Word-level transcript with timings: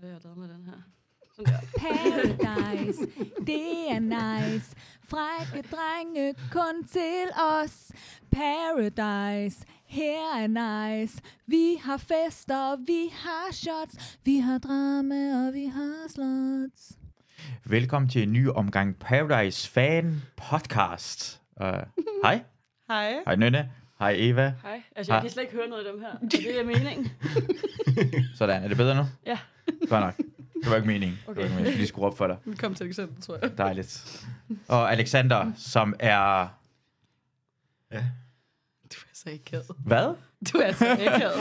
Hvad 0.00 0.10
har 0.10 0.16
jeg 0.16 0.24
lavet 0.24 0.38
med 0.38 0.48
den 0.48 0.64
her? 0.66 0.80
Paradise, 1.84 3.06
det 3.46 3.90
er 3.90 3.98
nice. 3.98 4.76
Frække 5.04 5.68
drenge 5.68 6.34
kun 6.52 6.84
til 6.84 7.24
os. 7.62 7.92
Paradise, 8.32 9.66
her 9.86 10.36
er 10.38 10.46
nice. 10.46 11.22
Vi 11.46 11.76
har 11.82 11.96
fester, 11.96 12.76
vi 12.86 13.12
har 13.12 13.52
shots. 13.52 14.18
Vi 14.24 14.38
har 14.38 14.58
drama, 14.58 15.46
og 15.46 15.54
vi 15.54 15.64
har 15.64 16.08
slots. 16.08 16.98
Velkommen 17.64 18.08
til 18.08 18.22
en 18.22 18.32
ny 18.32 18.48
omgang 18.48 18.96
Paradise 18.98 19.70
Fan 19.70 20.22
Podcast. 20.36 21.40
Uh, 21.60 21.66
hej. 22.24 22.42
Hej. 22.88 23.12
Hej 23.26 23.36
Nynne. 23.36 23.70
Hej 23.98 24.14
Eva. 24.18 24.54
Hej. 24.62 24.82
Altså, 24.96 25.12
jeg 25.12 25.16
Hej. 25.16 25.20
kan 25.20 25.30
slet 25.30 25.42
ikke 25.42 25.54
høre 25.54 25.68
noget 25.68 25.84
af 25.86 25.92
dem 25.92 26.00
her. 26.00 26.28
Det 26.30 26.60
er 26.60 26.64
meningen. 26.64 27.10
Sådan, 28.38 28.62
er 28.62 28.68
det 28.68 28.76
bedre 28.76 28.94
nu? 28.94 29.02
Ja. 29.26 29.38
Godt 29.88 30.04
nok. 30.04 30.16
Det 30.62 30.70
var 30.70 30.76
ikke 30.76 30.86
meningen. 30.88 31.18
Det 31.18 31.26
var 31.26 31.32
Okay. 31.32 31.42
ikke 31.42 31.48
meningen. 31.54 31.64
Jeg 31.64 31.72
skal 31.72 31.78
lige 31.78 31.88
skrue 31.88 32.06
op 32.06 32.16
for 32.18 32.26
dig. 32.26 32.36
Velkommen 32.44 32.76
til 32.76 32.86
eksempel, 32.86 33.22
tror 33.22 33.38
jeg. 33.42 33.58
Dejligt. 33.58 34.26
Og 34.68 34.92
Alexander, 34.92 35.52
som 35.56 35.94
er... 35.98 36.48
Du 37.92 37.96
er 37.98 39.14
så 39.14 39.30
akavet. 39.30 39.66
Hvad? 39.78 40.14
Du 40.52 40.58
er 40.58 40.72
så. 40.72 40.96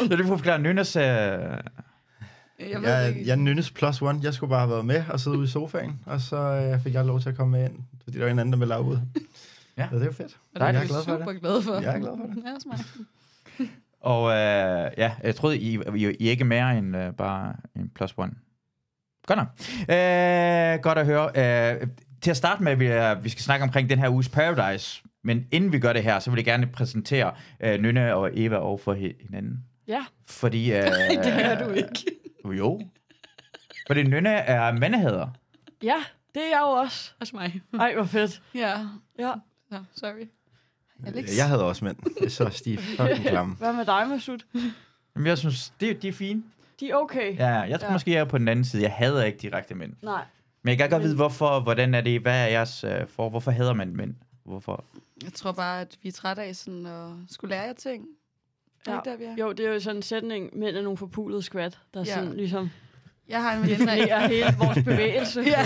Så 0.10 0.16
du 0.18 0.24
får 0.28 0.38
forklare 0.38 0.60
Nynnes... 0.60 0.96
Uh... 0.96 1.02
Jeg 1.02 1.62
ved 2.82 2.90
Jeg, 2.90 3.10
ikke. 3.10 3.28
jeg 3.28 3.38
nynnes 3.38 3.72
plus 3.72 4.02
one. 4.02 4.20
Jeg 4.24 4.34
skulle 4.34 4.50
bare 4.50 4.60
have 4.60 4.70
været 4.70 4.86
med 4.86 5.04
og 5.10 5.20
sidde 5.20 5.38
ude 5.38 5.46
i 5.46 5.48
sofaen, 5.50 6.00
og 6.06 6.22
så 6.22 6.38
øh, 6.38 6.84
fik 6.84 6.94
jeg 6.94 7.06
lov 7.06 7.20
til 7.22 7.30
at 7.30 7.36
komme 7.38 7.52
med 7.52 7.70
ind, 7.70 7.80
fordi 8.04 8.18
der 8.18 8.24
var 8.24 8.32
en 8.32 8.40
anden, 8.40 8.54
der 8.54 8.60
ville 8.60 8.70
lave 8.70 8.84
ud. 8.84 8.98
Ja. 9.78 9.88
Så 9.90 9.96
det 9.96 10.02
er 10.02 10.06
jo 10.06 10.12
fedt. 10.12 10.38
og 10.56 10.60
det 10.60 10.62
er 10.62 10.66
jeg 10.66 10.76
er 10.76 10.80
jeg 10.80 10.88
glad 10.88 11.04
for 11.04 11.12
super 11.18 11.32
det. 11.32 11.42
glad 11.42 11.62
for. 11.62 11.74
Jeg 11.76 11.96
er 11.96 12.00
glad 12.00 12.18
for 12.18 12.26
det. 12.26 12.44
Ja, 12.46 12.56
mig. 12.66 12.80
Og 14.02 14.24
uh, 14.24 14.30
ja, 14.98 15.12
jeg 15.24 15.36
troede, 15.36 15.58
I, 15.58 15.74
I, 15.96 16.06
I 16.20 16.28
er 16.28 16.32
ikke 16.32 16.44
mere 16.44 16.78
end 16.78 16.96
uh, 16.98 17.14
bare 17.18 17.54
en 17.76 17.90
plus 17.96 18.14
one. 18.18 18.32
Godt 19.28 19.38
nok. 19.40 19.48
Uh, 19.80 20.82
godt 20.84 20.98
at 20.98 21.06
høre. 21.06 21.26
Uh, 21.82 21.88
til 22.22 22.32
at 22.32 22.38
starte 22.38 22.64
med, 22.64 22.76
vi, 22.76 22.98
uh, 22.98 23.24
vi 23.24 23.30
skal 23.30 23.42
snakke 23.42 23.64
omkring 23.64 23.90
den 23.90 24.00
her 24.00 24.10
uges 24.10 24.30
Paradise. 24.30 25.04
Men 25.24 25.48
inden 25.52 25.72
vi 25.72 25.80
gør 25.80 25.94
det 25.94 26.04
her, 26.04 26.20
så 26.20 26.32
vil 26.32 26.38
jeg 26.38 26.46
gerne 26.46 26.68
præsentere 26.68 27.34
uh, 27.66 27.70
Nynne 27.82 28.16
og 28.16 28.30
Eva 28.34 28.56
over 28.56 28.78
for 28.78 28.94
hi- 28.94 29.24
hinanden. 29.28 29.64
Ja. 29.88 30.06
Fordi... 30.28 30.72
Uh, 30.72 30.78
det 31.24 31.44
gør 31.46 31.68
du 31.68 31.72
ikke. 31.74 32.06
Jo. 32.58 32.82
Fordi 33.88 34.04
Nynne 34.04 34.30
er 34.30 34.72
mandehader. 34.72 35.28
Ja, 35.84 35.96
det 36.36 36.42
er 36.44 36.50
jeg 36.50 36.60
jo 36.62 36.68
også. 36.68 37.12
Også 37.22 37.36
mig. 37.36 37.62
Ej, 37.80 37.94
hvor 37.96 38.04
fedt. 38.04 38.42
Ja. 38.56 38.78
Ja. 39.20 39.34
Nå, 39.72 39.78
sorry. 39.96 40.28
Alex. 41.06 41.38
Jeg 41.38 41.48
havde 41.48 41.64
også 41.64 41.86
mænd. 41.86 41.96
Det 42.20 42.26
er 42.26 42.30
så 42.30 42.50
stiv 42.50 42.78
fucking 42.78 43.26
klam. 43.28 43.50
Hvad 43.60 43.74
med 43.74 43.86
dig, 43.86 44.08
Masud? 44.10 44.40
Men 45.16 45.26
jeg 45.28 45.38
synes, 45.38 45.74
det, 45.80 46.02
de 46.02 46.08
er 46.08 46.14
fine. 46.14 46.44
De 46.80 46.90
er 46.90 46.96
okay. 46.96 47.38
Ja, 47.38 47.48
jeg 47.50 47.80
tror 47.80 47.88
Ja. 47.88 47.94
måske, 47.94 48.12
jeg 48.12 48.20
er 48.20 48.26
på 48.26 48.38
den 48.38 48.48
anden 48.48 48.66
side. 48.66 48.84
Jeg 48.84 48.92
hader 48.92 49.24
ikke 49.24 49.38
direkte 49.38 49.76
mænd. 49.76 49.94
Nej. 50.02 50.24
Men 50.64 50.70
jeg 50.70 50.78
kan 50.78 50.90
godt 50.90 51.04
vide, 51.04 51.16
hvorfor, 51.16 51.60
hvordan 51.60 51.94
er 51.94 52.02
det, 52.02 52.22
hvad 52.22 52.42
er 52.44 52.48
jeres 52.48 52.84
uh, 52.84 52.90
for, 53.08 53.30
hvorfor 53.30 53.52
hader 53.52 53.74
man 53.74 53.96
mænd? 53.96 54.16
Hvorfor? 54.44 54.84
Jeg 55.24 55.34
tror 55.34 55.52
bare, 55.52 55.82
at 55.82 55.98
vi 56.04 56.10
er 56.10 56.14
trætte 56.14 56.42
af 56.42 56.56
sådan 56.56 56.86
at 56.86 57.10
skulle 57.32 57.56
lære 57.56 57.64
jer 57.64 57.74
ting. 57.74 58.06
Er 58.88 58.92
Ja. 58.92 58.98
det 59.06 59.12
ikke 59.12 59.24
der, 59.26 59.34
vi 59.34 59.42
er? 59.42 59.46
Jo, 59.46 59.52
det 59.52 59.66
er 59.66 59.74
jo 59.74 59.80
sådan 59.80 59.96
en 59.96 60.02
sætning, 60.02 60.50
mænd 60.58 60.76
er 60.76 60.82
nogle 60.82 60.98
forpulede 60.98 61.42
skvat, 61.42 61.80
der 61.94 62.00
Ja. 62.00 62.06
sådan 62.06 62.34
ligesom 62.34 62.70
Jeg 63.30 63.42
har 63.44 63.54
en 63.54 63.62
veninde, 63.64 63.86
der, 63.86 64.28
hele 64.28 64.56
vores 64.60 64.84
bevægelse. 64.86 65.42
Ja. 65.42 65.66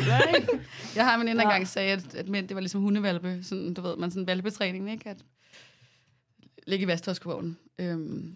jeg 0.95 1.05
har 1.05 1.13
en 1.13 1.19
veninde, 1.19 1.37
der 1.39 1.43
engang 1.45 1.67
sagde, 1.67 1.91
at, 1.91 2.15
at 2.15 2.29
mænd, 2.29 2.47
det 2.47 2.55
var 2.55 2.61
ligesom 2.61 2.81
hundevalpe. 2.81 3.39
Sådan, 3.43 3.73
du 3.73 3.81
ved, 3.81 3.97
man 3.97 4.11
sådan 4.11 4.27
valpetræning, 4.27 4.91
ikke? 4.91 5.09
At 5.09 5.17
ligge 6.67 6.83
i 6.83 6.87
vasktøjskvognen. 6.87 7.57
Øhm, 7.79 8.35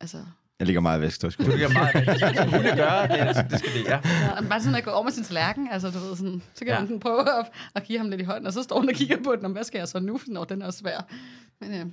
altså, 0.00 0.16
Jeg 0.58 0.66
ligger 0.66 0.80
meget 0.80 1.00
væk, 1.00 1.10
Du 1.22 1.30
kan 1.30 1.44
meget 1.72 1.94
det 1.94 2.16
skal 2.18 2.50
hunde 2.50 2.76
gøre, 2.76 3.08
det, 3.08 3.20
er- 3.20 3.42
det 3.48 3.58
skal 3.58 3.72
det, 3.74 3.84
ja. 3.84 4.00
Ja, 4.34 4.40
bare 4.48 4.60
sådan 4.60 4.74
at 4.74 4.84
gå 4.84 4.90
over 4.90 5.04
med 5.04 5.12
sin 5.12 5.24
tallerken, 5.24 5.68
altså 5.72 5.90
du 5.90 5.98
ved 5.98 6.16
sådan, 6.16 6.42
så 6.54 6.64
kan 6.64 6.74
Ja. 6.74 6.80
man 6.84 7.00
prøve 7.00 7.38
at, 7.38 7.46
at 7.74 7.84
give 7.84 7.98
ham 7.98 8.08
lidt 8.10 8.20
i 8.20 8.24
hånden, 8.24 8.46
og 8.46 8.52
så 8.52 8.62
står 8.62 8.78
hun 8.80 8.88
og 8.88 8.94
kigger 8.94 9.16
på 9.24 9.36
den, 9.36 9.44
og 9.44 9.50
hvad 9.50 9.64
skal 9.64 9.78
jeg 9.78 9.88
så 9.88 10.00
nu, 10.00 10.20
når 10.26 10.44
den 10.44 10.62
er 10.62 10.66
også 10.66 10.78
svær. 10.78 11.06
Men 11.60 11.74
øh, 11.74 11.86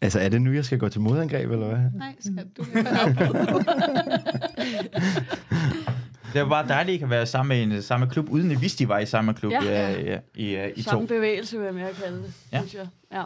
Altså, 0.00 0.20
er 0.20 0.28
det 0.28 0.42
nu, 0.42 0.52
jeg 0.52 0.64
skal 0.64 0.78
gå 0.78 0.88
til 0.88 1.00
modangreb, 1.00 1.50
eller 1.50 1.66
hvad? 1.66 1.78
nej, 1.94 2.14
skal 2.20 2.46
du 2.56 2.64
ikke. 2.64 2.88
Det 6.32 6.42
var 6.42 6.48
bare 6.48 6.68
dejligt, 6.68 6.92
at 6.94 6.96
I 6.96 6.98
kan 6.98 7.10
være 7.10 7.26
sammen 7.26 7.68
med 7.68 7.76
en 7.76 7.82
samme 7.82 8.06
klub, 8.10 8.28
uden 8.30 8.50
at 8.50 8.60
vidste, 8.60 8.84
I 8.84 8.88
var 8.88 8.98
i 8.98 9.06
samme 9.06 9.34
klub 9.34 9.52
Ja. 9.52 9.64
ja. 9.64 10.18
i, 10.34 10.44
i, 10.44 10.56
i, 10.56 10.70
i 10.76 10.82
to. 10.82 10.90
Samme 10.90 11.06
bevægelse, 11.06 11.56
vil 11.58 11.64
jeg 11.64 11.74
mere 11.74 11.92
kalde 12.02 12.16
det, 12.22 12.32
Ja. 12.52 12.58
synes 12.58 12.74
jeg. 12.74 12.88
Ja. 13.12 13.22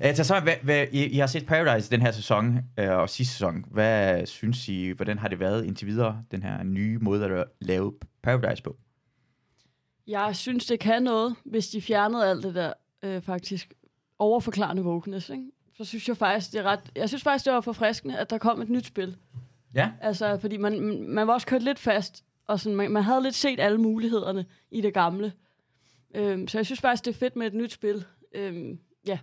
Altså, 0.00 0.24
så, 0.24 0.40
hvad, 0.40 0.54
hvad, 0.62 0.86
I, 0.92 1.04
I 1.06 1.18
har 1.18 1.26
set 1.26 1.46
Paradise 1.46 1.90
den 1.90 2.02
her 2.02 2.10
sæson 2.12 2.58
øh, 2.78 2.90
og 2.90 3.10
sidste 3.10 3.32
sæson. 3.32 3.64
Hvad 3.70 4.26
synes 4.26 4.68
I, 4.68 4.90
hvordan 4.90 5.18
har 5.18 5.28
det 5.28 5.40
været 5.40 5.64
indtil 5.64 5.86
videre, 5.86 6.22
den 6.30 6.42
her 6.42 6.62
nye 6.62 6.98
måde 6.98 7.24
at 7.24 7.44
lave 7.60 7.92
Paradise 8.22 8.62
på? 8.62 8.76
Jeg 10.06 10.36
synes, 10.36 10.66
det 10.66 10.80
kan 10.80 11.02
noget, 11.02 11.34
hvis 11.44 11.68
de 11.68 11.80
fjernede 11.80 12.30
alt 12.30 12.44
det 12.44 12.54
der 12.54 12.72
øh, 13.02 13.22
faktisk 13.22 13.72
overforklarende 14.18 14.82
wokeness, 14.82 15.28
ikke? 15.28 15.44
Så 15.76 15.84
synes 15.84 16.08
jeg 16.08 16.16
faktisk, 16.16 16.52
det 16.52 16.58
er 16.58 16.62
ret... 16.62 16.80
Jeg 16.96 17.08
synes 17.08 17.22
faktisk, 17.22 17.44
det 17.44 17.52
var 17.52 17.60
forfriskende, 17.60 18.18
at 18.18 18.30
der 18.30 18.38
kom 18.38 18.62
et 18.62 18.68
nyt 18.68 18.86
spil. 18.86 19.16
Ja. 19.74 19.90
Altså, 20.00 20.38
fordi 20.38 20.56
man, 20.56 21.02
man 21.08 21.26
var 21.26 21.32
også 21.32 21.46
kørt 21.46 21.62
lidt 21.62 21.78
fast, 21.78 22.24
og 22.46 22.60
sådan, 22.60 22.76
man, 22.76 22.90
man 22.90 23.02
havde 23.02 23.22
lidt 23.22 23.34
set 23.34 23.60
alle 23.60 23.78
mulighederne 23.78 24.46
i 24.70 24.80
det 24.80 24.94
gamle. 24.94 25.32
Øhm, 26.14 26.48
så 26.48 26.58
jeg 26.58 26.66
synes 26.66 26.80
faktisk, 26.80 27.04
det 27.04 27.10
er 27.14 27.18
fedt 27.18 27.36
med 27.36 27.46
et 27.46 27.54
nyt 27.54 27.72
spil. 27.72 28.04
Øhm, 28.34 28.78
ja. 29.06 29.18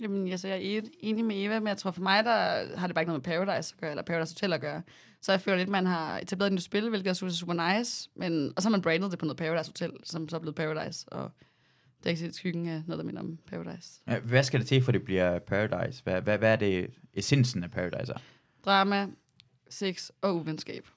Jamen, 0.00 0.28
altså, 0.28 0.48
jeg 0.48 0.56
er 0.56 0.78
et- 0.78 0.90
enig 1.00 1.24
med 1.24 1.44
Eva, 1.44 1.60
men 1.60 1.68
jeg 1.68 1.76
tror 1.76 1.90
for 1.90 2.02
mig, 2.02 2.24
der 2.24 2.32
har 2.78 2.86
det 2.86 2.94
bare 2.94 3.02
ikke 3.02 3.12
noget 3.12 3.26
med 3.26 3.36
Paradise 3.46 3.74
at 3.76 3.80
gøre, 3.80 3.90
eller 3.90 4.02
Paradise 4.02 4.34
Hotel 4.34 4.52
at 4.52 4.60
gøre. 4.60 4.82
Så 5.20 5.32
jeg 5.32 5.40
føler 5.40 5.58
lidt, 5.58 5.68
man 5.68 5.86
har 5.86 6.18
etableret 6.18 6.46
et 6.50 6.52
nyt 6.54 6.62
spil, 6.62 6.88
hvilket 6.88 7.06
jeg 7.06 7.16
synes 7.16 7.34
er 7.34 7.36
super 7.38 7.76
nice, 7.78 8.10
men, 8.16 8.52
og 8.56 8.62
så 8.62 8.68
har 8.68 8.70
man 8.70 8.82
brandet 8.82 9.10
det 9.10 9.18
på 9.18 9.24
noget 9.24 9.36
Paradise 9.38 9.70
Hotel, 9.70 9.92
som 10.04 10.28
så 10.28 10.36
er 10.36 10.40
blevet 10.40 10.54
Paradise, 10.56 11.08
og 11.08 11.30
det 11.98 12.06
er 12.06 12.10
ikke 12.10 12.20
set 12.20 12.34
skyggen 12.34 12.68
af 12.68 12.82
noget, 12.86 12.98
der 12.98 13.04
minder 13.04 13.20
om 13.20 13.38
Paradise. 13.46 14.00
Ja, 14.06 14.18
Hvad 14.18 14.42
skal 14.42 14.60
det 14.60 14.68
til, 14.68 14.82
for 14.82 14.92
det 14.92 15.04
bliver 15.04 15.38
Paradise? 15.38 16.02
Hvad, 16.04 16.22
hvad, 16.22 16.38
hvad 16.38 16.52
er 16.52 16.56
det 16.56 16.90
essensen 17.14 17.64
af 17.64 17.70
Paradise? 17.70 18.12
er? 18.12 18.18
Drama, 18.64 19.08
sex 19.70 20.10
og 20.22 20.36
uvenskab. 20.36 20.88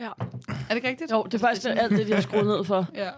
Ja. 0.00 0.06
Er 0.08 0.54
det 0.68 0.76
ikke 0.76 0.88
rigtigt? 0.88 1.10
Jo, 1.12 1.22
det 1.22 1.34
er 1.34 1.38
faktisk 1.38 1.66
alt 1.66 1.90
det, 1.90 2.06
de 2.06 2.14
har 2.14 2.20
skruet 2.20 2.46
ned 2.46 2.64
for. 2.64 2.86
Ja, 2.94 3.10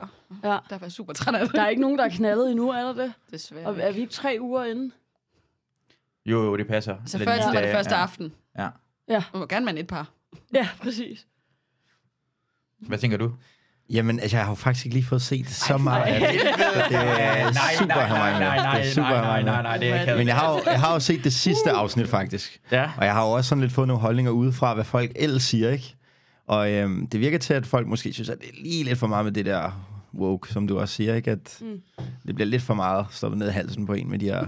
Ja. 0.44 0.58
derfor 0.70 0.86
er 0.86 0.90
super 0.90 1.12
træt 1.12 1.34
af 1.34 1.46
det. 1.46 1.54
Der 1.56 1.62
er 1.62 1.68
ikke 1.68 1.82
nogen, 1.82 1.98
der 1.98 2.04
er 2.04 2.08
knaldet 2.08 2.50
endnu, 2.50 2.68
er 2.70 2.82
der 2.82 2.92
det? 2.92 3.12
Desværre. 3.30 3.66
Og 3.66 3.76
er 3.80 3.92
vi 3.92 4.00
ikke 4.00 4.12
tre 4.12 4.36
uger 4.40 4.64
inde? 4.64 4.90
Jo, 6.26 6.44
jo, 6.44 6.56
det 6.56 6.66
passer. 6.66 6.96
Så 7.06 7.18
før 7.18 7.24
var 7.54 7.60
det 7.60 7.72
første 7.72 7.94
ja. 7.94 8.02
aften. 8.02 8.32
Ja. 8.58 8.68
Ja. 9.08 9.22
Man 9.32 9.40
må 9.40 9.46
gerne 9.46 9.66
mande 9.66 9.80
et 9.80 9.86
par. 9.86 10.08
Ja, 10.54 10.68
præcis. 10.82 11.26
Hvad 12.80 12.98
tænker 12.98 13.16
du? 13.18 13.32
Jamen, 13.90 14.20
altså, 14.20 14.36
jeg 14.36 14.44
har 14.44 14.50
jo 14.50 14.54
faktisk 14.54 14.86
ikke 14.86 14.96
lige 14.96 15.06
fået 15.06 15.22
set 15.22 15.48
så 15.50 15.78
meget 15.78 16.02
af 16.04 16.20
det. 16.20 16.40
nej, 16.60 16.88
Det 16.88 16.96
er 16.96 17.78
super 17.78 17.94
nej, 17.94 18.38
nej, 18.38 18.56
nej, 18.56 18.78
Det 18.78 18.86
er 18.88 18.92
super 18.94 19.08
nej, 19.08 19.42
nej, 19.42 19.62
nej, 19.62 19.78
nej, 19.78 20.00
ikke 20.00 20.14
Men 20.16 20.26
jeg 20.26 20.36
har, 20.36 20.52
jo, 20.52 20.60
jeg 20.66 20.80
har 20.80 20.92
jo 20.92 21.00
set 21.00 21.24
det 21.24 21.32
sidste 21.32 21.70
afsnit, 21.70 22.08
faktisk. 22.08 22.60
Ja. 22.70 22.90
Og 22.98 23.04
jeg 23.04 23.12
har 23.12 23.22
jo 23.26 23.30
også 23.32 23.48
sådan 23.48 23.62
lidt 23.62 23.72
fået 23.72 23.88
nogle 23.88 24.00
holdninger 24.00 24.32
udefra, 24.32 24.74
hvad 24.74 24.84
folk 24.84 25.12
ellers 25.16 25.42
siger, 25.42 25.70
ikke? 25.70 25.95
Og 26.46 26.70
øhm, 26.72 27.06
det 27.06 27.20
virker 27.20 27.38
til, 27.38 27.54
at 27.54 27.66
folk 27.66 27.86
måske 27.86 28.12
synes, 28.12 28.28
at 28.28 28.38
det 28.38 28.48
er 28.48 28.62
lige 28.62 28.84
lidt 28.84 28.98
for 28.98 29.06
meget 29.06 29.24
med 29.24 29.32
det 29.32 29.46
der 29.46 29.88
woke, 30.14 30.52
som 30.52 30.66
du 30.66 30.78
også 30.78 30.94
siger, 30.94 31.14
ikke? 31.14 31.30
At 31.30 31.58
Mm. 31.60 31.82
det 32.26 32.34
bliver 32.34 32.48
lidt 32.48 32.62
for 32.62 32.74
meget 32.74 33.06
stoppet 33.10 33.38
ned 33.38 33.48
i 33.48 33.52
halsen 33.52 33.86
på 33.86 33.92
en 33.92 34.10
med 34.10 34.18
de 34.18 34.24
her 34.26 34.46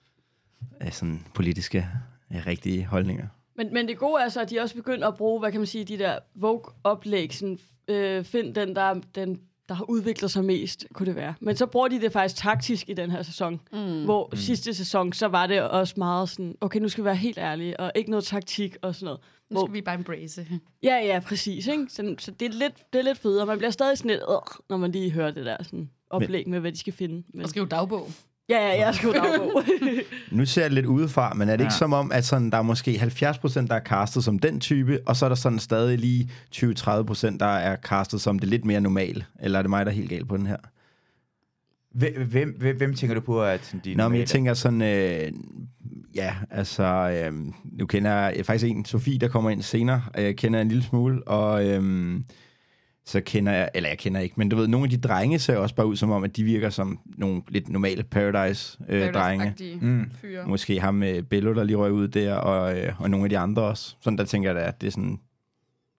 øh, 0.82 0.92
sådan 0.92 1.24
politiske, 1.34 1.88
øh, 2.34 2.46
rigtige 2.46 2.84
holdninger. 2.84 3.26
Men, 3.56 3.74
men 3.74 3.88
det 3.88 3.98
gode 3.98 4.22
er 4.22 4.28
så, 4.28 4.40
at 4.40 4.50
de 4.50 4.60
også 4.60 4.74
begynder 4.74 5.08
at 5.08 5.14
bruge, 5.16 5.40
hvad 5.40 5.50
kan 5.52 5.60
man 5.60 5.66
sige, 5.66 5.84
de 5.84 5.98
der 5.98 6.18
Vogue-oplæg. 6.34 7.34
Sådan, 7.34 7.58
øh, 7.88 8.24
find 8.24 8.54
den 8.54 8.76
der, 8.76 8.94
den, 9.14 9.40
der 9.68 9.74
har 9.74 9.90
udviklet 9.90 10.30
sig 10.30 10.44
mest, 10.44 10.86
kunne 10.92 11.06
det 11.06 11.16
være. 11.16 11.34
Men 11.40 11.56
så 11.56 11.66
bruger 11.66 11.88
de 11.88 12.00
det 12.00 12.12
faktisk 12.12 12.42
taktisk 12.42 12.88
i 12.88 12.94
den 12.94 13.10
her 13.10 13.22
sæson. 13.22 13.60
Mm. 13.72 14.04
Hvor 14.04 14.28
mm. 14.32 14.36
sidste 14.36 14.74
sæson, 14.74 15.12
så 15.12 15.28
var 15.28 15.46
det 15.46 15.62
også 15.62 15.94
meget 15.96 16.28
sådan, 16.28 16.54
okay, 16.60 16.80
nu 16.80 16.88
skal 16.88 17.04
vi 17.04 17.06
være 17.06 17.16
helt 17.16 17.38
ærlige, 17.38 17.80
og 17.80 17.92
ikke 17.94 18.10
noget 18.10 18.24
taktik 18.24 18.76
og 18.82 18.94
sådan 18.94 19.04
noget. 19.04 19.20
Nu 19.50 19.60
skal 19.60 19.72
vi 19.72 19.80
bare 19.80 19.94
embrace. 19.94 20.46
Ja, 20.82 20.96
ja, 20.96 21.20
præcis. 21.20 21.66
Ikke? 21.66 21.86
Så, 21.88 22.14
så 22.18 22.30
det, 22.30 22.46
er 22.46 22.52
lidt, 22.52 22.92
det 22.92 22.98
er 22.98 23.02
lidt 23.02 23.18
federe. 23.18 23.46
Man 23.46 23.58
bliver 23.58 23.70
stadig 23.70 23.98
sådan 23.98 24.10
lidt, 24.10 24.20
øh, 24.28 24.36
når 24.68 24.76
man 24.76 24.92
lige 24.92 25.10
hører 25.10 25.30
det 25.30 25.46
der 25.46 25.56
sådan, 25.62 25.90
oplæg 26.10 26.48
med, 26.48 26.60
hvad 26.60 26.72
de 26.72 26.78
skal 26.78 26.92
finde. 26.92 27.22
Men, 27.34 27.42
Og 27.42 27.48
skrive 27.48 27.66
dagbog. 27.66 28.08
Ja, 28.48 28.58
ja, 28.58 28.86
jeg 28.86 28.94
skriver 28.94 29.14
dagbog. 29.14 29.62
Nu 30.38 30.46
ser 30.46 30.62
jeg 30.62 30.70
det 30.70 30.74
lidt 30.74 30.86
udefra, 30.86 31.34
men 31.34 31.48
er 31.48 31.52
det 31.52 31.60
ja. 31.60 31.64
ikke 31.66 31.74
Ja. 31.74 31.78
som 31.78 31.92
om, 31.92 32.12
at 32.12 32.24
sådan, 32.24 32.50
der 32.50 32.58
er 32.58 32.62
måske 32.62 32.90
70% 32.90 33.66
der 33.66 33.74
er 33.74 33.80
castet 33.80 34.24
som 34.24 34.38
den 34.38 34.60
type, 34.60 34.98
og 35.06 35.16
så 35.16 35.24
er 35.24 35.28
der 35.28 35.36
sådan 35.36 35.58
stadig 35.58 35.98
lige 35.98 36.30
20-30% 36.54 37.36
der 37.38 37.46
er 37.46 37.76
castet 37.76 38.20
som 38.20 38.38
det 38.38 38.48
lidt 38.48 38.64
mere 38.64 38.80
normale? 38.80 39.24
Eller 39.40 39.58
er 39.58 39.62
det 39.62 39.70
mig, 39.70 39.86
der 39.86 39.92
er 39.92 39.96
helt 39.96 40.10
galt 40.10 40.28
på 40.28 40.36
den 40.36 40.46
her? 40.46 40.56
Hvem, 41.94 42.26
hvem, 42.28 42.56
hvem, 42.58 42.76
hvem 42.76 42.94
tænker 42.94 43.14
du 43.14 43.20
på, 43.20 43.42
at 43.42 43.74
de 43.84 43.94
Nå, 43.94 44.08
men 44.08 44.18
jeg 44.18 44.28
tænker 44.28 44.54
sådan, 44.54 44.82
øh, 44.82 45.32
ja, 46.14 46.34
altså, 46.50 46.84
øh, 46.84 47.32
nu 47.64 47.86
kender 47.86 48.10
jeg 48.10 48.46
faktisk 48.46 48.70
en, 48.70 48.84
Sofie, 48.84 49.18
der 49.18 49.28
kommer 49.28 49.50
ind 49.50 49.62
senere, 49.62 50.02
og 50.14 50.22
jeg 50.22 50.36
kender 50.36 50.60
en 50.60 50.68
lille 50.68 50.82
smule, 50.82 51.28
og 51.28 51.66
øh, 51.66 52.14
så 53.06 53.20
kender 53.20 53.52
jeg, 53.52 53.70
eller 53.74 53.88
jeg 53.88 53.98
kender 53.98 54.20
ikke, 54.20 54.34
men 54.38 54.48
du 54.48 54.56
ved, 54.56 54.68
nogle 54.68 54.84
af 54.84 54.90
de 54.90 54.96
drenge 54.96 55.38
ser 55.38 55.56
også 55.56 55.74
bare 55.74 55.86
ud 55.86 55.96
som 55.96 56.10
om, 56.10 56.24
at 56.24 56.36
de 56.36 56.44
virker 56.44 56.70
som 56.70 57.00
nogle 57.06 57.42
lidt 57.48 57.68
normale 57.68 58.02
Paradise-drenge. 58.02 59.44
Paradise-agtige 59.44 59.78
Mm. 59.84 60.10
fyre. 60.10 60.46
Måske 60.46 60.80
ham 60.80 60.94
med 60.94 61.22
Bello, 61.22 61.54
der 61.54 61.64
lige 61.64 61.76
røg 61.76 61.92
ud 61.92 62.08
der, 62.08 62.34
og, 62.34 62.78
øh, 62.78 63.00
og 63.00 63.10
nogle 63.10 63.24
af 63.26 63.30
de 63.30 63.38
andre 63.38 63.62
også. 63.62 63.96
Sådan 64.00 64.18
der 64.18 64.24
tænker 64.24 64.48
jeg 64.48 64.56
da, 64.56 64.60
at 64.60 64.80
det 64.80 64.86
er 64.86 64.90
sådan 64.90 65.20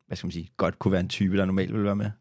hvad 0.08 0.18
skal 0.18 0.28
man 0.28 0.32
sige, 0.32 0.50
godt 0.58 0.80
kunne 0.80 0.92
være 0.92 1.02
en 1.02 1.10
type, 1.10 1.38
der 1.38 1.46
normalt 1.46 1.72
ville 1.72 1.86
være 1.86 1.96
med. 1.96 2.12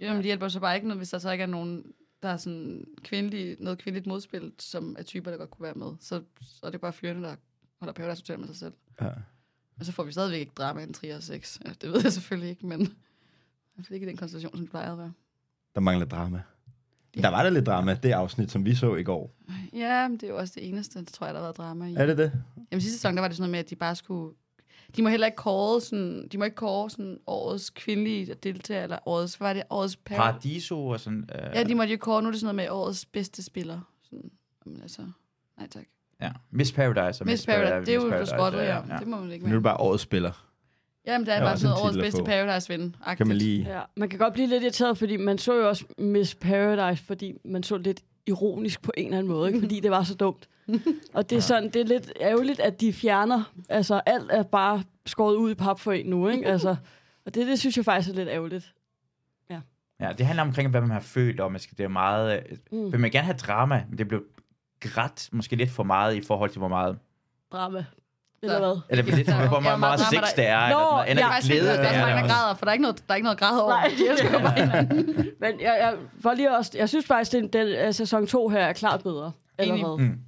Jamen, 0.00 0.16
det 0.16 0.24
hjælper 0.24 0.48
så 0.48 0.60
bare 0.60 0.74
ikke 0.74 0.88
noget, 0.88 0.98
hvis 0.98 1.10
der 1.10 1.18
så 1.18 1.30
ikke 1.30 1.42
er 1.42 1.46
nogen, 1.46 1.82
der 2.22 2.28
er 2.28 2.36
sådan 2.36 2.84
kvindelig, 3.02 3.56
noget 3.60 3.78
kvindeligt 3.78 4.06
modspil, 4.06 4.52
som 4.58 4.96
er 4.98 5.02
typer, 5.02 5.30
der 5.30 5.38
godt 5.38 5.50
kunne 5.50 5.64
være 5.64 5.74
med. 5.74 5.86
Så, 6.00 6.22
så 6.40 6.60
er 6.66 6.70
det 6.70 6.80
bare 6.80 6.92
fyrene, 6.92 7.22
der 7.22 7.34
holder 7.80 7.92
Paradise 7.92 8.22
Hotel 8.22 8.38
med 8.38 8.46
sig 8.48 8.56
selv. 8.56 8.72
Ja. 9.00 9.08
Og 9.78 9.84
så 9.84 9.92
får 9.92 10.02
vi 10.04 10.12
stadigvæk 10.12 10.40
ikke 10.40 10.52
drama 10.56 10.82
en 10.82 10.92
3 10.92 11.16
og 11.16 11.22
6. 11.22 11.60
Ja, 11.64 11.70
det 11.80 11.88
ved 11.92 12.00
jeg 12.04 12.12
selvfølgelig 12.12 12.50
ikke, 12.50 12.66
men 12.66 12.92
fald 13.82 13.94
ikke 13.94 14.06
i 14.06 14.08
den 14.08 14.16
konstellation, 14.16 14.52
som 14.52 14.60
det 14.60 14.70
plejer 14.70 14.92
at 14.92 14.98
være. 14.98 15.12
Der 15.74 15.80
mangler 15.80 16.06
drama. 16.06 16.42
Der 17.22 17.28
var 17.28 17.42
der 17.42 17.50
lidt 17.50 17.66
drama, 17.66 17.94
det 18.02 18.12
afsnit, 18.12 18.50
som 18.50 18.64
vi 18.64 18.74
så 18.74 18.94
i 18.94 19.02
går. 19.02 19.34
Ja, 19.72 20.08
men 20.08 20.16
det 20.18 20.22
er 20.26 20.28
jo 20.32 20.36
også 20.38 20.52
det 20.56 20.68
eneste, 20.68 20.98
det 20.98 21.08
tror 21.08 21.26
jeg, 21.26 21.34
der 21.34 21.40
har 21.40 21.46
været 21.46 21.56
drama 21.56 21.84
i. 21.86 21.94
Er 21.94 22.06
det 22.06 22.18
det? 22.18 22.32
Jamen 22.70 22.80
sidste 22.80 22.98
sæson, 22.98 23.14
der 23.14 23.20
var 23.20 23.28
det 23.28 23.36
sådan 23.36 23.42
noget 23.42 23.50
med, 23.50 23.58
at 23.58 23.70
de 23.70 23.76
bare 23.76 23.96
skulle... 23.96 24.34
De 24.96 25.02
må 25.02 25.08
heller 25.08 25.26
ikke 25.26 25.36
kåre 25.36 25.80
sådan, 25.80 26.28
de 26.28 26.38
må 26.38 26.44
ikke 26.44 26.54
kåre 26.54 26.90
sådan 26.90 27.18
årets 27.26 27.70
kvindelige 27.70 28.34
deltager, 28.34 28.82
eller 28.82 28.98
årets, 29.06 29.34
hvad 29.34 29.48
var 29.48 29.52
det, 29.54 29.62
årets 29.70 29.96
par. 29.96 30.16
Paradiso 30.16 30.86
og 30.86 31.00
sådan. 31.00 31.28
Øh, 31.34 31.40
Ja, 31.54 31.62
de 31.64 31.74
måtte 31.74 31.92
jo 31.92 31.98
kåre, 31.98 32.22
nu 32.22 32.28
er 32.28 32.32
det 32.32 32.40
sådan 32.40 32.54
noget 32.54 32.68
med 32.70 32.76
årets 32.76 33.06
bedste 33.06 33.42
spiller. 33.42 33.80
Sådan, 34.02 34.30
men 34.66 34.80
altså, 34.82 35.02
nej 35.58 35.68
tak. 35.68 35.84
ja. 36.20 36.32
Miss 36.50 36.72
Paradise 36.72 37.22
og 37.22 37.26
Miss 37.26 37.46
Paradise, 37.46 37.80
det 37.80 37.88
er 37.88 37.94
jo 37.94 38.18
Miss 38.18 38.30
for 38.30 38.36
spottet, 38.38 38.58
ja. 38.58 38.94
ja. 38.94 38.98
Det 38.98 39.06
må 39.06 39.20
man 39.20 39.30
ikke 39.30 39.44
Nu 39.44 39.48
er 39.48 39.52
det 39.54 39.62
med. 39.62 39.70
bare 39.70 39.76
årets 39.80 40.02
spiller. 40.02 40.46
Jamen, 41.06 41.26
det 41.26 41.34
er 41.34 41.38
Der 41.38 41.40
er 41.40 41.46
bare 41.46 41.52
også 41.54 41.62
sådan 41.62 41.70
noget 41.74 41.84
årets 41.84 41.98
bedste 41.98 42.18
få. 42.18 42.24
Paradise-ven. 42.24 42.96
Kan 43.16 43.28
man 43.28 43.36
lige... 43.36 43.66
Ja, 43.76 43.80
man 43.96 44.08
kan 44.08 44.18
godt 44.18 44.32
blive 44.34 44.48
lidt 44.48 44.62
irriteret, 44.62 44.98
fordi 44.98 45.16
man 45.16 45.38
så 45.38 45.54
jo 45.54 45.68
også 45.68 45.84
Miss 45.98 46.34
Paradise, 46.34 47.04
fordi 47.04 47.32
man 47.44 47.62
så 47.62 47.76
lidt 47.76 48.00
ironisk 48.26 48.82
på 48.82 48.92
en 48.96 49.04
eller 49.04 49.18
anden 49.18 49.32
måde, 49.32 49.48
ikke? 49.48 49.60
fordi 49.60 49.80
det 49.80 49.90
var 49.90 50.02
så 50.02 50.14
dumt. 50.14 50.48
Og 51.14 51.30
det 51.30 51.36
er 51.36 51.40
sådan, 51.40 51.70
det 51.70 51.76
er 51.80 51.84
lidt 51.84 52.12
ærgerligt, 52.20 52.60
at 52.60 52.80
de 52.80 52.92
fjerner, 52.92 53.52
altså 53.68 54.00
alt 54.06 54.30
er 54.32 54.42
bare 54.42 54.82
skåret 55.06 55.36
ud 55.36 55.50
i 55.50 55.54
pap 55.54 55.80
for 55.80 55.92
en 55.92 56.06
nu, 56.06 56.28
ikke? 56.28 56.46
Altså, 56.46 56.76
og 57.26 57.34
det, 57.34 57.46
det 57.46 57.58
synes 57.58 57.76
jeg 57.76 57.84
faktisk 57.84 58.10
er 58.10 58.14
lidt 58.14 58.28
ærgerligt. 58.28 58.74
Ja, 60.00 60.12
det 60.18 60.26
handler 60.26 60.42
omkring, 60.42 60.70
hvad 60.70 60.80
man 60.80 60.90
har 60.90 61.00
følt, 61.00 61.40
og 61.40 61.52
man 61.52 61.60
skal, 61.60 61.78
det 61.78 61.84
er 61.84 61.88
meget... 61.88 62.42
Øh, 62.50 62.56
Mm. 62.72 62.92
vil 62.92 63.00
man 63.00 63.10
gerne 63.10 63.24
have 63.24 63.36
drama, 63.36 63.84
men 63.88 63.98
det 63.98 64.08
blev 64.08 64.24
grædt 64.80 65.28
måske 65.32 65.56
lidt 65.56 65.70
for 65.70 65.82
meget 65.82 66.14
i 66.14 66.20
forhold 66.20 66.50
til, 66.50 66.58
hvor 66.58 66.68
meget... 66.68 66.98
Drama. 67.52 67.84
Eller 68.44 68.58
hvad? 68.58 68.80
Eller 68.88 69.16
lidt, 69.16 69.26
Der 69.26 69.34
er 69.34 69.48
hvor 69.48 69.60
meget, 69.60 69.80
meget 69.80 70.00
sex 70.00 70.10
der- 70.20 70.26
det 70.36 70.46
er, 70.48 70.60
Nå, 70.60 70.64
eller, 70.74 71.02
eller 71.06 71.22
ja, 71.26 71.46
glæde 71.46 71.66
der 71.66 71.76
det 71.76 71.80
er 71.84 71.88
også 71.88 72.00
er. 72.00 72.06
mange, 72.14 72.28
der 72.28 72.34
græder, 72.34 72.54
for 72.54 72.64
der 72.64 72.70
er 72.70 72.72
ikke 72.72 72.82
noget, 72.82 72.98
der 73.08 73.12
er 73.12 73.16
ikke 73.16 73.24
noget 73.24 73.38
græd 73.38 73.58
over. 73.60 73.70
Nej. 73.70 73.90
De 73.98 74.08
elsker 74.10 74.38
bare. 74.38 74.86
Men 75.50 75.60
jeg, 75.60 75.76
jeg, 75.80 75.94
for 76.22 76.34
lige 76.34 76.56
også, 76.56 76.70
jeg 76.74 76.88
synes 76.88 77.06
faktisk, 77.06 77.34
at 77.34 77.40
den, 77.52 77.66
den, 77.66 77.92
sæson 77.92 78.26
2 78.26 78.48
her 78.48 78.58
er 78.60 78.72
klart 78.72 79.02
bedre. 79.02 79.32
Eller 79.58 79.74
hvad? 79.96 80.06
Mm. 80.06 80.18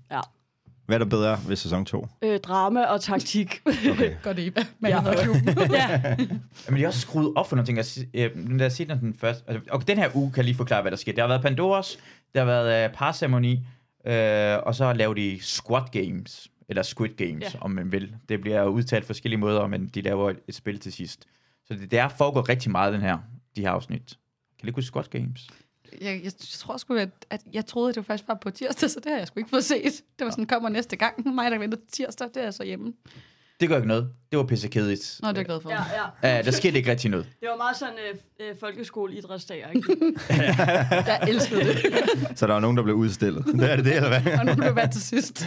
Hvad 0.87 0.97
er 0.97 0.99
der 0.99 1.07
bedre 1.11 1.39
ved 1.49 1.57
sæson 1.57 1.85
2? 1.85 2.07
Øh, 2.23 2.41
drama 2.41 2.85
og 2.85 3.01
taktik. 3.01 3.61
Okay. 3.93 4.13
Godt 4.25 4.39
Eva. 4.39 4.65
Man 4.81 4.91
Ja. 4.91 5.03
ja. 5.73 5.91
ja. 5.93 6.15
Men 6.69 6.77
de 6.77 6.81
har 6.81 6.87
også 6.87 7.01
skruet 7.01 7.33
op 7.37 7.49
for 7.49 7.57
nogle 7.57 7.67
ting. 7.67 7.79
Altså, 7.79 8.01
øh, 8.15 8.31
jeg 8.61 8.73
set 8.73 8.89
den 8.89 9.17
først... 9.21 9.45
Altså, 9.49 9.63
okay, 9.71 9.85
den 9.89 9.99
her 9.99 10.09
uge 10.15 10.31
kan 10.31 10.37
jeg 10.37 10.45
lige 10.45 10.57
forklare, 10.57 10.83
hvad 10.83 10.91
der 10.91 10.97
sker. 10.97 11.13
Der 11.13 11.21
har 11.23 11.29
været 11.29 11.43
Pandoras, 11.43 11.99
der 12.35 12.41
har 12.41 12.47
været 12.47 12.85
øh, 12.85 12.91
parceremoni, 12.95 13.53
øh, 14.07 14.57
og 14.63 14.75
så 14.75 14.93
laver 14.93 15.15
de 15.15 15.39
Squad 15.43 15.83
Games, 15.93 16.49
eller 16.69 16.83
Squid 16.83 17.09
Games, 17.17 17.55
Ja. 17.55 17.59
om 17.61 17.71
man 17.71 17.93
vil. 17.93 18.17
Det 18.29 18.41
bliver 18.41 18.65
udtalt 18.65 19.05
på 19.05 19.07
forskellige 19.07 19.39
måder, 19.41 19.67
men 19.67 19.87
de 19.89 20.01
laver 20.01 20.31
et, 20.31 20.39
et 20.49 20.55
spil 20.55 20.79
til 20.81 20.93
sidst. 20.93 21.27
Så 21.65 21.75
det, 21.75 21.91
det 21.91 21.99
er 21.99 22.09
foregået 22.09 22.49
rigtig 22.49 22.71
meget, 22.71 22.93
den 22.93 23.01
her, 23.03 23.19
de 23.57 23.61
her 23.61 23.71
afsnit. 23.71 24.09
Kan 24.59 24.63
du 24.63 24.67
ikke 24.67 24.77
huske 24.77 24.87
Squad 24.89 25.05
Games? 25.05 25.47
Jeg, 26.01 26.21
jeg 26.25 26.33
tror 26.39 26.77
sgu, 26.77 26.95
at, 26.95 27.27
at 27.31 27.43
jeg 27.53 27.67
troede, 27.67 27.89
at 27.89 27.95
det 27.95 28.01
var 28.01 28.05
faktisk 28.05 28.27
bare 28.27 28.37
på 28.41 28.51
tirsdag, 28.51 28.91
så 28.91 29.01
det 29.01 29.13
har 29.13 29.19
jeg 29.19 29.27
sgu 29.27 29.41
ikke 29.41 29.51
fået 29.51 29.65
set. 29.65 30.03
Det 30.19 30.25
var 30.25 30.31
sådan, 30.31 30.47
kommer 30.47 30.69
næste 30.69 30.97
gang. 30.97 31.35
Mig, 31.35 31.51
der 31.51 31.59
venter 31.59 31.79
tirsdag, 31.93 32.29
det 32.35 32.45
er 32.45 32.51
så 32.51 32.65
hjemme. 32.65 32.93
Det 33.61 33.69
gør 33.69 33.77
ikke 33.77 33.89
noget. 33.89 34.09
Det 34.31 34.39
var 34.39 34.45
pissekedeligt. 34.45 35.19
Nå, 35.23 35.29
det 35.29 35.35
er 35.35 35.39
jeg 35.41 35.47
glad 35.47 35.61
for. 35.61 35.71
ja, 35.71 35.77
ja. 36.23 36.39
Uh, 36.39 36.45
der 36.45 36.51
skete 36.51 36.79
ikke 36.79 36.91
rigtig 36.91 37.11
noget. 37.11 37.27
Det 37.41 37.49
var 37.49 37.57
meget 37.57 37.77
sådan 37.77 37.95
øh, 38.41 38.49
øh, 38.49 38.55
folkeskole-idrætsdag, 38.61 39.65
ikke? 39.75 39.97
Jeg 41.07 41.21
elskede 41.29 41.61
det. 41.65 41.79
Så 42.39 42.47
der 42.47 42.53
var 42.53 42.61
nogen, 42.61 42.77
der 42.77 42.83
blev 42.83 42.95
udstillet. 42.97 43.45
Det 43.61 43.71
er 43.73 43.77
det, 43.77 43.85
det 43.85 43.97
eller 43.97 44.21
hvad? 44.21 44.39
Og 44.39 44.47
nu 44.47 44.55
blev 44.55 44.75
jeg 44.79 44.91
til 44.91 45.03
sidst. 45.03 45.47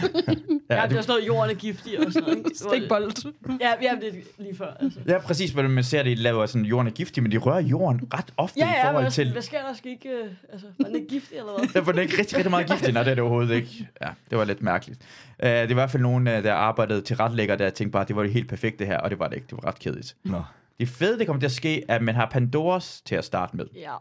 Ja, 0.70 0.80
Ja, 0.80 0.86
det 0.86 0.96
var 0.96 1.02
sådan 1.02 1.12
noget, 1.12 1.26
jorden 1.26 1.50
er 1.50 1.54
giftig 1.60 2.06
og 2.06 2.12
sådan 2.12 2.28
noget. 2.28 2.46
Stikbold. 2.56 3.32
Ja, 3.60 3.72
ja, 3.82 3.96
det 4.00 4.08
er 4.08 4.12
lige 4.42 4.56
før. 4.56 4.76
Altså. 4.80 5.00
ja, 5.06 5.18
præcis, 5.18 5.50
hvor 5.50 5.62
man 5.62 5.84
ser, 5.84 6.00
at 6.00 6.06
de 6.06 6.14
laver 6.14 6.46
sådan, 6.46 6.64
jorden 6.64 6.86
er 6.86 6.90
giftig, 6.90 7.22
men 7.22 7.32
de 7.32 7.36
rører 7.38 7.60
jorden 7.60 8.00
ret 8.14 8.32
ofte 8.36 8.58
Ja, 8.60 8.66
i 8.66 8.76
ja, 8.76 8.88
forhold 8.88 9.02
men 9.04 9.12
til... 9.12 9.32
hvad 9.32 9.42
sker 9.42 9.58
der? 9.68 9.74
Skal 9.74 9.90
ikke, 9.90 10.08
øh, 10.08 10.26
altså, 10.52 10.66
var 10.78 10.86
den 10.86 10.94
ikke 10.96 11.08
giftig 11.08 11.38
eller 11.38 11.58
hvad? 11.58 11.68
Der 11.74 11.80
var 11.80 11.92
den 11.92 12.02
ikke 12.02 12.18
rigtig, 12.18 12.36
rigtig 12.36 12.50
meget 12.50 12.66
giftig, 12.70 12.92
nej, 12.92 13.02
det 13.02 13.10
er 13.10 13.14
det 13.14 13.22
overhovedet 13.22 13.54
ikke. 13.54 13.88
Ja, 14.02 14.08
det 14.30 14.38
var 14.38 14.44
lidt 14.44 14.62
mærkeligt. 14.62 15.00
Uh, 15.42 15.48
det 15.48 15.68
var 15.68 15.70
i 15.70 15.74
hvert 15.74 15.90
fald 15.90 16.02
nogen, 16.02 16.26
uh, 16.26 16.32
der 16.32 16.54
arbejdede 16.54 17.02
til 17.02 17.16
retlægger, 17.16 17.56
der 17.56 17.70
tænkte 17.70 17.92
bare, 17.92 18.02
at 18.02 18.08
det 18.08 18.16
var 18.16 18.22
det 18.22 18.32
helt 18.32 18.48
perfekte 18.48 18.86
her, 18.86 18.98
og 18.98 19.10
det 19.10 19.18
var 19.18 19.28
det 19.28 19.36
ikke. 19.36 19.46
Det 19.46 19.56
var 19.62 19.66
ret 19.66 19.78
kedeligt. 19.78 20.16
Nå. 20.24 20.42
Det 20.80 20.88
fede, 20.88 21.18
det 21.18 21.26
kommer 21.26 21.40
til 21.40 21.46
at 21.46 21.52
ske, 21.52 21.84
at 21.88 22.02
man 22.02 22.14
har 22.14 22.26
Pandoras 22.26 23.02
til 23.02 23.14
at 23.14 23.24
starte 23.24 23.56
med. 23.56 23.66
Ja. 23.74 23.94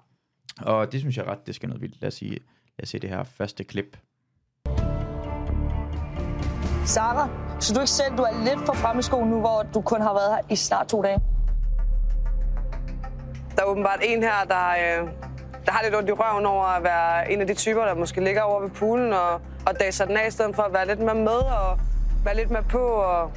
Og 0.62 0.92
det 0.92 1.00
synes 1.00 1.18
jeg 1.18 1.28
ret, 1.28 1.48
det 1.48 1.56
skal 1.56 1.70
noget 1.70 1.82
vildt. 1.82 2.02
Lad 2.02 2.08
os, 2.08 2.14
sige, 2.14 2.32
lad 2.32 2.84
os 2.84 2.90
se 2.90 3.00
det 3.00 3.10
her 3.10 3.24
første 3.24 3.64
klip. 3.64 3.98
Sara, 6.86 7.30
så 7.60 7.74
du 7.74 7.80
ikke 7.80 7.92
selv, 7.92 8.18
du 8.18 8.24
er 8.24 8.44
lidt 8.44 8.66
for 8.66 8.74
fremme 8.74 9.00
i 9.00 9.04
skolen 9.04 9.30
nu, 9.30 9.40
hvor 9.40 9.64
du 9.74 9.82
kun 9.82 10.02
har 10.02 10.14
været 10.14 10.36
her 10.36 10.42
i 10.50 10.56
snart 10.56 10.88
to 10.88 11.02
dage? 11.02 11.20
Der 13.56 13.62
er 13.62 13.66
åbenbart 13.66 14.00
en 14.04 14.24
her, 14.24 14.44
der, 14.48 14.70
øh, 14.70 15.10
der 15.66 15.72
har 15.72 15.84
lidt 15.84 15.96
ondt 15.96 16.10
i 16.10 16.12
røven 16.12 16.46
over 16.46 16.66
at 16.66 16.84
være 16.84 17.32
en 17.32 17.42
af 17.42 17.48
de 17.48 17.54
typer, 17.54 17.86
der 17.86 17.96
måske 17.96 18.24
ligger 18.24 18.42
over 18.42 18.62
ved 18.62 18.70
poolen 18.70 19.14
og, 19.14 19.34
og 19.66 19.80
daser 19.80 20.06
den 20.06 20.18
af, 20.18 20.28
i 20.28 20.32
stedet 20.32 20.56
for 20.56 20.64
at 20.64 20.74
være 20.74 20.88
lidt 20.88 21.00
mere 21.00 21.16
med 21.16 21.42
og 21.62 21.80
være 22.26 22.36
lidt 22.36 22.52
mere 22.52 22.64
på. 22.64 22.78
Og... 22.78 23.32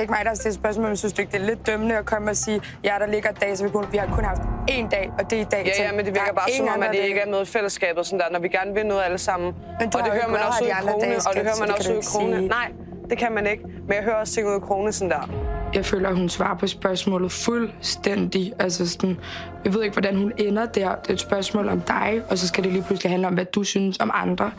Ikke 0.00 0.12
mig, 0.12 0.20
der 0.22 0.28
har 0.28 0.34
stillet 0.34 0.54
spørgsmål, 0.54 0.82
men 0.82 0.90
jeg 0.90 0.98
synes 0.98 1.12
du 1.12 1.22
ikke, 1.22 1.32
det 1.32 1.40
er 1.40 1.46
lidt 1.46 1.66
dømmende 1.66 1.96
at 1.98 2.04
komme 2.06 2.30
og 2.30 2.36
sige, 2.36 2.62
ja, 2.84 2.94
der 3.00 3.06
ligger 3.06 3.30
dag, 3.32 3.58
så 3.58 3.64
vi, 3.64 3.70
kun, 3.70 3.86
vi 3.92 3.96
har 3.96 4.06
kun 4.06 4.24
haft 4.24 4.40
én 4.70 4.88
dag, 4.88 5.10
og 5.18 5.30
det 5.30 5.36
er 5.36 5.40
i 5.40 5.44
dag. 5.44 5.72
Ja, 5.78 5.84
ja, 5.84 5.92
men 5.92 6.04
det 6.06 6.14
virker 6.14 6.30
er 6.30 6.32
bare 6.32 6.50
som 6.56 6.68
om, 6.76 6.82
at 6.82 6.90
det 6.92 6.98
ikke 6.98 7.20
er 7.20 7.30
med 7.30 7.46
fællesskabet, 7.46 8.06
sådan 8.06 8.18
der, 8.18 8.24
når 8.32 8.38
vi 8.38 8.48
gerne 8.48 8.74
vil 8.74 8.86
noget 8.86 9.02
alle 9.02 9.18
sammen. 9.18 9.54
Men 9.80 9.90
du 9.90 9.98
og 9.98 10.04
det 10.04 10.12
hører 10.12 10.28
man 10.28 10.40
også 10.48 10.64
ud 10.64 10.68
i 10.68 10.72
krone, 10.80 11.16
og 11.16 11.34
det 11.34 11.42
hører 11.42 11.60
man 11.60 11.70
også 11.70 11.92
ud 11.92 11.98
i 11.98 12.06
krone. 12.12 12.48
Nej, 12.48 12.72
det 13.10 13.18
kan 13.18 13.32
man 13.32 13.46
ikke. 13.46 13.62
Men 13.64 13.92
jeg 13.96 14.02
hører 14.02 14.14
også 14.16 14.34
ting 14.34 14.48
ud 14.48 14.56
i 14.56 14.60
krone 14.60 14.92
sådan 14.92 15.10
der. 15.10 15.30
Jeg 15.74 15.84
føler, 15.84 16.08
at 16.08 16.16
hun 16.16 16.28
svarer 16.28 16.56
på 16.56 16.66
spørgsmålet 16.66 17.32
fuldstændig. 17.32 18.52
Altså 18.58 18.88
sådan, 18.88 19.18
jeg 19.64 19.74
ved 19.74 19.82
ikke, 19.82 19.92
hvordan 19.92 20.16
hun 20.16 20.32
ender 20.36 20.66
der. 20.66 20.94
Det 20.94 21.08
er 21.08 21.12
et 21.12 21.20
spørgsmål 21.20 21.68
om 21.68 21.80
dig, 21.80 22.22
og 22.30 22.38
så 22.38 22.48
skal 22.48 22.64
det 22.64 22.72
lige 22.72 22.82
pludselig 22.82 23.10
handle 23.12 23.26
om, 23.28 23.34
hvad 23.34 23.44
du 23.44 23.64
synes 23.64 23.98
om 24.00 24.10
andre. 24.14 24.50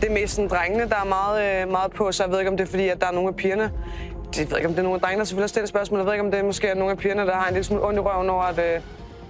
Det 0.00 0.08
er 0.10 0.14
mest 0.14 0.34
sådan 0.34 0.48
drengene, 0.50 0.88
der 0.88 0.96
er 0.96 1.08
meget, 1.08 1.62
øh, 1.62 1.70
meget 1.70 1.92
på, 1.92 2.12
så 2.12 2.22
jeg 2.24 2.32
ved 2.32 2.38
ikke, 2.38 2.50
om 2.50 2.56
det 2.56 2.64
er 2.66 2.70
fordi, 2.70 2.88
at 2.88 3.00
der 3.00 3.06
er 3.06 3.12
nogle 3.12 3.28
af 3.28 3.36
pigerne. 3.36 3.70
Jeg 4.38 4.50
ved 4.50 4.56
ikke, 4.56 4.68
om 4.68 4.72
det 4.72 4.78
er 4.78 4.82
nogle 4.82 4.94
af 4.94 5.00
drengene, 5.00 5.18
der 5.18 5.24
selvfølgelig 5.24 5.50
stiller 5.50 5.66
spørgsmål. 5.66 5.98
Jeg 5.98 6.06
ved 6.06 6.12
ikke, 6.12 6.24
om 6.24 6.30
det 6.30 6.40
er 6.40 6.44
måske 6.44 6.68
er 6.68 6.74
nogle 6.74 6.90
af 6.90 6.98
pigerne, 6.98 7.26
der 7.26 7.34
har 7.34 7.46
en 7.48 7.52
lille 7.54 7.64
smule 7.64 7.84
ondt 7.86 7.96
i 7.96 8.00
røven 8.00 8.30
over, 8.30 8.42
at, 8.42 8.58
øh, 8.58 8.80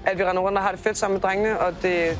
at 0.06 0.18
vi 0.18 0.24
render 0.24 0.42
rundt 0.42 0.58
og 0.58 0.64
har 0.64 0.70
det 0.70 0.80
fedt 0.80 0.98
sammen 0.98 1.14
med 1.14 1.20
drengene. 1.22 1.60
Og 1.60 1.72
det, 1.82 2.18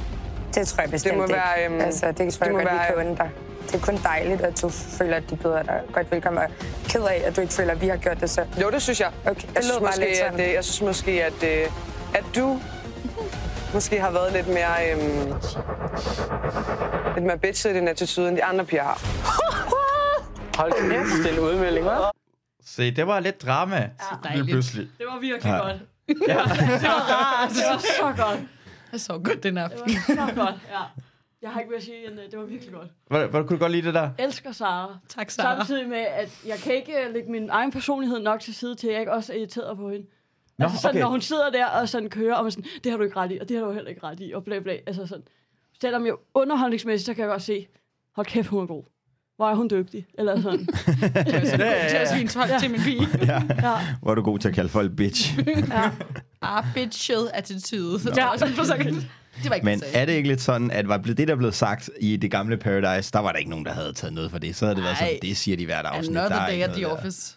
Det 0.54 0.66
tror 0.68 0.82
jeg 0.82 0.90
bestemt 0.90 1.16
må 1.16 1.22
ikke. 1.22 1.34
være, 1.34 1.64
øhm, 1.66 1.80
altså, 1.80 2.06
det 2.06 2.16
tror 2.16 2.24
det 2.24 2.40
jeg 2.40 2.52
må 2.52 2.58
godt, 2.58 2.70
vi 2.72 2.76
være- 2.76 2.86
kan 2.86 2.96
unde 3.06 3.16
dig. 3.16 3.30
Det 3.66 3.74
er 3.74 3.78
kun 3.84 3.96
dejligt, 4.02 4.40
at 4.40 4.62
du 4.62 4.68
føler, 4.68 5.16
at 5.16 5.30
de 5.30 5.36
byder 5.36 5.62
dig 5.62 5.80
godt 5.92 6.10
velkommen. 6.12 6.42
Og 6.42 6.48
ked 6.88 7.02
af, 7.02 7.22
at 7.26 7.36
du 7.36 7.40
ikke 7.40 7.52
føler, 7.54 7.72
at 7.72 7.80
vi 7.80 7.88
har 7.88 7.96
gjort 7.96 8.20
det 8.20 8.30
så. 8.30 8.44
jo, 8.62 8.70
det 8.70 8.82
synes 8.82 9.00
jeg. 9.00 9.10
Okay, 9.26 9.48
det 9.48 9.54
Jeg 9.54 9.64
synes, 9.64 9.80
måske, 9.80 10.24
at, 10.24 10.34
øh, 10.48 10.52
jeg 10.54 10.64
synes 10.64 10.82
måske, 10.82 11.24
at, 11.24 11.42
øh, 11.42 11.70
at 12.14 12.24
du 12.36 12.60
måske 13.74 14.00
har 14.00 14.10
været 14.10 14.32
lidt 14.32 14.48
mere, 14.48 14.92
øhm, 14.92 15.32
lidt 17.14 17.24
mere 17.26 17.38
bitchet 17.38 17.70
i 17.70 17.74
din 17.74 17.88
attitude, 17.88 18.28
end 18.28 18.36
de 18.36 18.44
andre 18.44 18.64
piger 18.64 18.82
har. 18.82 19.00
Hold 20.58 20.72
kæft, 20.72 21.24
det 21.24 21.32
er 21.32 21.32
en 21.32 21.38
udmelding, 21.54 21.86
hva'? 21.86 22.10
Se, 22.66 22.90
det 22.96 23.06
var 23.06 23.20
lidt 23.20 23.42
drama. 23.42 23.76
Ja, 23.76 23.88
dejligt. 24.28 24.48
pludselig. 24.50 24.88
Det 24.98 25.06
var 25.12 25.18
virkelig 25.20 25.50
Ja. 25.52 25.56
godt. 25.58 25.76
Ja. 26.28 26.34
Det 26.78 26.82
var 26.82 27.12
rart. 27.12 27.50
Det 27.50 27.62
var 27.72 27.78
så 27.78 28.22
godt. 28.22 28.40
Jeg 28.92 29.00
så 29.00 29.12
godt 29.24 29.42
den 29.42 29.56
Det 29.56 29.62
aften. 29.62 29.80
var 30.16 30.26
så 30.28 30.34
godt, 30.34 30.54
ja. 30.70 31.02
Jeg 31.44 31.52
har 31.52 31.60
ikke 31.60 31.70
mere 31.70 31.76
at 31.78 31.84
sige, 31.84 32.06
end 32.10 32.20
øh, 32.20 32.30
det 32.30 32.38
var 32.38 32.44
virkelig 32.44 32.72
godt. 32.74 32.88
Hvor, 33.06 33.26
hvor 33.26 33.42
kunne 33.42 33.56
du 33.58 33.62
godt 33.62 33.72
lide 33.72 33.86
det 33.86 33.94
der? 33.94 34.10
Elsker 34.18 34.52
Sara. 34.52 34.98
Tak, 35.08 35.30
Sarah. 35.30 35.56
Samtidig 35.58 35.88
med, 35.88 35.98
at 35.98 36.40
jeg 36.46 36.56
kan 36.58 36.74
ikke 36.74 36.92
øh, 37.06 37.14
lægge 37.14 37.30
min 37.30 37.50
egen 37.50 37.70
personlighed 37.72 38.18
nok 38.20 38.40
til 38.40 38.54
side 38.54 38.74
til, 38.74 38.86
at 38.86 38.92
jeg 38.92 39.00
ikke 39.00 39.12
også 39.12 39.32
er 39.32 39.36
irriteret 39.36 39.76
på 39.76 39.90
hende. 39.90 40.06
Nå, 40.58 40.64
altså 40.64 40.80
sådan, 40.80 40.96
okay. 40.96 41.00
når 41.02 41.10
hun 41.10 41.20
sidder 41.20 41.50
der 41.50 41.66
og 41.66 41.88
sådan 41.88 42.10
kører, 42.10 42.34
og 42.34 42.42
man 42.44 42.52
sådan, 42.52 42.70
det 42.84 42.92
har 42.92 42.96
du 42.98 43.04
ikke 43.04 43.16
ret 43.16 43.32
i, 43.32 43.38
og 43.40 43.48
det 43.48 43.56
har 43.58 43.64
du 43.64 43.72
heller 43.72 43.88
ikke 43.90 44.02
ret 44.04 44.20
i, 44.20 44.32
og 44.34 44.44
bla 44.44 44.58
bla. 44.58 44.76
Altså 44.86 45.06
sådan. 45.06 45.24
Selvom 45.80 46.06
jeg 46.06 46.14
underholdningsmæssigt, 46.34 47.06
så 47.06 47.14
kan 47.14 47.22
jeg 47.22 47.30
godt 47.30 47.42
se, 47.42 47.66
hold 48.16 48.26
kæft, 48.26 48.46
hun 48.48 48.62
er 48.62 48.66
god. 48.66 48.82
Hvor 49.36 49.50
er 49.50 49.54
hun 49.54 49.68
dygtig? 49.70 50.06
Eller 50.18 50.40
sådan. 50.40 50.66
Til 51.88 51.96
at 51.96 52.08
svine 52.14 52.28
12 52.28 52.50
til 52.60 52.70
min 52.70 52.80
pige. 52.80 53.08
Ja. 53.22 53.42
Hvor 54.02 54.10
er 54.10 54.14
du 54.14 54.22
god 54.22 54.38
til 54.38 54.48
at 54.48 54.54
kalde 54.54 54.68
folk 54.68 54.96
bitch. 54.96 55.38
ja. 55.70 55.90
Ah, 56.42 56.64
bitched 56.74 57.28
attitude. 57.34 58.00
Ja. 58.16 58.30
jeg, 58.30 58.38
sådan 58.38 58.54
for 58.54 58.64
sådan- 58.64 59.10
Det 59.42 59.48
var 59.50 59.54
ikke 59.54 59.64
Men 59.64 59.80
det, 59.80 59.88
er 59.94 60.04
det 60.04 60.12
ikke 60.12 60.28
lidt 60.28 60.40
sådan, 60.40 60.70
at 60.70 60.88
var 60.88 60.96
det, 60.96 61.28
der 61.28 61.36
blev 61.36 61.52
sagt 61.52 61.90
i 62.00 62.16
det 62.16 62.30
gamle 62.30 62.56
Paradise, 62.56 63.12
der 63.12 63.18
var 63.18 63.32
der 63.32 63.38
ikke 63.38 63.50
nogen, 63.50 63.64
der 63.64 63.72
havde 63.72 63.92
taget 63.92 64.14
noget 64.14 64.30
for 64.30 64.38
det. 64.38 64.56
Så 64.56 64.64
havde 64.64 64.76
det 64.76 64.84
været 64.84 64.98
sådan, 64.98 65.18
det 65.22 65.36
siger 65.36 65.56
de 65.56 65.64
hvert 65.64 65.86
afsnit. 65.86 66.16
Another 66.16 66.36
der 66.36 66.42
er 66.42 66.50
day 66.50 66.62
at 66.62 66.70
the 66.70 66.82
der. 66.82 66.88
office. 66.88 67.36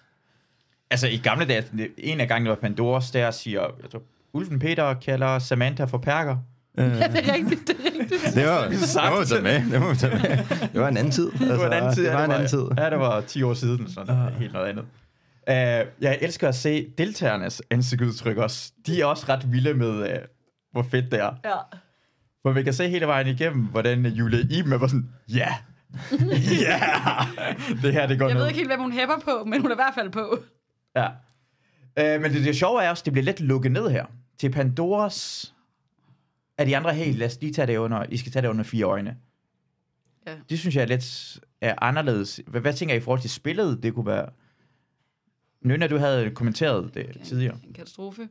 Altså, 0.90 1.08
i 1.08 1.18
gamle 1.18 1.46
dage, 1.46 1.64
en 1.98 2.22
af 2.22 2.28
gangene 2.28 2.50
var 2.50 2.56
Pandoras, 2.56 3.12
der 3.12 3.32
siger, 3.32 3.62
jeg 3.62 3.92
tror, 3.92 4.02
Ulven 4.34 4.60
Peter 4.60 4.94
kalder 4.94 5.40
Samantha 5.40 5.84
for 5.84 5.98
perker. 5.98 6.38
Det 6.78 6.86
er 6.86 7.34
rigtigt, 7.34 7.68
det 7.68 7.76
er 7.80 8.00
rigtigt. 8.00 8.36
Det 8.36 8.46
var, 8.48 8.62
det 8.68 8.80
må 9.12 9.20
vi 9.20 9.26
tage 9.26 9.42
med. 9.42 9.72
Det 9.72 9.82
må 9.82 9.90
vi 9.90 9.98
tage 9.98 10.14
med. 10.16 10.70
Det 10.74 10.82
var 10.82 10.88
en 10.88 10.98
anden 10.98 11.12
tid. 11.12 11.32
Altså, 11.32 11.48
Det 11.54 11.60
var 11.60 11.66
en 11.68 11.74
anden 11.74 11.94
tid. 11.96 12.04
Det 12.04 12.10
ja, 12.10 12.16
var 12.16 12.26
en 12.26 12.32
anden 12.32 12.48
tid. 12.48 12.64
Ja, 12.78 12.90
det 12.90 13.00
var 13.00 13.22
10 13.22 13.44
år 13.44 13.54
siden, 13.54 13.92
så 13.92 14.00
det 14.00 14.08
var 14.08 14.30
helt 14.40 14.54
noget 14.54 14.68
andet. 14.68 14.86
jeg 16.02 16.18
elsker 16.22 16.48
at 16.48 16.56
se 16.56 16.88
deltagernes 16.98 17.62
ansigtsudtryk 17.70 18.38
også. 18.38 18.72
De 18.88 19.02
er 19.02 19.06
også 19.06 19.26
ret 19.30 19.52
vilde 19.52 19.74
med, 19.74 19.90
uh, 19.90 20.18
hvor 20.72 20.86
fedt 20.92 21.12
det 21.12 21.20
er. 21.20 21.34
Ja. 21.46 21.78
Hvor 22.48 22.54
vi 22.54 22.64
kan 22.64 22.74
se 22.74 22.90
hele 22.90 23.08
vejen 23.08 23.28
igennem, 23.28 23.66
hvordan 23.66 24.06
Julie 24.06 24.42
Iben 24.52 24.74
er 24.74 24.78
bare 24.78 24.90
sådan, 24.90 25.10
ja, 25.30 25.50
ja, 26.68 26.80
det 27.82 27.94
her 27.94 28.08
det 28.08 28.20
går 28.20 28.26
Jeg 28.26 28.34
ned. 28.34 28.42
ved 28.42 28.48
ikke 28.48 28.58
helt, 28.58 28.70
hvem 28.70 28.80
hun 28.80 28.92
hæpper 28.92 29.20
på, 29.24 29.44
men 29.46 29.62
hun 29.62 29.72
er 29.72 29.76
i 29.76 29.78
hvert 29.78 29.94
fald 29.96 30.10
på. 30.10 30.38
Ja. 30.96 31.08
Øh, 32.00 32.22
men 32.22 32.32
det, 32.34 32.46
det 32.46 32.56
sjove 32.56 32.84
er 32.84 32.90
også, 32.90 33.04
det 33.06 33.14
bliver 33.14 33.24
lidt 33.24 33.40
lukket 33.40 33.72
ned 33.72 33.90
her. 33.90 34.06
Til 34.40 34.52
Pandoras 34.52 35.54
er 36.58 36.66
de 36.66 36.78
andre 36.78 36.94
helt, 36.94 37.18
lad 37.18 37.28
os 37.28 37.38
lige 37.42 37.54
tage 37.54 37.68
det 37.68 37.78
under, 37.78 38.06
I 38.10 38.18
skal 38.18 38.32
tage 38.32 38.44
det 38.44 38.50
under 38.50 38.64
fire 38.64 38.86
øjne. 38.86 39.18
Ja. 40.28 40.36
Det 40.50 40.60
synes 40.60 40.76
jeg 40.76 40.82
er 40.82 40.88
lidt 40.88 41.40
er 41.62 41.76
anderledes. 41.82 42.42
Hvad, 42.48 42.62
hvad 42.62 42.74
tænker 42.74 42.96
I 42.96 42.98
i 42.98 43.02
forhold 43.02 43.22
til 43.22 43.30
spillet? 43.30 43.84
Det 43.84 43.94
kunne 43.94 44.06
være... 44.06 44.30
Nynna, 45.62 45.88
du 45.88 45.98
havde 45.98 46.32
kommenteret 46.32 46.94
det 46.94 47.22
tidligere. 47.24 47.60
En 47.68 47.74
katastrofe. 47.74 48.30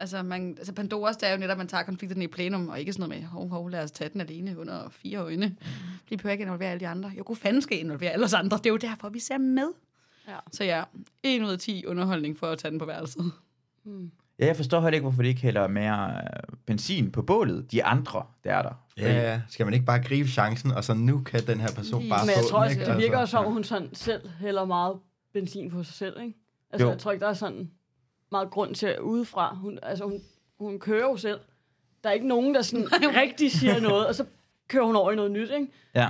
Altså, 0.00 0.22
man, 0.22 0.54
altså 0.58 0.72
Pandoras, 0.72 1.16
det 1.16 1.28
er 1.28 1.32
jo 1.32 1.38
netop, 1.38 1.50
at 1.54 1.58
man 1.58 1.68
tager 1.68 1.82
konflikterne 1.82 2.24
i 2.24 2.26
plenum, 2.26 2.68
og 2.68 2.80
ikke 2.80 2.92
sådan 2.92 3.08
noget 3.08 3.22
med, 3.22 3.28
hov, 3.28 3.48
hov, 3.48 3.70
lad 3.70 3.82
os 3.82 3.90
tage 3.90 4.10
den 4.12 4.20
alene 4.20 4.58
under 4.58 4.88
fire 4.90 5.18
øjne. 5.18 5.56
De 6.10 6.16
behøver 6.16 6.32
ikke 6.32 6.42
involvere 6.44 6.70
alle 6.70 6.80
de 6.80 6.88
andre. 6.88 7.12
Jo, 7.18 7.22
god 7.26 7.36
fanden 7.36 7.62
skal 7.62 7.78
involvere 7.78 8.10
alle 8.10 8.24
os 8.24 8.34
andre. 8.34 8.56
Det 8.56 8.66
er 8.66 8.70
jo 8.70 8.76
derfor, 8.76 9.08
vi 9.08 9.18
ser 9.20 9.38
med. 9.38 9.68
Ja. 10.28 10.36
Så 10.52 10.64
ja, 10.64 10.82
1 11.22 11.42
ud 11.42 11.50
af 11.52 11.58
10 11.58 11.86
underholdning 11.86 12.38
for 12.38 12.46
at 12.46 12.58
tage 12.58 12.70
den 12.70 12.78
på 12.78 12.84
værelset. 12.84 13.32
Ja, 14.38 14.46
jeg 14.46 14.56
forstår 14.56 14.80
heller 14.80 14.94
ikke, 14.94 15.02
hvorfor 15.02 15.22
de 15.22 15.28
ikke 15.28 15.40
hælder 15.40 15.68
mere 15.68 16.14
øh, 16.14 16.56
benzin 16.66 17.12
på 17.12 17.22
bålet. 17.22 17.72
De 17.72 17.84
andre, 17.84 18.22
der 18.44 18.54
er 18.54 18.62
der. 18.62 18.84
Ja, 18.96 19.12
ja. 19.30 19.40
Skal 19.48 19.66
man 19.66 19.74
ikke 19.74 19.86
bare 19.86 20.02
gribe 20.02 20.28
chancen, 20.28 20.70
og 20.70 20.84
så 20.84 20.94
nu 20.94 21.20
kan 21.20 21.46
den 21.46 21.60
her 21.60 21.68
person 21.72 22.00
Lige. 22.00 22.10
bare 22.10 22.26
Men 22.26 22.34
få 22.34 22.40
jeg 22.40 22.48
tror 22.50 22.58
den, 22.58 22.66
også, 22.68 22.80
ikke? 22.80 22.90
det 22.92 22.98
virker 22.98 23.18
Altså, 23.18 23.36
også 23.36 23.44
som, 23.46 23.52
hun 23.52 23.64
sådan 23.64 23.88
selv 23.94 24.28
hælder 24.40 24.64
meget 24.64 24.96
benzin 25.32 25.70
på 25.70 25.82
sig 25.82 25.94
selv, 25.94 26.20
ikke? 26.22 26.38
Altså, 26.70 26.86
Jo. 26.86 26.90
jeg 26.90 26.98
tror 26.98 27.12
ikke, 27.12 27.22
der 27.24 27.30
er 27.30 27.34
sådan 27.34 27.70
meget 28.32 28.50
grund 28.50 28.74
til 28.74 29.00
udefra. 29.00 29.54
Hun, 29.54 29.78
altså, 29.82 30.04
hun, 30.04 30.20
hun 30.60 30.78
kører 30.78 31.02
jo 31.10 31.16
selv. 31.16 31.40
Der 32.04 32.08
er 32.10 32.14
ikke 32.14 32.28
nogen, 32.28 32.54
der 32.54 32.62
sådan 32.62 32.88
rigtig 33.22 33.52
siger 33.52 33.80
noget, 33.80 34.06
og 34.06 34.14
så 34.14 34.24
kører 34.68 34.84
hun 34.84 34.96
over 34.96 35.12
i 35.12 35.16
noget 35.16 35.30
nyt, 35.30 35.50
ikke? 35.50 35.66
Ja. 35.94 36.08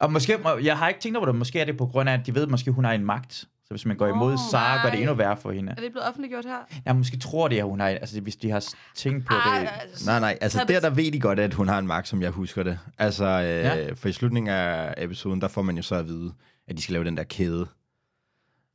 Og 0.00 0.12
måske, 0.12 0.38
må- 0.38 0.56
jeg 0.58 0.78
har 0.78 0.88
ikke 0.88 1.00
tænkt 1.00 1.16
over 1.16 1.26
det, 1.26 1.34
måske 1.34 1.60
er 1.60 1.64
det 1.64 1.76
på 1.76 1.86
grund 1.86 2.08
af, 2.08 2.12
at 2.12 2.26
de 2.26 2.34
ved, 2.34 2.42
at 2.42 2.50
måske 2.50 2.70
hun 2.70 2.84
har 2.84 2.92
en 2.92 3.04
magt. 3.04 3.32
Så 3.34 3.70
hvis 3.70 3.86
man 3.86 3.96
går 3.96 4.06
imod 4.06 4.32
Åh, 4.32 4.38
Sara, 4.50 4.82
gør 4.82 4.90
det 4.90 5.00
endnu 5.00 5.14
værre 5.14 5.36
for 5.36 5.52
hende. 5.52 5.70
Er 5.70 5.74
det 5.80 5.92
blevet 5.92 6.08
offentliggjort 6.08 6.44
her? 6.44 6.58
Jeg 6.84 6.96
måske 6.96 7.16
tror 7.18 7.48
det, 7.48 7.58
at 7.58 7.64
hun 7.64 7.80
har, 7.80 7.88
altså 7.88 8.20
hvis 8.20 8.36
de 8.36 8.50
har 8.50 8.64
tænkt 8.94 9.26
på 9.26 9.34
det. 9.34 9.68
altså, 9.82 10.06
Nej, 10.10 10.20
nej, 10.20 10.38
altså 10.40 10.58
der, 10.58 10.64
det- 10.64 10.82
der 10.82 10.90
ved 10.90 11.12
de 11.12 11.20
godt, 11.20 11.38
at 11.38 11.54
hun 11.54 11.68
har 11.68 11.78
en 11.78 11.86
magt, 11.86 12.08
som 12.08 12.22
jeg 12.22 12.30
husker 12.30 12.62
det. 12.62 12.78
Altså, 12.98 13.24
øh, 13.24 13.42
Ja. 13.44 13.74
ja. 13.74 13.92
for 13.92 14.08
i 14.08 14.12
slutningen 14.12 14.50
af 14.54 14.94
episoden, 14.98 15.40
der 15.40 15.48
får 15.48 15.62
man 15.62 15.76
jo 15.76 15.82
så 15.82 15.94
at 15.94 16.06
vide, 16.06 16.32
at 16.68 16.76
de 16.76 16.82
skal 16.82 16.92
lave 16.92 17.04
den 17.04 17.16
der 17.16 17.24
kæde. 17.24 17.66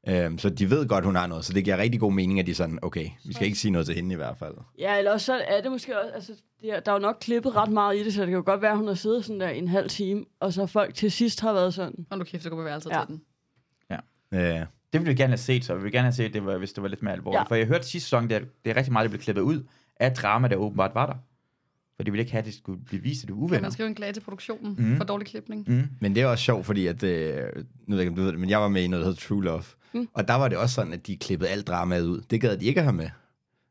Øhm, 0.08 0.38
så 0.38 0.50
de 0.50 0.70
ved 0.70 0.88
godt, 0.88 1.06
hun 1.06 1.16
har 1.16 1.28
noget, 1.28 1.46
så 1.46 1.54
det 1.54 1.64
giver 1.64 1.78
rigtig 1.78 2.00
god 2.00 2.14
mening, 2.14 2.40
at 2.40 2.46
de 2.46 2.52
er 2.52 2.56
sådan, 2.56 2.80
okay, 2.82 3.10
vi 3.26 3.34
skal 3.34 3.46
ikke 3.48 3.58
sige 3.60 3.72
noget 3.72 3.88
til 3.88 3.96
hende 3.96 4.14
i 4.14 4.16
hvert 4.16 4.38
fald. 4.38 4.54
Ja, 4.80 4.98
eller 4.98 5.12
også 5.12 5.26
så 5.26 5.34
er 5.48 5.62
det 5.62 5.72
måske 5.72 6.00
også, 6.00 6.12
altså, 6.14 6.32
det 6.62 6.72
er, 6.76 6.80
der 6.80 6.92
er 6.92 6.96
jo 6.96 7.02
nok 7.02 7.18
klippet 7.22 7.56
ret 7.56 7.72
meget 7.72 7.98
i 7.98 8.04
det, 8.04 8.14
så 8.14 8.22
det 8.22 8.28
kan 8.28 8.36
jo 8.38 8.44
godt 8.46 8.62
være, 8.62 8.72
at 8.72 8.78
hun 8.78 8.88
har 8.88 8.94
siddet 8.94 9.26
sådan 9.26 9.40
der 9.40 9.50
i 9.50 9.58
en 9.58 9.68
halv 9.68 9.90
time, 9.90 10.26
og 10.40 10.54
så 10.54 10.66
folk 10.66 10.94
til 10.96 11.12
sidst 11.12 11.42
har 11.42 11.54
været 11.54 11.74
sådan. 11.74 12.06
Hold 12.12 12.20
nu 12.20 12.24
kæft, 12.24 12.44
så 12.44 12.50
går 12.50 12.56
på 12.58 12.64
værelset 12.64 12.90
Ja. 12.92 13.00
til 13.00 13.08
den. 13.08 13.22
Ja, 14.32 14.66
Det 14.94 15.02
ville 15.02 15.08
vi 15.10 15.16
gerne 15.16 15.32
have 15.32 15.38
set, 15.38 15.66
så 15.66 15.74
vi 15.76 15.82
ville 15.82 15.92
gerne 15.98 16.06
have 16.06 16.14
set, 16.14 16.34
det 16.34 16.46
var, 16.46 16.58
hvis 16.58 16.74
det 16.74 16.82
var 16.84 16.90
lidt 16.90 17.04
mere 17.04 17.14
alvorligt. 17.14 17.40
Ja. 17.40 17.44
For 17.44 17.56
jeg 17.56 17.68
hørte 17.68 17.88
sidste 17.88 18.06
sæson, 18.10 18.30
det, 18.30 18.48
det 18.66 18.72
er 18.72 18.76
rigtig 18.76 18.94
meget, 18.94 19.06
der 19.06 19.10
blev 19.10 19.22
klippet 19.22 19.42
ud 19.42 19.64
af 20.00 20.14
drama, 20.14 20.48
der 20.48 20.56
åbenbart 20.56 20.92
var 20.96 21.06
der. 21.06 21.14
For 21.96 22.04
de 22.04 22.12
ville 22.12 22.22
ikke 22.22 22.32
have, 22.32 22.40
at 22.40 22.46
det 22.46 22.54
skulle 22.54 22.82
blive 22.86 23.02
vist, 23.04 23.24
at 23.24 23.28
det 23.28 23.34
er 23.34 23.36
Kan 23.38 23.44
uvenner. 23.44 23.62
man 23.62 23.72
skrive 23.72 23.90
en 23.90 23.96
klage 23.96 24.14
til 24.14 24.22
produktionen 24.22 24.76
mm. 24.80 24.98
for 24.98 25.04
dårlig 25.04 25.28
klipning? 25.28 25.66
Mm. 25.68 25.84
Men 26.02 26.16
det 26.16 26.22
er 26.24 26.28
også 26.28 26.44
sjovt, 26.44 26.66
fordi 26.66 26.88
at, 26.88 27.04
øh, 27.04 27.36
nu 27.88 27.96
ved 27.96 27.98
jeg 27.98 28.00
ikke, 28.00 28.10
om 28.10 28.16
du 28.16 28.22
ved 28.22 28.32
det, 28.32 28.40
men 28.40 28.50
jeg 28.50 28.60
var 28.62 28.68
med 28.68 28.84
i 28.84 28.88
noget, 28.88 29.06
der 29.06 29.12
hedder 29.12 29.28
True 29.28 29.44
Love. 29.44 29.64
Mm. 29.94 30.08
Og 30.14 30.28
der 30.28 30.34
var 30.34 30.48
det 30.48 30.58
også 30.58 30.76
sådan, 30.76 30.94
at 30.94 31.08
de 31.08 31.18
klippede 31.18 31.50
alt 31.50 31.68
dramaet 31.68 32.06
ud. 32.06 32.22
Det 32.30 32.42
gad 32.42 32.58
de 32.58 32.66
ikke 32.66 32.80
at 32.80 32.84
have 32.84 32.94
med. 32.96 33.10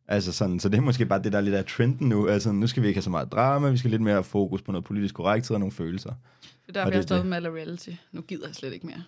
Altså 0.09 0.33
sådan, 0.33 0.61
så 0.61 0.69
det 0.69 0.77
er 0.77 0.81
måske 0.83 1.07
bare 1.07 1.23
det, 1.23 1.33
der 1.33 1.39
er 1.39 1.43
lidt 1.43 1.55
af 1.55 1.65
trenden 1.65 2.09
nu. 2.09 2.29
Altså, 2.29 2.53
nu 2.53 2.67
skal 2.67 2.83
vi 2.83 2.89
ikke 2.89 2.99
have 2.99 3.03
så 3.03 3.11
meget 3.11 3.33
drama, 3.33 3.71
vi 3.71 3.77
skal 3.77 3.91
lidt 3.91 4.03
mere 4.03 4.15
have 4.15 4.25
fokus 4.25 4.63
på 4.63 4.73
noget 4.73 4.85
politisk 4.85 5.15
korrekthed 5.15 5.55
og 5.55 5.61
nogle 5.61 5.73
følelser. 5.73 6.11
Det 6.11 6.49
er 6.69 6.73
derfor, 6.73 6.87
Og 6.87 6.93
det 6.93 6.97
jeg 6.97 6.99
er 6.99 7.03
stoppet 7.07 7.23
det. 7.23 7.29
med 7.29 7.37
at 7.37 7.43
lave 7.43 7.57
reality. 7.57 7.91
Nu 8.13 8.21
gider 8.21 8.47
jeg 8.47 8.55
slet 8.55 8.73
ikke 8.73 8.87
mere. 8.87 9.03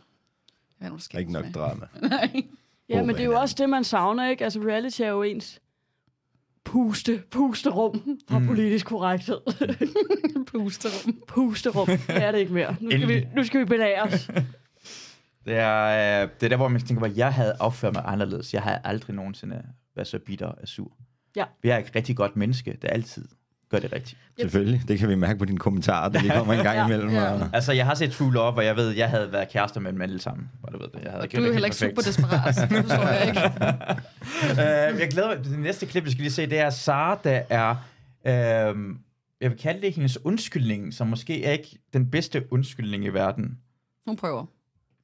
Jeg 0.81 0.87
er 0.87 0.91
Der 0.91 1.07
er 1.15 1.19
ikke 1.19 1.33
nok 1.33 1.45
drama. 1.55 1.87
Nej. 2.09 2.43
Ja, 2.89 3.03
men 3.03 3.15
det 3.15 3.21
er 3.21 3.25
jo 3.25 3.41
også 3.41 3.55
det, 3.59 3.69
man 3.71 3.85
savner, 3.85 4.31
ikke? 4.31 4.45
Altså, 4.45 4.61
reality 4.61 5.01
er 5.03 5.07
jo 5.09 5.23
ens 5.23 5.61
puste, 6.65 7.23
pusterum 7.31 8.19
fra 8.29 8.39
Mm. 8.39 8.47
politisk 8.47 8.87
korrekthed. 8.87 9.39
Pusterum. 10.47 11.15
pusterum. 11.29 11.87
Det 11.87 12.01
er 12.09 12.33
det 12.33 12.39
ikke 12.39 12.53
mere. 12.53 12.77
Nu 12.81 12.91
skal, 12.91 13.09
vi, 13.09 13.27
nu 13.37 13.45
skal 13.45 13.61
vi 13.61 13.65
belære 13.65 14.03
os. 14.03 14.31
Det 15.45 15.57
er, 15.57 16.23
øh, 16.23 16.29
det 16.41 16.43
er 16.47 16.49
der, 16.49 16.57
hvor 16.57 16.69
man 16.69 16.81
tænker, 16.81 17.05
at 17.05 17.17
jeg 17.17 17.33
havde 17.35 17.57
opført 17.61 17.95
mig 17.95 18.03
anderledes. 18.07 18.55
Jeg 18.55 18.63
havde 18.63 18.79
aldrig 18.85 19.17
nogensinde 19.17 19.63
været 19.97 20.09
så 20.09 20.19
bitter 20.19 20.47
og 20.47 20.69
sur. 20.69 20.93
Ja. 21.37 21.45
Vi 21.63 21.69
er 21.69 21.79
et 21.79 21.91
rigtig 21.97 22.17
godt 22.17 22.37
menneske, 22.37 22.79
der 22.83 22.89
altid 22.89 23.25
gør 23.71 23.79
det 23.79 23.93
rigtigt. 23.93 24.21
Selvfølgelig, 24.41 24.83
det 24.89 24.99
kan 24.99 25.09
vi 25.09 25.15
mærke 25.15 25.39
på 25.39 25.45
dine 25.45 25.59
kommentarer, 25.59 26.09
der 26.09 26.21
lige 26.21 26.33
kommer 26.33 26.55
en 26.55 26.63
gang 26.65 26.77
Ja, 26.79 26.85
imellem. 26.87 27.11
ja. 27.11 27.31
Og... 27.33 27.49
Altså, 27.53 27.73
jeg 27.73 27.87
har 27.87 27.95
set 27.95 28.13
True 28.13 28.33
Love, 28.33 28.53
og 28.57 28.65
jeg 28.65 28.77
ved, 28.77 28.91
jeg 28.91 29.11
havde 29.11 29.33
været 29.33 29.49
kærester 29.49 29.81
med 29.81 29.91
en 29.93 29.99
mand 29.99 30.19
sammen. 30.19 30.51
Hvor 30.61 30.69
du 30.71 30.79
ved 30.79 30.89
det. 30.95 31.01
Jeg 31.05 31.11
havde 31.13 31.27
Du 31.27 31.43
er 31.43 31.47
jo 31.47 31.53
heller 31.53 31.67
ikke 31.67 31.77
super 31.77 32.03
desperat. 32.03 32.55
Det 32.71 32.79
forstår 32.85 33.09
jeg 33.09 33.29
ikke. 33.29 33.41
uh, 34.95 35.01
jeg 35.01 35.09
glæder 35.11 35.29
mig. 35.37 35.45
Det 35.45 35.59
næste 35.59 35.87
klip, 35.87 36.05
vi 36.05 36.11
skal 36.11 36.21
lige 36.23 36.33
se, 36.33 36.47
det 36.47 36.59
er 36.59 36.71
Sara, 36.71 37.19
der 37.25 37.43
er... 37.51 37.71
Uh, 38.75 38.97
jeg 39.41 39.51
vil 39.51 39.59
kalde 39.59 39.81
det 39.83 39.93
hendes 39.95 40.25
undskyldning, 40.25 40.95
som 40.95 41.07
måske 41.07 41.45
er 41.45 41.53
ikke 41.53 41.79
den 41.93 42.11
bedste 42.11 42.53
undskyldning 42.53 43.05
i 43.05 43.09
verden. 43.09 43.59
Hun 44.07 44.17
prøver. 44.17 44.47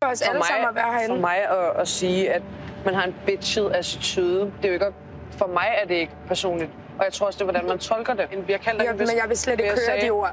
For 0.05 0.11
os 0.13 0.21
alle 0.23 0.45
sammen 0.45 0.69
at 0.69 0.75
være 0.75 0.85
for 0.85 0.93
herinde. 0.99 1.21
mig 1.21 1.37
at, 1.37 1.81
at 1.81 1.89
sige, 1.89 2.33
at 2.33 2.43
man 2.85 2.95
har 2.95 3.03
en 3.05 3.15
bitchet 3.27 3.71
attitude, 3.75 4.41
det 4.41 4.65
er 4.65 4.69
jo 4.69 4.73
ikke, 4.75 4.87
for 5.31 5.47
mig 5.47 5.67
er 5.83 5.87
det 5.89 5.95
ikke 5.95 6.13
personligt. 6.29 6.71
Og 6.99 7.05
jeg 7.05 7.13
tror 7.13 7.27
også, 7.27 7.37
det 7.37 7.41
er, 7.49 7.53
hvordan 7.53 7.69
man 7.69 7.79
tolker 7.79 8.15
det. 8.15 8.27
Vi 8.47 8.53
har 8.53 8.59
kaldt 8.59 8.83
Ja, 8.83 8.93
men 8.93 9.01
jeg 9.01 9.25
vil 9.29 9.37
slet 9.37 9.53
ikke 9.53 9.63
Men 9.63 9.67
jeg 9.67 9.75
høre 9.75 9.85
sagde- 9.97 10.07
de 10.07 10.11
ord. 10.11 10.31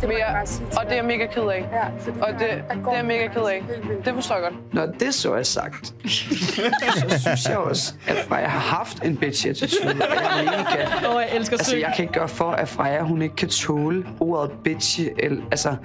Det 0.00 0.08
må 0.08 0.12
Men 0.12 0.18
jeg 0.18 0.26
jeg- 0.26 0.34
bare 0.34 0.46
sige 0.46 0.66
til 0.70 0.78
Og 0.78 0.84
det 0.84 0.92
er 0.92 0.96
jeg 0.96 1.04
mega 1.04 1.26
ked 1.26 1.42
af. 1.42 1.68
Ja, 1.72 1.84
fordi 1.98 2.20
Og 2.20 2.28
det, 2.28 2.38
det 2.40 2.48
er 2.88 2.94
jeg 2.94 3.04
mega 3.04 3.26
ked 3.26 3.40
af. 3.42 3.62
helt 3.68 3.88
vildt. 3.88 4.04
Det 4.04 4.14
forstår 4.14 4.34
jeg 4.34 4.42
godt. 4.44 4.74
Når 4.74 4.86
det 4.86 5.14
så 5.14 5.32
er 5.34 5.42
sagt, 5.42 5.86
så 5.86 7.18
synes 7.20 7.48
jeg 7.48 7.58
også, 7.58 7.94
at 8.08 8.16
Freja 8.28 8.46
har 8.46 8.76
haft 8.76 9.04
en 9.04 9.16
bitch 9.16 9.48
attitude. 9.48 9.88
Jeg, 9.88 10.44
mega, 10.44 11.08
Åh, 11.14 11.22
jeg 11.22 11.36
elsker 11.36 11.56
altså, 11.56 11.76
jeg 11.76 11.92
kan 11.96 12.02
ikke 12.02 12.14
gøre 12.14 12.28
for, 12.28 12.50
at 12.50 12.68
Freja 12.68 13.00
hun 13.02 13.22
ikke 13.22 13.36
kan 13.36 13.48
tåle 13.48 14.06
ordet 14.20 14.50
bitch. 14.64 15.00
Eller, 15.18 15.42
altså, 15.50 15.76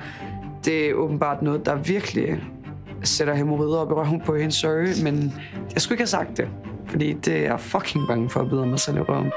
det 0.65 0.89
er 0.89 0.94
åbenbart 0.94 1.41
noget, 1.41 1.65
der 1.65 1.75
virkelig 1.75 2.39
sætter 3.08 3.34
hemorrider 3.34 3.78
op 3.78 3.92
i 3.92 3.94
røven 3.94 4.22
på 4.26 4.36
hende. 4.36 4.52
Sorry, 4.52 5.04
men 5.04 5.34
jeg 5.74 5.82
skulle 5.82 5.94
ikke 5.94 6.02
have 6.02 6.08
sagt 6.08 6.38
det. 6.38 6.50
Fordi 6.88 7.14
det 7.14 7.38
er 7.38 7.42
jeg 7.42 7.60
fucking 7.60 8.08
bange 8.08 8.30
for 8.30 8.40
at 8.42 8.50
bide 8.50 8.66
mig 8.66 8.80
selv 8.80 8.98
i 8.98 9.00
røven. 9.00 9.32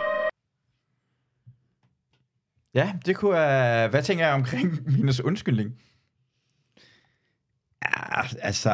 Ja, 2.74 2.92
det 3.06 3.16
kunne 3.16 3.32
være... 3.32 3.88
Hvad 3.88 4.02
tænker 4.02 4.26
jeg 4.26 4.34
omkring 4.34 4.78
hendes 4.96 5.20
undskyldning? 5.20 5.70
Ja, 7.84 8.22
altså... 8.42 8.70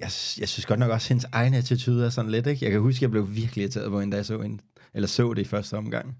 Jeg, 0.00 0.10
jeg 0.40 0.48
synes 0.48 0.66
godt 0.66 0.78
nok 0.78 0.90
også, 0.90 1.06
at 1.06 1.08
hendes 1.08 1.26
egen 1.32 1.54
attitude 1.54 2.06
er 2.06 2.10
sådan 2.10 2.30
lidt, 2.30 2.46
ikke? 2.46 2.64
Jeg 2.64 2.72
kan 2.72 2.80
huske, 2.80 2.98
at 2.98 3.02
jeg 3.02 3.10
blev 3.10 3.34
virkelig 3.34 3.62
irriteret 3.62 3.90
på 3.90 4.00
hende, 4.00 4.12
da 4.12 4.16
jeg 4.16 4.26
så, 4.26 4.40
hende, 4.40 4.62
eller 4.94 5.08
så 5.08 5.32
det 5.34 5.42
i 5.42 5.44
første 5.44 5.76
omgang. 5.76 6.16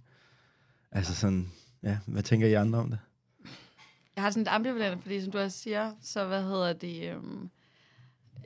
Altså 0.92 1.14
sådan, 1.14 1.52
ja, 1.82 1.99
hvad 2.06 2.23
tænker 2.23 2.47
I 2.47 2.52
andre 2.52 2.78
om 2.78 2.90
det? 2.90 2.99
Jeg 4.16 4.25
har 4.25 4.31
sådan 4.31 4.42
et 4.42 4.49
ambivalent, 4.49 5.02
fordi 5.02 5.21
som 5.21 5.33
du 5.33 5.38
også 5.38 5.59
siger, 5.59 5.92
så 6.02 6.25
hvad 6.25 6.42
hedder 6.42 6.73
det... 6.73 7.11
Øhm, 7.12 7.50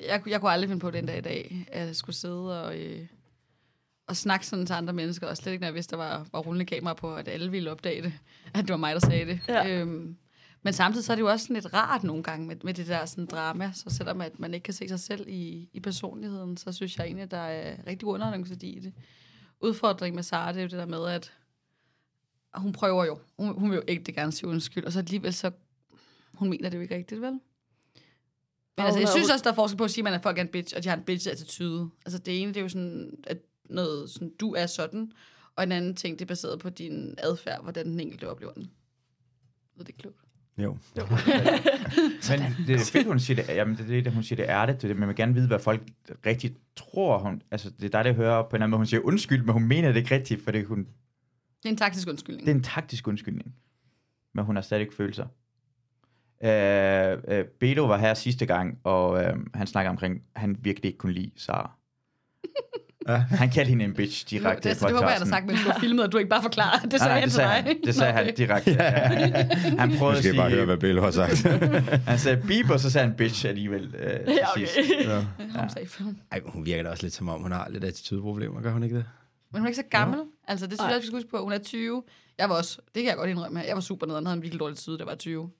jeg, 0.09 0.23
kunne- 0.23 0.33
jeg 0.33 0.41
kunne 0.41 0.51
aldrig 0.51 0.69
finde 0.69 0.81
på 0.81 0.91
den 0.91 1.07
dag 1.07 1.19
i 1.19 1.21
dag, 1.21 1.67
at 1.73 1.87
jeg 1.87 1.97
skulle 1.97 2.17
sidde 2.17 2.65
og, 2.65 2.79
øh, 2.79 3.07
og 4.07 4.17
snakke 4.17 4.47
sådan 4.47 4.67
til 4.67 4.73
andre 4.75 4.93
mennesker, 4.93 5.27
og 5.27 5.37
slet 5.37 5.53
ikke, 5.53 5.61
når 5.61 5.67
jeg 5.67 5.75
vidste, 5.75 5.91
der 5.97 6.03
var, 6.03 6.27
var 6.33 6.39
rullende 6.39 6.65
kamera 6.65 6.95
på, 6.95 7.15
at 7.15 7.29
alle 7.29 7.51
ville 7.51 7.71
opdage 7.71 8.03
det, 8.03 8.13
at 8.55 8.61
det 8.63 8.71
var 8.71 8.77
mig, 8.77 8.95
der 8.95 9.01
sagde 9.01 9.27
det. 9.27 9.41
Ja. 9.49 9.69
Øhm, 9.69 10.17
men 10.63 10.73
samtidig 10.73 11.05
så 11.05 11.13
er 11.13 11.15
det 11.17 11.23
jo 11.23 11.29
også 11.31 11.45
sådan 11.47 11.55
lidt 11.63 11.75
rart 11.75 12.05
nogle 12.05 12.23
gange 12.23 12.47
med, 12.47 12.57
med 12.65 12.75
det 12.75 12.87
der 12.87 13.05
sådan 13.07 13.27
drama, 13.27 13.71
så 13.75 13.85
selvom 13.91 14.21
at 14.21 14.39
man 14.39 14.55
ikke 14.55 14.65
kan 14.65 14.75
se 14.75 14.89
sig 14.89 15.01
selv 15.01 15.29
i, 15.29 15.69
i 15.73 15.81
personligheden, 15.81 16.57
så 16.57 16.73
synes 16.73 16.97
jeg 16.99 17.05
egentlig, 17.05 17.23
at 17.23 17.31
der 17.31 17.37
er 17.39 17.77
rigtig 17.87 18.01
god 18.01 18.15
underholdningsværdi 18.15 18.71
i 18.71 18.81
det. 18.81 18.93
Udfordringen 19.61 20.15
med 20.17 20.23
Sara, 20.23 20.53
det 20.53 20.59
er 20.59 20.63
jo 20.63 20.69
det 20.69 20.79
der 20.79 20.87
med, 20.87 21.07
at 21.09 21.33
hun 22.61 22.73
prøver 22.73 23.05
jo. 23.05 23.19
Hun, 23.39 23.59
hun 23.59 23.71
vil 23.71 23.77
jo 23.77 23.83
ikke 23.89 24.05
det 24.05 24.15
gerne 24.15 24.33
sige 24.33 24.49
undskyld, 24.49 24.85
og 24.85 24.93
så 24.93 24.99
alligevel 24.99 25.35
så... 25.35 25.51
Hun 26.33 26.51
mener 26.51 26.69
det 26.69 26.77
jo 26.77 26.83
ikke 26.83 26.97
rigtigt, 26.97 27.21
vel? 27.21 27.41
Men 28.77 28.87
altså, 28.87 29.01
jeg 29.01 29.09
synes 29.09 29.29
jo- 29.29 29.33
også, 29.33 29.43
der 29.43 29.51
er 29.51 29.55
forskel 29.55 29.77
på 29.79 29.85
at 29.85 29.91
sige, 29.91 30.03
at 30.03 30.05
man 30.05 30.13
er 30.15 30.19
folk 30.19 30.39
er 30.39 30.43
en 30.43 30.49
bitch, 30.49 30.77
og 30.77 30.85
de 30.85 30.89
har 30.89 30.97
en 30.97 31.03
bitch-attitude. 31.03 31.89
Altså, 32.07 32.19
det 32.19 32.43
ene, 32.43 32.49
det 32.49 32.57
er 32.57 32.63
jo 32.63 32.69
sådan, 32.69 33.11
at 33.27 33.39
noget, 33.71 34.11
sådan, 34.11 34.33
du 34.41 34.55
er 34.55 34.67
sådan, 34.67 35.13
og 35.57 35.65
en 35.65 35.73
anden 35.73 35.95
ting, 35.95 36.19
det 36.19 36.25
er 36.25 36.27
baseret 36.27 36.59
på 36.59 36.71
din 36.71 37.15
adfærd, 37.19 37.63
hvordan 37.63 37.87
den 37.87 38.01
enkelte 38.01 38.29
oplever 38.29 38.53
den. 38.53 38.71
Ved 39.77 39.85
det 39.85 39.95
er 39.95 39.99
klogt? 39.99 40.17
Jo. 40.59 40.77
Men 42.31 42.67
det 42.67 42.75
er 42.75 42.85
fedt, 42.93 43.07
hun 43.07 43.21
siger 43.21 43.43
det. 43.43 43.55
Jamen, 43.55 43.77
det 43.77 43.99
er 43.99 44.03
det, 44.03 44.13
hun 44.13 44.23
siger, 44.23 44.37
det 44.37 44.51
er 44.51 44.67
det. 44.67 44.75
det, 44.77 44.85
er 44.85 44.89
det. 44.89 44.97
Man 44.97 45.09
vil 45.09 45.17
gerne 45.17 45.35
vide, 45.35 45.47
hvad 45.47 45.59
folk 45.59 45.83
rigtig 46.27 46.57
tror. 46.77 47.19
Hun, 47.19 47.43
altså, 47.51 47.71
det 47.71 47.85
er 47.85 47.89
dejligt 47.89 48.11
at 48.11 48.17
høre 48.17 48.45
på 48.45 48.49
en 48.49 48.55
eller 48.55 48.65
anden 48.65 48.71
måde. 48.71 48.79
Hun 48.79 48.87
siger 48.87 49.01
undskyld, 49.01 49.43
men 49.43 49.53
hun 49.53 49.65
mener 49.65 49.89
det 49.89 49.97
ikke 49.97 50.15
rigtigt, 50.15 50.43
fordi 50.45 50.63
hun, 50.63 50.87
Det 51.63 51.69
er 51.69 51.73
en 51.73 51.77
taktisk 51.77 52.09
undskyldning. 52.09 52.47
det 52.47 52.53
er 52.53 52.57
en 52.57 52.63
taktisk 52.63 53.09
undskyldning. 53.09 53.55
Men 54.35 54.45
hun 54.45 54.57
har 54.57 54.63
stadig 54.63 54.89
følelser. 54.97 55.27
Øh, 56.45 57.19
øh, 57.39 57.45
Beto 57.61 57.85
var 57.87 57.97
her 57.99 58.15
sidste 58.15 58.47
gang, 58.47 58.79
og 58.85 59.25
øh, 59.25 59.37
han 59.55 59.67
snakker 59.67 59.91
omkring, 59.91 60.23
han 60.37 60.57
virkelig 60.61 60.89
ikke 60.89 60.99
kunne 60.99 61.13
lide 61.13 61.31
Sara. 61.37 61.71
Ja. 63.09 63.17
Han 63.17 63.51
kaldte 63.51 63.69
hende 63.71 63.85
en 63.85 63.95
bitch 63.95 64.31
direkte 64.31 64.69
det, 64.69 64.77
i 64.77 64.79
det 64.79 64.83
håber 64.83 64.97
jeg, 64.97 65.03
podcasten. 65.05 65.29
sagt, 65.29 65.47
mens 65.47 65.61
du 65.65 65.71
har 65.71 65.81
filmet, 65.81 66.05
og 66.05 66.13
du 66.13 66.19
ikke 66.19 66.29
bare 66.29 66.43
forklarer. 66.43 66.79
Det 66.81 67.01
sagde 67.01 67.05
nej, 67.13 67.21
han 67.21 67.23
det 67.23 67.31
til 67.33 67.37
sagde 67.37 67.49
dig. 67.63 67.63
han, 67.65 67.81
det 67.85 67.95
sagde 67.95 68.13
han 68.13 68.35
direkte. 68.35 68.71
Ja. 68.71 68.91
Han 69.79 69.97
prøvede 69.99 70.19
at 70.19 70.25
jeg 70.25 70.35
bare 70.37 70.49
sige, 70.51 70.57
høre, 70.57 70.65
hvad 70.65 70.77
Bello 70.77 71.03
har 71.03 71.11
sagt. 71.11 71.43
han 72.11 72.19
sagde 72.19 72.43
beep, 72.47 72.71
og 72.71 72.81
så 72.81 72.91
sagde 72.91 73.07
han 73.09 73.17
bitch 73.17 73.47
alligevel. 73.49 73.95
Øh, 73.99 74.11
Ja, 74.11 74.51
okay. 74.53 74.67
ja. 75.05 75.85
Film. 75.87 76.17
Ej, 76.33 76.41
hun 76.47 76.67
virker 76.67 76.83
da 76.83 76.91
også 76.91 77.03
lidt 77.03 77.15
som 77.15 77.29
om, 77.29 77.41
hun 77.43 77.53
har 77.53 77.69
lidt 77.71 77.85
attitudeproblemer, 77.85 78.61
gør 78.61 78.73
hun 78.73 78.83
ikke 78.83 78.97
det? 78.97 79.05
Men 79.53 79.61
hun 79.61 79.67
er 79.67 79.69
ikke 79.71 79.77
så 79.77 79.89
gammel. 79.91 80.21
Altså, 80.49 80.67
det 80.67 80.73
synes 80.73 80.81
Nej. 80.81 80.93
jeg, 80.93 81.00
vi 81.00 81.07
skal 81.07 81.17
huske 81.17 81.31
på. 81.31 81.43
Hun 81.43 81.53
er 81.53 81.59
20. 81.59 82.03
Jeg 82.38 82.49
var 82.49 82.57
også, 82.57 82.79
det 82.95 83.03
kan 83.03 83.05
jeg 83.07 83.17
godt 83.17 83.31
indrømme 83.31 83.59
her. 83.61 83.67
Jeg 83.67 83.75
var 83.75 83.81
super 83.81 84.07
nede, 84.07 84.19
og 84.19 84.25
havde 84.25 84.37
en 84.37 84.43
virkelig 84.43 84.61
dårlig 84.61 84.79
tid, 84.79 84.99
der 84.99 85.05
var 85.05 85.15
20. 85.15 85.50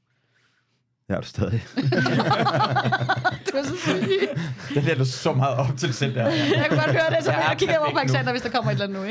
Ja, 1.09 1.14
er 1.14 1.21
du 1.21 1.26
stadig. 1.26 1.64
Det 3.47 3.55
var 3.55 3.62
så 3.62 3.76
sygt. 3.76 4.75
Det 4.75 4.85
lader 4.85 4.99
du 4.99 5.05
så 5.05 5.33
meget 5.33 5.57
op 5.57 5.76
til 5.78 5.95
selv 5.95 6.14
der. 6.14 6.26
Jeg 6.28 6.66
kunne 6.69 6.81
godt 6.81 6.93
høre 6.93 7.16
det, 7.16 7.25
så 7.25 7.31
Jeg 7.33 7.45
er 7.45 7.49
jeg 7.49 7.59
kigger 7.59 7.78
over 7.78 7.90
på. 7.90 7.99
Alexander, 7.99 8.31
hvis 8.31 8.43
der 8.43 8.50
kommer 8.50 8.71
et 8.71 8.75
eller 8.75 8.85
andet 8.85 9.00
nu, 9.00 9.09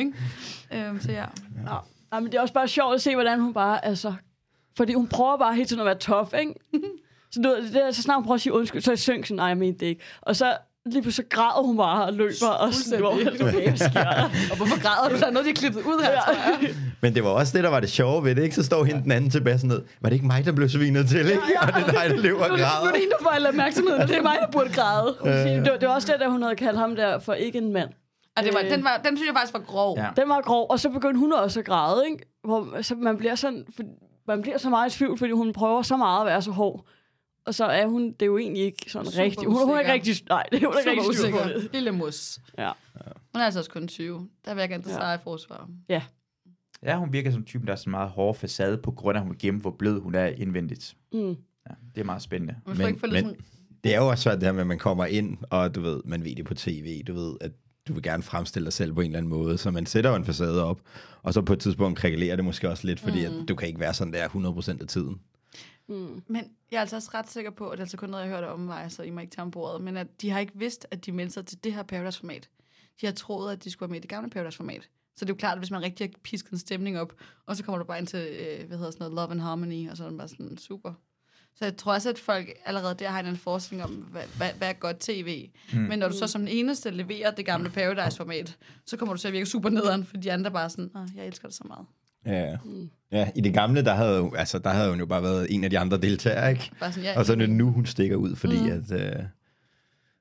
ikke? 0.74 0.88
Øhm, 0.88 1.02
så 1.02 1.12
ja. 1.12 1.26
Nå. 1.66 1.72
Nej, 2.12 2.20
men 2.20 2.32
det 2.32 2.38
er 2.38 2.42
også 2.42 2.54
bare 2.54 2.68
sjovt 2.68 2.96
at 2.96 3.02
se, 3.02 3.14
hvordan 3.16 3.40
hun 3.40 3.54
bare, 3.54 3.86
altså... 3.86 4.14
Fordi 4.78 4.94
hun 4.94 5.08
prøver 5.08 5.38
bare 5.38 5.56
hele 5.56 5.68
tiden 5.68 5.80
at 5.80 5.86
være 5.86 5.98
tough, 5.98 6.30
ikke? 6.40 6.54
Så, 7.32 7.42
du, 7.42 7.50
det 7.74 7.76
er, 7.76 7.92
så 7.92 8.02
snart 8.02 8.16
hun 8.18 8.24
prøver 8.24 8.36
at 8.36 8.42
sige 8.42 8.54
undskyld, 8.54 8.82
så 8.82 8.92
er 8.92 8.94
jeg 8.94 9.00
synk, 9.00 9.26
sådan, 9.26 9.36
nej, 9.36 9.46
jeg 9.48 9.58
mente 9.58 9.80
det 9.80 9.86
ikke. 9.86 10.02
Og 10.22 10.36
så 10.36 10.58
lige 10.86 11.02
pludselig 11.02 11.26
så 11.32 11.36
græder 11.36 11.64
hun 11.68 11.78
bare 11.78 12.06
og 12.06 12.14
løber 12.14 12.48
og 12.60 12.74
sådan, 12.74 13.00
hvor 13.00 13.10
okay? 13.12 13.72
Og 14.52 14.58
hvorfor 14.58 14.82
græder 14.82 15.10
du? 15.16 15.20
Der 15.20 15.26
er 15.28 15.32
noget, 15.32 15.46
de 15.46 15.50
har 15.50 15.56
klippet 15.56 15.82
ud 15.84 16.04
her, 16.04 16.12
Ja. 16.12 16.18
tror 16.20 16.34
jeg. 16.62 16.76
Men 17.02 17.16
det 17.16 17.24
var 17.24 17.30
også 17.30 17.58
det, 17.58 17.64
der 17.64 17.70
var 17.70 17.80
det 17.80 17.90
sjove 17.90 18.24
ved 18.24 18.36
det, 18.36 18.44
ikke? 18.44 18.56
Så 18.56 18.64
står 18.64 18.84
hende 18.84 19.04
den 19.04 19.12
anden 19.12 19.30
tilbage 19.30 19.58
sådan 19.58 19.68
noget. 19.68 19.84
Var 20.02 20.10
det 20.10 20.14
ikke 20.16 20.26
mig, 20.28 20.46
der 20.46 20.52
blev 20.52 20.70
svinet 20.70 21.08
til, 21.10 21.20
ikke? 21.20 21.42
Og 21.62 21.68
det 21.68 21.82
er 21.88 21.92
dig, 21.92 22.10
der 22.10 22.22
løber 22.22 22.40
og 22.40 22.46
er 22.46 22.50
det, 22.50 22.60
nu 22.60 22.64
er 22.66 22.70
græder. 22.70 22.92
det 22.92 23.00
hende, 23.02 23.12
der 23.20 23.24
får 23.24 23.48
opmærksomheden, 23.48 24.02
og 24.02 24.08
det 24.08 24.18
er 24.18 24.22
mig, 24.22 24.38
der 24.42 24.52
burde 24.52 24.70
græde. 24.74 25.16
Det, 25.64 25.72
var- 25.72 25.78
det 25.78 25.88
var 25.90 25.96
også 25.96 26.12
det, 26.12 26.20
der 26.22 26.30
hun 26.30 26.42
havde 26.42 26.56
kaldt 26.56 26.80
ham 26.80 26.96
der 26.96 27.20
for 27.20 27.34
ikke 27.34 27.58
en 27.58 27.74
mand. 27.74 27.90
Og 28.38 28.44
det 28.44 28.54
var, 28.54 28.60
Øh. 28.64 28.70
den, 28.72 28.84
var, 28.84 29.02
den 29.06 29.18
synes 29.18 29.28
jeg 29.28 29.36
faktisk 29.36 29.54
var 29.54 29.60
grov. 29.60 29.98
Ja. 30.00 30.08
Den 30.22 30.30
var 30.30 30.42
grov, 30.42 30.68
og 30.70 30.80
så 30.80 30.90
begyndte 30.90 31.20
hun 31.20 31.34
også 31.34 31.60
at 31.60 31.66
græde, 31.66 32.04
ikke? 32.12 32.26
Hvor, 32.44 32.82
så 32.82 32.96
man 32.96 33.18
bliver 33.18 33.36
sådan, 33.36 33.66
for, 33.76 33.84
man 34.28 34.42
bliver 34.42 34.58
så 34.58 34.70
meget 34.70 34.94
i 34.94 34.98
tvivl, 34.98 35.18
fordi 35.18 35.32
hun 35.32 35.54
prøver 35.54 35.82
så 35.82 35.98
meget 35.98 36.20
at 36.22 36.26
være 36.28 36.42
så 36.42 36.52
hård. 36.52 36.86
Og 37.46 37.56
så 37.56 37.66
er 37.66 37.86
hun, 37.88 38.12
det 38.12 38.22
er 38.22 38.26
jo 38.26 38.38
egentlig 38.38 38.64
ikke 38.64 38.92
sådan 38.92 39.12
Super 39.12 39.24
rigtig. 39.24 39.48
Hun, 39.48 39.66
hun 39.66 39.76
er 39.76 39.80
ikke 39.80 39.94
rigtig, 39.94 40.16
nej, 40.30 40.44
det 40.52 40.64
er 40.64 40.68
hun 40.68 40.76
ikke 40.78 40.90
rigtig 40.90 41.06
på 41.06 41.10
usikker. 41.10 41.48
det. 41.48 41.70
Lille 41.74 41.92
mus. 41.92 42.40
Ja. 42.58 42.72
Hun 43.34 43.42
er 43.42 43.46
altså 43.46 43.60
også 43.60 43.72
kun 43.72 43.88
20. 43.88 44.30
Der 44.46 44.54
vil 44.54 44.62
jeg 44.62 44.70
gerne 44.70 44.84
til 44.84 44.92
Ja. 44.92 45.14
I 45.14 45.18
forsvar. 45.24 45.70
Ja, 46.84 46.98
hun 46.98 47.14
virker 47.14 47.32
som 47.32 47.44
typen, 47.44 47.68
der 47.68 47.74
er 47.74 47.78
sådan 47.78 47.92
meget 47.92 48.10
hård 48.10 48.36
facade, 48.36 48.78
på 48.78 48.92
grund 48.92 49.18
af, 49.18 49.22
at 49.22 49.28
hun 49.28 49.36
gemmer, 49.40 49.62
hvor 49.62 49.72
blød 49.80 50.00
hun 50.00 50.16
er 50.16 50.26
indvendigt. 50.26 50.96
Mm. 51.14 51.28
Ja, 51.30 51.74
det 51.96 52.02
er 52.02 52.06
meget 52.06 52.22
spændende. 52.22 52.56
Men- 52.66 52.78
lidt 52.78 53.02
men- 53.02 53.12
sådan... 53.24 53.36
Det 53.84 53.94
er 53.96 53.98
jo 53.98 54.08
også 54.08 54.22
svært 54.22 54.36
det 54.40 54.44
her 54.44 54.52
med, 54.52 54.62
at 54.62 54.68
man 54.68 54.80
kommer 54.80 55.06
ind, 55.06 55.38
og 55.50 55.76
du 55.76 55.82
ved, 55.82 56.02
man 56.06 56.24
ved 56.24 56.36
det 56.36 56.46
på 56.46 56.54
tv, 56.54 57.04
du 57.04 57.14
ved, 57.14 57.36
at 57.42 57.52
du 57.88 57.94
vil 57.94 58.04
gerne 58.04 58.24
fremstille 58.24 58.66
dig 58.66 58.74
selv 58.74 58.94
på 58.94 59.02
en 59.02 59.06
eller 59.06 59.18
anden 59.18 59.30
måde, 59.30 59.58
så 59.58 59.72
man 59.72 59.86
sætter 59.86 60.10
jo 60.10 60.16
en 60.16 60.26
facade 60.26 60.64
op, 60.64 60.82
og 61.24 61.34
så 61.34 61.42
på 61.42 61.54
et 61.54 61.60
tidspunkt 61.60 62.00
krakelerer 62.00 62.36
det 62.36 62.46
måske 62.46 62.70
også 62.70 62.88
lidt, 62.88 63.00
fordi 63.00 63.28
mm. 63.28 63.42
at 63.42 63.48
du 63.48 63.56
kan 63.56 63.68
ikke 63.68 63.80
være 63.80 63.94
sådan 63.94 64.14
der 64.14 64.28
100% 64.28 64.82
af 64.82 64.88
tiden. 64.88 65.20
Mm. 65.88 66.24
Men 66.28 66.44
jeg 66.72 66.78
er 66.78 66.82
altså 66.82 66.96
også 66.96 67.10
ret 67.14 67.30
sikker 67.30 67.52
på, 67.52 67.70
at 67.70 67.72
det 67.72 67.80
er 67.80 67.84
altså 67.84 67.98
kun 67.98 68.10
noget, 68.10 68.24
jeg 68.24 68.32
hørte 68.32 68.50
om 68.50 68.60
mig, 68.60 68.92
så 68.92 69.04
I 69.04 69.10
må 69.10 69.20
ikke 69.20 69.36
tage 69.36 69.44
om 69.44 69.52
bordet, 69.52 69.82
men 69.82 69.98
at 69.98 70.22
de 70.22 70.30
har 70.30 70.40
ikke 70.40 70.54
vidst, 70.56 70.88
at 70.92 71.06
de 71.06 71.12
meldte 71.12 71.34
sig 71.34 71.46
til 71.46 71.64
det 71.64 71.74
her 71.74 71.84
Paradise-format. 71.84 72.50
De 73.02 73.06
har 73.06 73.14
troet, 73.14 73.52
at 73.52 73.64
de 73.64 73.72
skulle 73.72 73.88
være 73.88 73.92
med 73.92 73.98
i 74.00 74.02
det 74.02 74.10
gamle 74.10 74.30
Paradise-format. 74.30 74.90
Så 75.16 75.26
det 75.26 75.32
er 75.32 75.34
jo 75.34 75.38
klart, 75.38 75.52
at 75.52 75.60
hvis 75.60 75.72
man 75.72 75.82
rigtig 75.82 76.08
har 76.08 76.12
pisket 76.24 76.52
en 76.52 76.58
stemning 76.58 77.00
op, 77.00 77.14
og 77.46 77.56
så 77.56 77.64
kommer 77.64 77.80
du 77.80 77.84
bare 77.86 78.00
ind 78.00 78.08
til, 78.08 78.20
øh, 78.20 78.68
hvad 78.68 78.78
hedder 78.78 78.92
sådan 78.92 79.04
noget, 79.04 79.16
Love 79.16 79.32
and 79.32 79.40
Harmony, 79.42 79.90
og 79.90 79.98
så 79.98 80.04
er 80.04 80.08
den 80.10 80.18
bare 80.18 80.28
sådan 80.28 80.58
super. 80.58 80.94
Så 81.56 81.66
jeg 81.66 81.78
tror 81.78 81.94
også, 81.94 82.10
at 82.10 82.20
folk 82.20 82.50
allerede 82.66 82.96
der 82.96 83.10
har 83.10 83.20
en 83.20 83.38
forestilling 83.38 83.84
om, 83.84 83.92
hvad, 83.92 84.24
hvad, 84.38 84.50
hvad 84.58 84.70
er 84.70 84.74
godt 84.74 85.00
tv. 85.00 85.50
Mm. 85.74 85.80
Men 85.80 86.00
når 86.00 86.08
du 86.08 86.18
så 86.18 86.28
som 86.28 86.42
den 86.42 86.48
eneste 86.48 86.90
leverer 86.92 87.32
det 87.32 87.46
gamle 87.46 87.70
Paradise-format, 87.70 88.58
så 88.86 88.98
kommer 88.98 89.14
du 89.14 89.20
til 89.20 89.28
at 89.28 89.34
virke 89.34 89.46
super 89.46 89.70
nederen, 89.70 90.06
for 90.06 90.18
de 90.18 90.32
andre 90.32 90.52
bare 90.52 90.70
sådan, 90.70 90.92
"Åh, 90.96 91.08
jeg 91.16 91.28
elsker 91.28 91.48
det 91.48 91.58
så 91.58 91.64
meget. 91.68 91.86
Ja. 92.26 92.58
ja, 93.12 93.30
i 93.36 93.42
det 93.42 93.54
gamle, 93.54 93.84
der 93.86 93.94
havde, 93.94 94.30
altså, 94.38 94.60
der 94.60 94.70
havde 94.70 94.90
hun 94.90 95.00
jo 95.00 95.06
bare 95.06 95.24
været 95.24 95.48
en 95.50 95.64
af 95.64 95.70
de 95.70 95.80
andre 95.80 95.98
deltagere, 95.98 96.52
ikke? 96.52 96.72
Bare 96.80 96.92
sådan, 96.92 97.04
ja, 97.10 97.20
Og 97.20 97.26
så 97.26 97.32
er 97.32 97.38
det 97.38 97.50
nu, 97.50 97.72
hun 97.72 97.86
stikker 97.86 98.16
ud, 98.16 98.36
fordi 98.36 98.58
Mm. 98.60 98.66
mm. 98.66 98.72
at, 98.92 99.16
øh, 99.18 99.24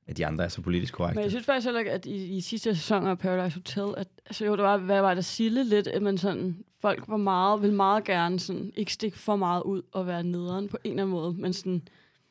at 0.07 0.17
de 0.17 0.27
andre 0.27 0.45
er 0.45 0.49
så 0.49 0.61
politisk 0.63 0.95
korrekte. 0.95 1.15
Men 1.15 1.23
jeg 1.23 1.31
synes 1.31 1.47
faktisk 1.47 1.67
heller 1.67 1.81
ikke, 1.81 1.93
at 1.93 2.07
i, 2.07 2.37
i 2.37 2.41
sidste 2.41 2.75
sæson 2.75 3.07
af 3.07 3.19
Paradise 3.19 3.57
Hotel, 3.57 3.95
at 4.01 4.09
altså, 4.27 4.45
jo, 4.47 4.53
det 4.57 4.63
var, 4.65 4.77
hvad 4.77 5.01
var 5.01 5.15
det, 5.15 5.25
Sille 5.25 5.65
lidt, 5.65 5.87
at 5.87 6.03
man 6.03 6.19
sådan, 6.19 6.57
folk 6.81 7.05
var 7.09 7.17
meget, 7.17 7.61
ville 7.63 7.77
meget 7.77 8.05
gerne 8.05 8.41
sådan, 8.41 8.73
ikke 8.77 8.93
stikke 8.93 9.19
for 9.19 9.37
meget 9.37 9.63
ud 9.63 9.83
og 9.93 10.07
være 10.07 10.23
nederen 10.23 10.69
på 10.69 10.77
en 10.85 10.91
eller 10.91 11.03
anden 11.03 11.13
måde, 11.17 11.33
men 11.33 11.53
sådan, 11.53 11.83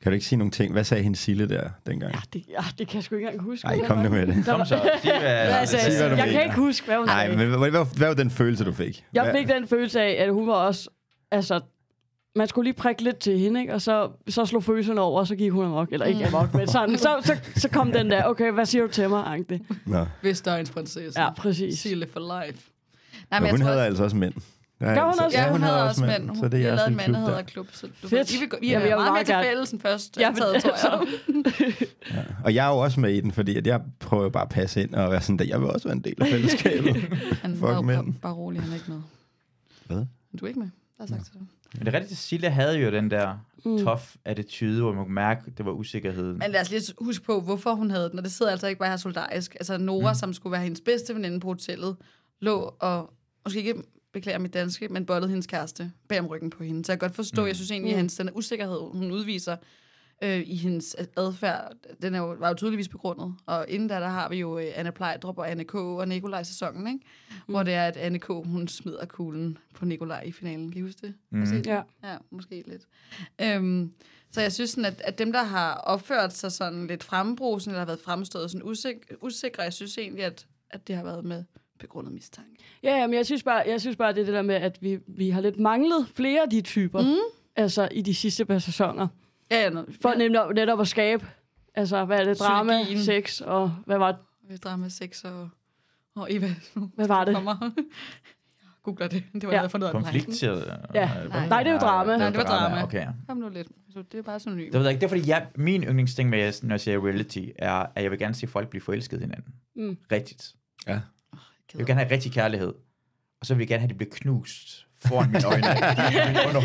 Kan 0.03 0.11
du 0.11 0.13
ikke 0.13 0.25
sige 0.25 0.37
nogle 0.39 0.51
ting? 0.51 0.71
Hvad 0.73 0.83
sagde 0.83 1.03
hende 1.03 1.17
Sille 1.17 1.49
der 1.49 1.69
dengang? 1.87 2.13
ja, 2.13 2.19
det, 2.33 2.43
ja, 2.49 2.63
det 2.77 2.87
kan 2.87 2.95
jeg 2.95 3.03
sgu 3.03 3.15
ikke 3.15 3.27
engang 3.27 3.43
huske. 3.43 3.65
Nej, 3.67 3.79
kom 3.85 3.97
nu 3.97 4.09
med 4.09 4.27
det. 4.27 4.45
Kom 4.45 4.59
så, 4.59 4.65
sig, 4.65 4.79
hvad, 4.79 5.67
sig, 5.67 5.79
hvad 5.97 6.09
du 6.09 6.15
jeg 6.15 6.29
kan 6.31 6.43
ikke 6.43 6.55
huske, 6.55 6.85
hvad 6.85 6.97
hun 6.97 7.05
Nej, 7.05 7.25
sagde. 7.25 7.37
men 7.37 7.47
hvad, 7.59 7.69
hvad, 7.71 7.85
hvad 7.97 8.07
var 8.07 8.13
den 8.15 8.29
følelse, 8.29 8.63
du 8.63 8.71
fik? 8.73 9.05
Jeg 9.13 9.23
Hvad- 9.23 9.33
fik 9.33 9.47
den 9.47 9.67
følelse 9.67 10.01
af, 10.01 10.23
at 10.23 10.33
hun 10.33 10.47
var 10.47 10.53
også, 10.53 10.89
altså, 11.31 11.59
man 12.35 12.47
skulle 12.47 12.65
lige 12.65 12.73
prikke 12.77 13.03
lidt 13.03 13.17
til 13.17 13.39
hende, 13.39 13.61
ikke? 13.61 13.73
og 13.73 13.81
så, 13.81 14.09
så 14.29 14.45
slog 14.45 14.63
følelserne 14.63 15.01
over, 15.01 15.19
og 15.19 15.27
så 15.27 15.35
gik 15.35 15.51
hun 15.51 15.65
amok. 15.65 15.89
Eller 15.91 16.05
ikke 16.05 16.27
amok, 16.27 16.53
men 16.53 16.67
sådan. 16.67 16.97
Så, 16.97 17.09
så, 17.23 17.37
så 17.55 17.69
kom 17.69 17.91
den 17.91 18.11
der, 18.11 18.23
okay, 18.23 18.51
hvad 18.51 18.65
siger 18.65 18.81
du 18.81 18.91
til 18.91 19.09
mig, 19.09 19.23
Agte? 19.27 19.59
Nå. 19.85 20.05
Vestegns 20.21 20.71
prinsesse. 20.71 21.21
Ja, 21.21 21.33
præcis. 21.33 21.79
Sille 21.79 22.07
for 22.13 22.19
life. 22.45 22.59
Nej, 23.31 23.39
men 23.39 23.45
jeg 23.47 23.51
hun 23.53 23.61
havde 23.61 23.77
også, 23.77 23.85
altså 23.85 24.03
også 24.03 24.15
mænd. 24.15 24.33
Gør 24.83 25.01
hun 25.01 25.09
altså- 25.09 25.23
også? 25.25 25.37
Ja, 25.37 25.51
hun, 25.51 25.61
havde 25.61 25.83
også 25.89 26.05
mænd. 26.05 26.27
Hun, 26.27 26.37
Så 26.37 26.47
det 26.47 26.65
er 26.65 26.75
lavet 26.75 26.87
en 26.87 26.95
klub 26.95 27.05
der. 27.05 27.11
mandehederklub. 27.11 27.67
Så 27.71 27.87
du. 28.03 28.07
Ved, 28.07 28.31
I 28.33 28.37
vil, 28.39 28.49
I 28.61 28.71
jeg 28.71 28.81
vil 28.81 28.89
meget 28.89 29.13
mere 29.13 29.23
til 29.23 29.35
fælles 29.49 29.71
end 29.71 29.81
først 29.81 30.17
Ja, 30.19 30.27
antaget, 30.27 30.63
tror 30.63 31.05
jeg. 31.07 31.07
Og 32.45 32.55
jeg 32.55 32.65
er 32.65 32.69
jo 32.69 32.77
også 32.77 32.99
med 32.99 33.13
i 33.13 33.21
den, 33.21 33.31
fordi 33.31 33.55
at 33.57 33.67
jeg 33.67 33.81
prøver 33.99 34.29
bare 34.29 34.43
at 34.43 34.49
passe 34.49 34.81
ind 34.83 34.93
og 34.95 35.11
være 35.11 35.21
sådan, 35.21 35.39
at 35.39 35.47
jeg 35.49 35.61
vil 35.61 35.67
også 35.69 35.87
være 35.87 35.95
en 35.95 36.03
del 36.03 36.15
af 36.21 36.27
fællesskabet. 36.27 36.95
Han 37.43 37.51
Fuck 37.51 37.61
var 37.61 37.81
mænd. 37.81 37.97
bare, 38.05 38.13
bare 38.21 38.33
rolig, 38.33 38.61
han 38.61 38.69
er 38.71 38.75
ikke 38.75 38.91
med. 38.91 39.01
Hvad? 39.85 40.05
Du 40.39 40.45
er 40.45 40.47
ikke 40.47 40.59
med. 40.59 40.69
Der 40.97 41.03
er 41.03 41.07
sagt 41.07 41.23
til 41.25 41.33
dig. 41.33 41.41
Men 41.77 41.85
det 41.85 41.95
er 41.95 41.99
rigtigt, 41.99 42.19
Sille 42.19 42.49
havde 42.49 42.77
jo 42.79 42.91
den 42.91 43.11
der 43.11 43.37
Mm. 43.65 43.77
tough 43.77 44.01
attitude, 44.25 44.81
hvor 44.81 44.93
man 44.93 45.03
kunne 45.05 45.13
mærke, 45.15 45.41
at 45.47 45.57
det 45.57 45.65
var 45.65 45.71
usikkerheden. 45.71 46.37
Men 46.37 46.51
lad 46.51 46.61
os 46.61 46.69
lige 46.71 46.81
huske 47.01 47.25
på, 47.25 47.41
hvorfor 47.41 47.73
hun 47.73 47.91
havde 47.91 48.09
den, 48.09 48.19
og 48.19 48.23
det 48.25 48.31
sidder 48.31 48.51
altså 48.51 48.67
ikke 48.67 48.79
bare 48.79 48.89
her 48.89 48.97
solidarisk. 48.97 49.55
Altså 49.55 49.77
Nora, 49.77 50.11
mm. 50.11 50.15
som 50.15 50.33
skulle 50.33 50.51
være 50.51 50.61
hendes 50.61 50.81
bedste 50.81 51.15
veninde 51.15 51.39
på 51.39 51.47
hotellet, 51.47 51.95
lå 52.41 52.75
og, 52.79 53.13
måske 53.45 53.59
ikke 53.59 53.73
beklager 54.13 54.39
mit 54.39 54.53
danske, 54.53 54.87
men 54.87 55.05
bollede 55.05 55.29
hendes 55.29 55.47
kæreste 55.47 55.91
bag 56.07 56.19
om 56.19 56.27
ryggen 56.27 56.49
på 56.49 56.63
hende. 56.63 56.85
Så 56.85 56.91
jeg 56.91 56.99
kan 56.99 57.07
godt 57.07 57.15
forstå, 57.15 57.41
mm. 57.41 57.47
jeg 57.47 57.55
synes 57.55 57.71
egentlig, 57.71 57.91
at 57.91 57.97
hendes, 57.97 58.15
den 58.15 58.29
usikkerhed, 58.33 58.79
hun 58.91 59.11
udviser 59.11 59.57
øh, 60.23 60.43
i 60.45 60.55
hendes 60.55 60.95
adfærd, 61.17 61.71
den 62.01 62.15
er 62.15 62.19
jo, 62.19 62.35
var 62.39 62.47
jo 62.47 62.53
tydeligvis 62.53 62.87
begrundet. 62.87 63.35
Og 63.45 63.65
inden 63.69 63.87
da, 63.87 63.95
der 63.95 64.07
har 64.07 64.29
vi 64.29 64.35
jo 64.35 64.59
øh, 64.59 64.71
Anna 64.75 64.91
Plejdrup 64.91 65.37
og 65.37 65.51
Anne 65.51 65.63
K. 65.63 65.75
og 65.75 66.07
Nikolaj 66.07 66.43
sæsonen, 66.43 66.87
ikke? 66.87 67.05
Mm. 67.29 67.53
hvor 67.53 67.63
det 67.63 67.73
er, 67.73 67.87
at 67.87 67.97
Anne 67.97 68.19
K. 68.19 68.27
hun 68.27 68.67
smider 68.67 69.05
kuglen 69.05 69.57
på 69.75 69.85
Nikolaj 69.85 70.21
i 70.21 70.31
finalen. 70.31 70.71
Kan 70.71 70.79
I 70.79 70.81
huske 70.81 71.07
det? 71.07 71.13
Mm. 71.29 71.63
Ja. 71.65 71.81
Ja, 72.03 72.17
måske 72.31 72.63
lidt. 72.67 72.83
Øhm, 73.41 73.93
så 74.31 74.41
jeg 74.41 74.51
synes 74.51 74.69
sådan, 74.69 74.85
at, 74.85 75.01
at 75.01 75.17
dem, 75.17 75.31
der 75.31 75.43
har 75.43 75.73
opført 75.73 76.33
sig 76.33 76.51
sådan 76.51 76.87
lidt 76.87 77.03
frembrusen, 77.03 77.69
eller 77.69 77.79
har 77.79 77.85
været 77.85 77.99
fremstået 77.99 78.51
sådan 78.51 78.67
usik- 78.67 79.17
usikre, 79.21 79.63
jeg 79.63 79.73
synes 79.73 79.97
egentlig, 79.97 80.25
at, 80.25 80.47
at 80.69 80.87
det 80.87 80.95
har 80.95 81.03
været 81.03 81.25
med 81.25 81.43
begrundet 81.83 82.13
mistanke. 82.13 82.49
Ja, 82.83 82.97
ja, 82.97 83.07
men 83.07 83.13
jeg 83.13 83.25
synes 83.25 83.43
bare, 83.43 83.63
jeg 83.67 83.81
synes 83.81 83.95
bare 83.97 84.13
det 84.13 84.21
er 84.21 84.25
det 84.25 84.33
der 84.33 84.41
med, 84.41 84.55
at 84.55 84.77
vi, 84.81 84.99
vi 85.07 85.29
har 85.29 85.41
lidt 85.41 85.59
manglet 85.59 86.07
flere 86.15 86.41
af 86.41 86.49
de 86.49 86.61
typer, 86.61 87.01
mm. 87.01 87.17
altså 87.55 87.89
i 87.91 88.01
de 88.01 88.15
sidste 88.15 88.45
par 88.45 88.59
sæsoner. 88.59 89.07
Ja, 89.51 89.63
ja, 89.63 89.69
nå, 89.69 89.83
For 90.01 90.09
ja. 90.09 90.15
netop, 90.17 90.53
netop 90.53 90.79
at 90.81 90.87
skabe, 90.87 91.25
altså 91.75 92.05
hvad 92.05 92.19
er 92.19 92.23
det, 92.23 92.39
drama, 92.39 92.73
Synergien. 92.83 93.03
sex, 93.03 93.41
og 93.41 93.69
hvad 93.85 93.97
var, 93.97 94.15
Vi 94.49 94.57
drama 94.57 94.89
6 94.89 95.23
og, 95.23 95.49
og 96.15 96.27
Eva. 96.33 96.49
hvad 96.95 97.07
var 97.07 97.25
det? 97.25 97.33
Kommer. 97.35 97.71
Googler 98.83 99.07
det. 99.07 99.23
Det 99.33 99.43
var 99.47 99.53
Ja. 99.53 99.61
jeg 99.61 99.71
fundet. 99.71 99.91
Konflikt? 99.91 100.43
øh, 100.43 100.49
Ja. 100.93 101.11
Nej. 101.29 101.47
Nej, 101.47 101.63
det 101.63 101.69
er 101.69 101.73
jo 101.73 101.79
drama. 101.79 102.17
Nej, 102.17 102.29
det 102.29 102.37
var 102.37 102.43
drama. 102.43 102.83
Okay. 102.83 103.07
Kom 103.27 103.37
nu 103.37 103.49
lidt. 103.49 103.67
Så 103.93 104.01
det 104.11 104.17
er 104.17 104.21
bare 104.21 104.39
sådan 104.39 104.57
ny. 104.57 104.65
Det 104.65 104.73
ved 104.73 104.81
jeg 104.81 104.89
ikke. 104.91 104.99
Det 105.01 105.05
er 105.05 105.09
fordi, 105.17 105.29
jeg, 105.29 105.47
min 105.55 105.83
yndlingsting, 105.83 106.29
med, 106.29 106.53
når 106.63 106.73
jeg 106.73 106.79
siger 106.81 107.05
reality, 107.07 107.39
er, 107.55 107.85
at 107.95 108.03
jeg 108.03 108.11
vil 108.11 108.19
gerne 108.19 108.33
se 108.35 108.47
folk 108.47 108.69
blive 108.69 108.81
forelsket 108.81 109.17
i 109.17 109.19
hinanden. 109.21 109.53
Mm. 109.75 109.97
Rigtigt. 110.11 110.53
Ja. 110.87 110.99
Jeg 111.73 111.79
vil 111.79 111.85
gerne 111.87 111.99
have 112.01 112.11
rigtig 112.11 112.31
kærlighed. 112.31 112.73
Og 113.41 113.45
så 113.45 113.53
vil 113.55 113.61
jeg 113.61 113.67
gerne 113.67 113.79
have, 113.79 113.85
at 113.85 113.89
de 113.89 113.95
bliver 113.97 114.11
knust 114.15 114.87
foran 115.05 115.31
mine 115.31 115.45
øjne. 115.47 115.61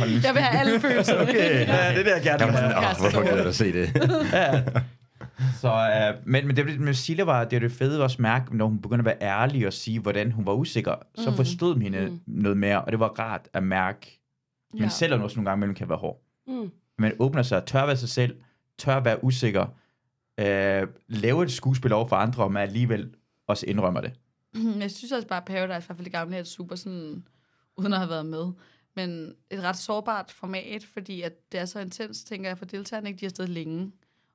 Min. 0.06 0.22
Jeg 0.26 0.34
vil 0.34 0.42
have 0.42 0.60
alle 0.60 0.80
følelser. 0.80 1.22
Okay, 1.22 1.66
ja, 1.66 1.90
det 1.90 1.98
er 1.98 2.02
det, 2.02 2.10
jeg 2.10 2.22
gerne 2.22 2.44
vil 2.44 2.54
have. 2.60 2.76
Åh, 2.76 2.98
hvorfor 3.00 3.22
kan 3.22 3.36
jeg 3.36 3.44
da 3.44 3.52
se 3.52 3.72
det? 3.72 3.90
Ja. 4.32 4.64
Så, 5.60 5.68
øh, 5.72 6.26
men, 6.28 6.46
men 6.46 6.56
det 6.56 6.80
med 6.80 6.94
Sille 6.94 7.26
var 7.26 7.44
det, 7.44 7.56
er 7.56 7.60
det 7.60 7.72
fede 7.72 8.02
også 8.04 8.22
mærke, 8.22 8.56
når 8.56 8.66
hun 8.66 8.82
begyndte 8.82 9.00
at 9.10 9.20
være 9.20 9.30
ærlig 9.30 9.66
og 9.66 9.72
sige, 9.72 10.00
hvordan 10.00 10.32
hun 10.32 10.46
var 10.46 10.52
usikker, 10.52 10.94
så 11.14 11.30
Mm. 11.30 11.36
forstod 11.36 11.72
hun 11.72 11.82
hende 11.82 12.00
Mm. 12.06 12.20
noget 12.26 12.56
mere, 12.58 12.82
og 12.82 12.92
det 12.92 13.00
var 13.00 13.08
rart 13.08 13.48
at 13.52 13.62
mærke. 13.62 14.20
Men 14.72 14.82
Ja. 14.82 14.88
selvom 14.88 15.22
også 15.22 15.36
nogle 15.36 15.50
gange 15.50 15.58
imellem 15.58 15.74
kan 15.74 15.88
være 15.88 15.98
hård. 15.98 16.20
Mm. 16.46 16.70
Man 16.98 17.12
åbner 17.18 17.42
sig, 17.42 17.64
tør 17.64 17.86
være 17.86 17.96
sig 17.96 18.08
selv, 18.08 18.36
tør 18.78 19.00
være 19.00 19.24
usikker, 19.24 19.66
øh, 20.40 20.86
lave 21.08 21.42
et 21.44 21.52
skuespil 21.52 21.92
over 21.92 22.08
for 22.08 22.16
andre, 22.16 22.42
og 22.44 22.52
man 22.52 22.62
alligevel 22.62 23.10
også 23.48 23.66
indrømmer 23.66 24.00
det. 24.00 24.12
Men 24.54 24.82
Jeg 24.82 24.90
synes 24.90 25.12
også 25.12 25.28
bare, 25.28 25.38
at 25.38 25.44
Paradise, 25.44 25.84
i 25.84 25.86
hvert 25.86 25.96
fald 25.96 26.04
det 26.04 26.12
gamle, 26.12 26.36
er 26.36 26.44
super 26.44 26.76
sådan, 26.76 27.28
uden 27.76 27.92
at 27.92 27.98
have 27.98 28.10
været 28.10 28.26
med. 28.26 28.52
Men 28.94 29.34
et 29.50 29.62
ret 29.62 29.76
sårbart 29.76 30.30
format, 30.30 30.84
fordi 30.84 31.22
at 31.22 31.52
det 31.52 31.60
er 31.60 31.64
så 31.64 31.80
intens, 31.80 32.24
tænker 32.24 32.50
jeg, 32.50 32.58
for 32.58 32.64
deltagerne 32.64 33.08
ikke, 33.08 33.20
de 33.20 33.24
er 33.24 33.28
afsted 33.28 33.46
længe. 33.46 33.92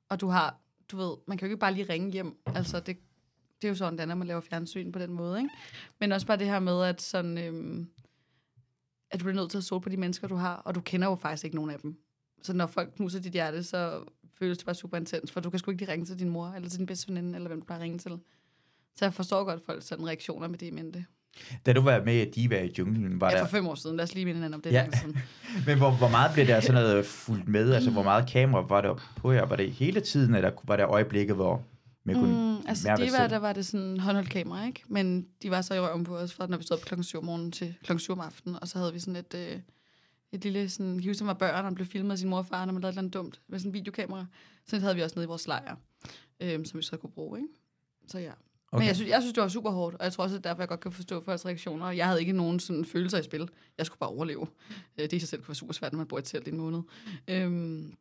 Og 0.10 0.21
du 0.21 0.28
har, 0.28 0.58
du 0.91 0.97
ved, 0.97 1.15
man 1.28 1.38
kan 1.38 1.45
jo 1.47 1.49
ikke 1.49 1.60
bare 1.60 1.73
lige 1.73 1.89
ringe 1.89 2.12
hjem. 2.12 2.38
Altså, 2.45 2.80
det, 2.80 2.97
det 3.62 3.67
er 3.67 3.69
jo 3.69 3.76
sådan, 3.76 3.93
det 3.93 4.02
er, 4.02 4.06
når 4.06 4.15
man 4.15 4.28
laver 4.28 4.41
fjernsyn 4.41 4.91
på 4.91 4.99
den 4.99 5.13
måde, 5.13 5.38
ikke? 5.38 5.49
Men 5.99 6.12
også 6.12 6.28
bare 6.28 6.38
det 6.38 6.47
her 6.47 6.60
med, 6.60 6.84
at 6.84 7.02
sådan, 7.02 7.38
øhm, 7.38 7.89
at 9.12 9.19
du 9.19 9.23
bliver 9.23 9.36
nødt 9.36 9.52
til 9.52 9.58
at 9.58 9.63
stole 9.63 9.82
på 9.82 9.89
de 9.89 9.97
mennesker, 9.97 10.28
du 10.28 10.36
har, 10.36 10.56
og 10.56 10.76
du 10.76 10.82
kender 10.82 11.08
jo 11.08 11.15
faktisk 11.15 11.43
ikke 11.43 11.56
nogen 11.56 11.71
af 11.71 11.80
dem. 11.80 11.97
Så 12.41 12.54
når 12.54 12.67
folk 12.67 12.93
knuser 12.95 13.19
dit 13.19 13.34
hjerte, 13.34 13.63
så 13.63 14.04
føles 14.34 14.58
det 14.58 14.65
bare 14.65 14.76
super 14.76 14.97
intens, 14.97 15.32
for 15.32 15.39
du 15.39 15.49
kan 15.49 15.60
sgu 15.60 15.71
ikke 15.71 15.82
lige 15.82 15.91
ringe 15.91 16.06
til 16.06 16.19
din 16.19 16.30
mor, 16.30 16.47
eller 16.47 16.69
til 16.69 16.80
din 16.80 16.86
bedste 16.86 17.08
veninde, 17.08 17.36
eller 17.36 17.47
hvem 17.47 17.62
du 17.62 17.65
bare 17.65 17.82
ringe 17.82 17.97
til. 17.97 18.19
Så 18.95 19.06
jeg 19.06 19.13
forstår 19.13 19.43
godt 19.43 19.65
folk 19.65 19.84
sådan 19.84 20.08
reaktioner 20.08 20.47
med 20.47 20.58
det 20.58 20.65
i 20.65 20.71
mente. 20.71 21.06
Da 21.65 21.73
du 21.73 21.82
var 21.82 22.03
med 22.03 22.27
i 22.27 22.32
Diva 22.32 22.63
i 22.63 22.73
junglen, 22.77 23.21
var 23.21 23.32
Ja, 23.32 23.38
der... 23.38 23.45
for 23.45 23.51
fem 23.51 23.67
år 23.67 23.75
siden. 23.75 23.97
Lad 23.97 24.03
os 24.03 24.13
lige 24.13 24.25
minde 24.25 24.38
hinanden 24.38 24.53
om 24.53 24.62
det. 24.62 24.71
Ja. 24.71 24.88
Siden. 25.01 25.17
Men 25.67 25.77
hvor, 25.77 25.91
hvor 25.91 26.10
meget 26.10 26.34
blev 26.34 26.47
der 26.47 26.60
sådan 26.60 26.82
noget 26.82 27.06
fuldt 27.06 27.47
med? 27.47 27.73
Altså, 27.73 27.91
hvor 27.91 28.03
meget 28.03 28.29
kamera 28.29 28.62
var 28.62 28.82
der 28.82 29.13
på 29.17 29.32
jer? 29.32 29.45
Var 29.45 29.56
det 29.56 29.71
hele 29.71 30.01
tiden, 30.01 30.36
eller 30.36 30.51
var 30.63 30.75
der 30.75 30.88
øjeblikke, 30.89 31.34
hvor 31.34 31.65
man 32.03 32.15
kunne 32.15 32.53
Mm, 32.56 32.63
altså, 32.67 32.95
det 32.97 33.12
var, 33.12 33.17
selv? 33.17 33.29
der 33.29 33.38
var 33.38 33.53
det 33.53 33.65
sådan 33.65 33.99
håndholdt 33.99 34.29
kamera, 34.29 34.65
ikke? 34.65 34.82
Men 34.88 35.27
de 35.41 35.51
var 35.51 35.62
så 35.62 35.73
i 35.73 35.79
røven 35.79 36.03
på 36.03 36.17
os, 36.17 36.34
fra 36.34 36.47
når 36.47 36.58
vi 36.58 36.63
stod 36.63 36.77
op 36.77 36.84
klokken 36.84 37.03
7 37.03 37.17
om 37.17 37.25
morgenen 37.25 37.51
til 37.51 37.75
klokken 37.84 37.99
7 37.99 38.13
om 38.13 38.19
aftenen, 38.19 38.58
og 38.62 38.67
så 38.67 38.77
havde 38.79 38.93
vi 38.93 38.99
sådan 38.99 39.15
et, 39.15 39.34
øh, 39.36 39.60
et 40.32 40.43
lille, 40.43 40.69
sådan, 40.69 41.03
Houston 41.03 41.27
var 41.27 41.34
børn, 41.34 41.56
og 41.56 41.63
han 41.63 41.75
blev 41.75 41.88
filmet 41.88 42.12
af 42.12 42.17
sin 42.17 42.29
mor 42.29 42.38
og 42.38 42.45
far, 42.45 42.65
når 42.65 42.73
man 42.73 42.82
lavede 42.82 42.89
et 42.89 42.93
eller 42.93 43.01
andet 43.01 43.13
dumt 43.13 43.41
med 43.47 43.60
sådan 43.60 43.69
en 43.69 43.73
videokamera. 43.73 44.25
Sådan 44.65 44.77
et 44.77 44.82
havde 44.84 44.95
vi 44.95 45.01
også 45.01 45.13
nede 45.15 45.23
i 45.23 45.27
vores 45.27 45.47
lejr, 45.47 45.75
øh, 46.39 46.65
som 46.65 46.77
vi 46.77 46.84
så 46.84 46.97
kunne 46.97 47.12
bruge, 47.12 47.39
ikke? 47.39 47.49
Så 48.08 48.19
ja. 48.19 48.32
Okay. 48.73 48.81
Men 48.81 48.88
jeg 48.88 48.95
synes, 48.95 49.09
jeg 49.12 49.21
synes, 49.21 49.33
det 49.33 49.41
var 49.41 49.47
super 49.47 49.69
hårdt, 49.71 49.95
og 49.95 50.03
jeg 50.03 50.13
tror 50.13 50.23
også, 50.23 50.36
at 50.38 50.43
derfor 50.43 50.62
jeg 50.62 50.67
godt 50.69 50.79
kan 50.79 50.91
forstå 50.91 51.21
folks 51.23 51.45
reaktioner. 51.45 51.91
Jeg 51.91 52.07
havde 52.07 52.19
ikke 52.19 52.33
nogen 52.33 52.59
sådan 52.59 52.86
følelser 52.86 53.19
i 53.19 53.23
spil. 53.23 53.49
Jeg 53.77 53.86
skulle 53.86 53.99
bare 53.99 54.09
overleve. 54.09 54.47
Øh, 54.97 55.03
Det 55.03 55.13
i 55.13 55.19
sig 55.19 55.29
selv 55.29 55.41
kunne 55.41 55.47
være 55.49 55.55
super 55.55 55.73
svært, 55.73 55.91
når 55.93 55.97
man 55.97 56.07
bor 56.07 56.17
i 56.17 56.19
et 56.19 56.25
telt 56.25 56.47
i 56.47 56.51
en 56.51 56.57
måned. 56.57 56.81
Øhm, 57.27 57.93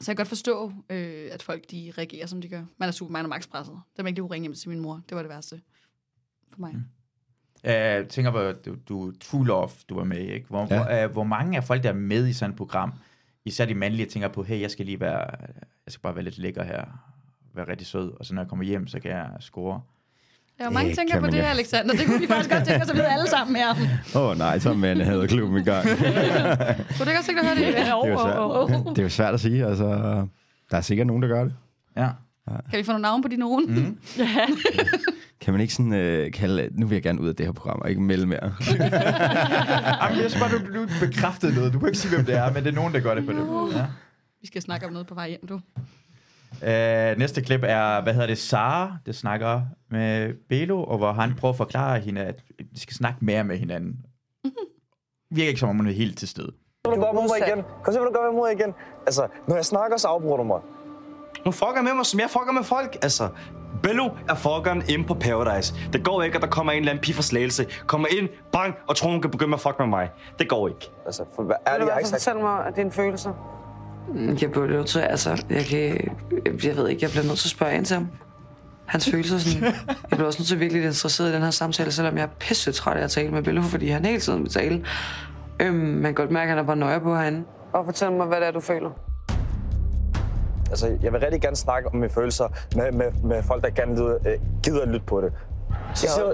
så 0.00 0.10
jeg 0.10 0.16
kan 0.16 0.16
godt 0.16 0.28
forstå, 0.28 0.72
øh, 0.90 1.28
at 1.32 1.42
folk 1.42 1.70
de 1.70 1.92
reagerer, 1.98 2.26
som 2.26 2.40
de 2.40 2.48
gør. 2.48 2.64
Man 2.78 2.88
er 2.88 2.92
super 2.92 3.12
man 3.12 3.24
er 3.24 3.28
max 3.28 3.48
presset. 3.48 3.74
Det 3.96 4.04
man 4.04 4.06
ikke 4.10 4.20
kunne 4.20 4.30
ringe 4.30 4.44
hjem 4.44 4.54
til 4.54 4.68
min 4.68 4.80
mor. 4.80 5.00
Det 5.08 5.16
var 5.16 5.22
det 5.22 5.28
værste 5.28 5.60
for 6.52 6.60
mig. 6.60 6.72
Mm. 6.74 6.82
Jeg 7.64 8.08
tænker 8.08 8.30
på, 8.30 8.52
du, 8.52 8.76
du 8.88 9.12
True 9.20 9.46
Love, 9.46 9.70
du 9.88 9.94
var 9.94 10.04
med 10.04 10.18
ikke? 10.18 10.46
Hvor, 10.48 10.66
Ja. 10.70 10.76
ja. 10.76 10.96
hvor, 10.98 11.06
uh, 11.06 11.12
hvor 11.12 11.24
mange 11.24 11.56
af 11.56 11.64
folk, 11.64 11.82
der 11.82 11.88
er 11.88 11.92
med 11.94 12.28
i 12.28 12.32
sådan 12.32 12.50
et 12.50 12.56
program, 12.56 12.92
især 13.44 13.64
de 13.66 13.74
mandlige, 13.74 14.06
tænker 14.06 14.28
på, 14.28 14.42
hey, 14.42 14.60
jeg 14.60 14.70
skal 14.70 14.86
lige 14.86 15.00
være, 15.00 15.30
jeg 15.86 15.92
skal 15.92 16.02
bare 16.02 16.14
være 16.14 16.24
lidt 16.24 16.38
lækker 16.38 16.62
her, 16.64 17.07
være 17.54 17.68
rigtig 17.68 17.86
sød, 17.86 18.12
og 18.20 18.26
så 18.26 18.34
når 18.34 18.42
jeg 18.42 18.48
kommer 18.48 18.64
hjem, 18.64 18.86
så 18.86 19.00
kan 19.00 19.10
jeg 19.10 19.26
score. 19.40 19.80
Ja, 20.60 20.70
mange 20.70 20.88
Det 20.88 20.98
tænker 20.98 21.14
på 21.14 21.20
man 21.20 21.32
det, 21.32 21.38
ja. 21.38 21.50
Alexander. 21.50 21.94
Det 21.94 22.06
kunne 22.06 22.20
vi 22.20 22.26
faktisk 22.26 22.50
godt 22.50 22.64
tænke 22.64 22.82
os 22.82 22.90
at 22.90 22.96
vide 22.96 23.06
alle 23.06 23.28
sammen 23.28 23.56
her. 23.56 23.70
Åh 24.16 24.22
oh, 24.22 24.38
nej, 24.38 24.58
så 24.58 24.70
er 24.70 24.74
man 24.74 25.00
havde 25.00 25.28
klubben 25.28 25.58
i 25.58 25.64
gang. 25.64 25.88
det, 25.88 25.98
Kunne 26.96 27.04
du 27.04 27.10
ikke 27.10 27.18
også 27.18 27.26
tænke 27.26 27.42
dig 27.42 27.50
at 27.50 27.58
høre 27.58 27.66
det? 27.66 27.78
er 27.78 28.68
svært, 28.74 28.96
det 28.96 28.98
er 28.98 29.02
jo 29.02 29.08
svært 29.08 29.34
at 29.34 29.40
sige. 29.40 29.66
Altså, 29.66 29.84
der 30.70 30.76
er 30.76 30.80
sikkert 30.80 31.06
nogen, 31.06 31.22
der 31.22 31.28
gør 31.28 31.44
det. 31.44 31.54
Ja. 31.96 32.08
Kan 32.70 32.78
vi 32.78 32.82
få 32.82 32.92
nogle 32.92 33.02
navne 33.02 33.22
på 33.22 33.28
de 33.28 33.36
nogen? 33.36 33.74
Mm. 33.74 33.98
Kan 35.40 35.54
man 35.54 35.60
ikke 35.60 35.74
sådan 35.74 35.92
øh, 35.92 36.32
kalde... 36.32 36.68
Nu 36.72 36.86
vil 36.86 36.96
jeg 36.96 37.02
gerne 37.02 37.20
ud 37.20 37.28
af 37.28 37.36
det 37.36 37.46
her 37.46 37.52
program, 37.52 37.78
og 37.82 37.90
ikke 37.90 38.02
melde 38.02 38.26
mere. 38.26 38.40
Jamen, 40.02 40.22
jeg 40.22 40.30
synes 40.30 40.38
bare, 40.38 40.50
du, 40.50 40.80
du 40.80 40.88
bekræftede 41.00 41.54
noget. 41.54 41.72
Du 41.72 41.78
kan 41.78 41.88
ikke 41.88 41.98
sige, 41.98 42.14
hvem 42.14 42.24
det 42.24 42.34
er, 42.34 42.52
men 42.52 42.64
det 42.64 42.70
er 42.70 42.74
nogen, 42.74 42.94
der 42.94 43.00
gør 43.00 43.14
det 43.14 43.26
på 43.26 43.32
det. 43.32 43.76
Ja. 43.76 43.86
Vi 44.40 44.46
skal 44.46 44.62
snakke 44.62 44.86
om 44.86 44.92
noget 44.92 45.06
på 45.06 45.14
vej 45.14 45.28
hjem, 45.28 45.46
du. 45.46 45.60
Uh, 46.52 47.18
næste 47.18 47.42
klip 47.42 47.60
er, 47.62 48.02
hvad 48.02 48.12
hedder 48.12 48.26
det, 48.26 48.38
Sara, 48.38 48.96
der 49.06 49.12
snakker 49.12 49.62
med 49.90 50.34
Belo, 50.48 50.84
og 50.84 50.98
hvor 50.98 51.12
han 51.12 51.34
prøver 51.34 51.52
at 51.52 51.56
forklare 51.56 52.00
hende, 52.00 52.20
at 52.20 52.42
de 52.74 52.80
skal 52.80 52.94
snakke 52.96 53.18
mere 53.20 53.44
med 53.44 53.58
hinanden. 53.58 53.96
Virker 55.30 55.48
ikke 55.48 55.60
som 55.60 55.68
om 55.68 55.76
hun 55.76 55.86
er 55.86 55.92
helt 55.92 56.18
til 56.18 56.28
stede. 56.28 56.52
Kom 56.84 56.94
så, 56.94 57.00
vil 57.00 57.00
du 57.00 57.04
gøre 57.04 57.12
med 57.12 57.22
mig 57.22 57.48
igen. 57.48 57.64
Kom 57.84 57.92
så, 57.94 57.98
vil 58.00 58.06
du 58.08 58.12
gøre 58.12 58.32
med 58.32 58.40
mig 58.40 58.52
igen. 58.52 58.74
Altså, 59.06 59.26
når 59.48 59.54
jeg 59.54 59.64
snakker, 59.64 59.96
så 59.96 60.08
afbryder 60.08 60.36
du 60.36 60.42
mig. 60.44 60.60
Hun 61.44 61.52
fucker 61.52 61.82
med 61.82 61.94
mig, 61.94 62.06
som 62.06 62.20
jeg 62.20 62.30
fucker 62.30 62.52
med 62.52 62.62
folk. 62.62 62.98
Altså, 63.02 63.28
Bello 63.82 64.10
er 64.28 64.34
fuckeren 64.34 64.82
inde 64.88 65.04
på 65.04 65.14
Paradise. 65.14 65.74
Det 65.92 66.04
går 66.04 66.22
ikke, 66.22 66.36
at 66.36 66.42
der 66.42 66.48
kommer 66.48 66.72
en 66.72 66.78
eller 66.78 66.92
anden 66.92 67.02
pige 67.02 67.14
fra 67.14 67.22
Slagelse, 67.22 67.66
kommer 67.86 68.08
ind, 68.18 68.28
bang, 68.52 68.74
og 68.88 68.96
tror, 68.96 69.10
hun 69.10 69.20
kan 69.20 69.30
begynde 69.30 69.50
med 69.50 69.56
at 69.56 69.60
fuck 69.60 69.78
med 69.78 69.86
mig. 69.86 70.10
Det 70.38 70.48
går 70.48 70.68
ikke. 70.68 70.90
Altså, 71.06 71.24
for 71.36 71.42
hvad 71.42 71.56
er 71.66 71.78
du 71.78 71.80
det, 71.80 71.88
jeg 71.88 71.96
i 71.96 72.00
ikke 72.00 72.08
sagt? 72.08 72.22
fortælle 72.22 72.42
mig 72.42 72.66
at 72.66 72.76
dine 72.76 72.90
følelser? 72.90 73.57
Jeg 74.42 74.50
bliver 74.50 74.66
nødt 74.66 74.86
til, 74.86 74.98
altså, 74.98 75.44
jeg 75.50 75.64
kan, 75.64 76.10
jeg 76.64 76.76
ved 76.76 76.88
ikke, 76.88 77.02
jeg 77.02 77.10
bliver 77.10 77.24
nødt 77.24 77.38
til 77.38 77.46
at 77.46 77.50
spørge 77.50 77.74
ind 77.74 77.84
til 77.84 77.94
ham. 77.96 78.08
Hans 78.86 79.10
følelser 79.10 79.38
sådan. 79.38 79.62
Jeg 79.64 79.74
bliver 80.10 80.26
også 80.26 80.38
nødt 80.40 80.46
til 80.48 80.54
at 80.54 80.60
virkelig 80.60 80.84
interesseret 80.84 81.30
i 81.30 81.34
den 81.34 81.42
her 81.42 81.50
samtale, 81.50 81.92
selvom 81.92 82.16
jeg 82.16 82.22
er 82.22 82.28
pisse 82.40 82.72
træt 82.72 82.96
af 82.96 83.04
at 83.04 83.10
tale 83.10 83.30
med 83.30 83.42
Bello, 83.42 83.62
fordi 83.62 83.88
han 83.88 84.04
hele 84.04 84.20
tiden 84.20 84.42
vil 84.42 84.50
tale. 84.50 84.84
Øhm, 85.60 85.74
man 85.76 86.02
kan 86.04 86.14
godt 86.14 86.30
mærke, 86.30 86.42
at 86.42 86.48
han 86.48 86.58
er 86.58 86.62
bare 86.66 86.76
nøje 86.76 87.00
på 87.00 87.14
herinde. 87.16 87.44
Og 87.72 87.84
fortæl 87.84 88.12
mig, 88.12 88.26
hvad 88.26 88.40
det 88.40 88.46
er, 88.46 88.50
du 88.52 88.60
føler. 88.60 88.90
Altså, 90.70 90.98
jeg 91.02 91.12
vil 91.12 91.20
rigtig 91.20 91.40
gerne 91.40 91.56
snakke 91.56 91.88
om 91.88 91.94
mine 91.96 92.10
følelser 92.12 92.48
med, 92.76 92.92
med, 92.92 93.12
med 93.24 93.42
folk, 93.42 93.62
der 93.64 93.70
gerne 93.70 93.94
lyder, 93.96 94.14
øh, 94.26 94.32
gider 94.62 94.82
at 94.82 94.88
lytte 94.88 95.06
på 95.06 95.20
det. 95.20 95.32
Så, 95.94 96.06
Ja. 96.06 96.12
siger, 96.12 96.32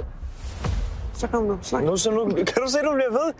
Så 1.12 1.26
kom 1.26 1.44
nu, 1.44 1.58
snak. 1.62 1.82
nu, 1.84 1.96
så 1.96 2.10
nu, 2.10 2.24
kan 2.30 2.44
du 2.66 2.70
se, 2.70 2.78
du 2.78 2.92
bliver 2.94 3.10
ved? 3.10 3.32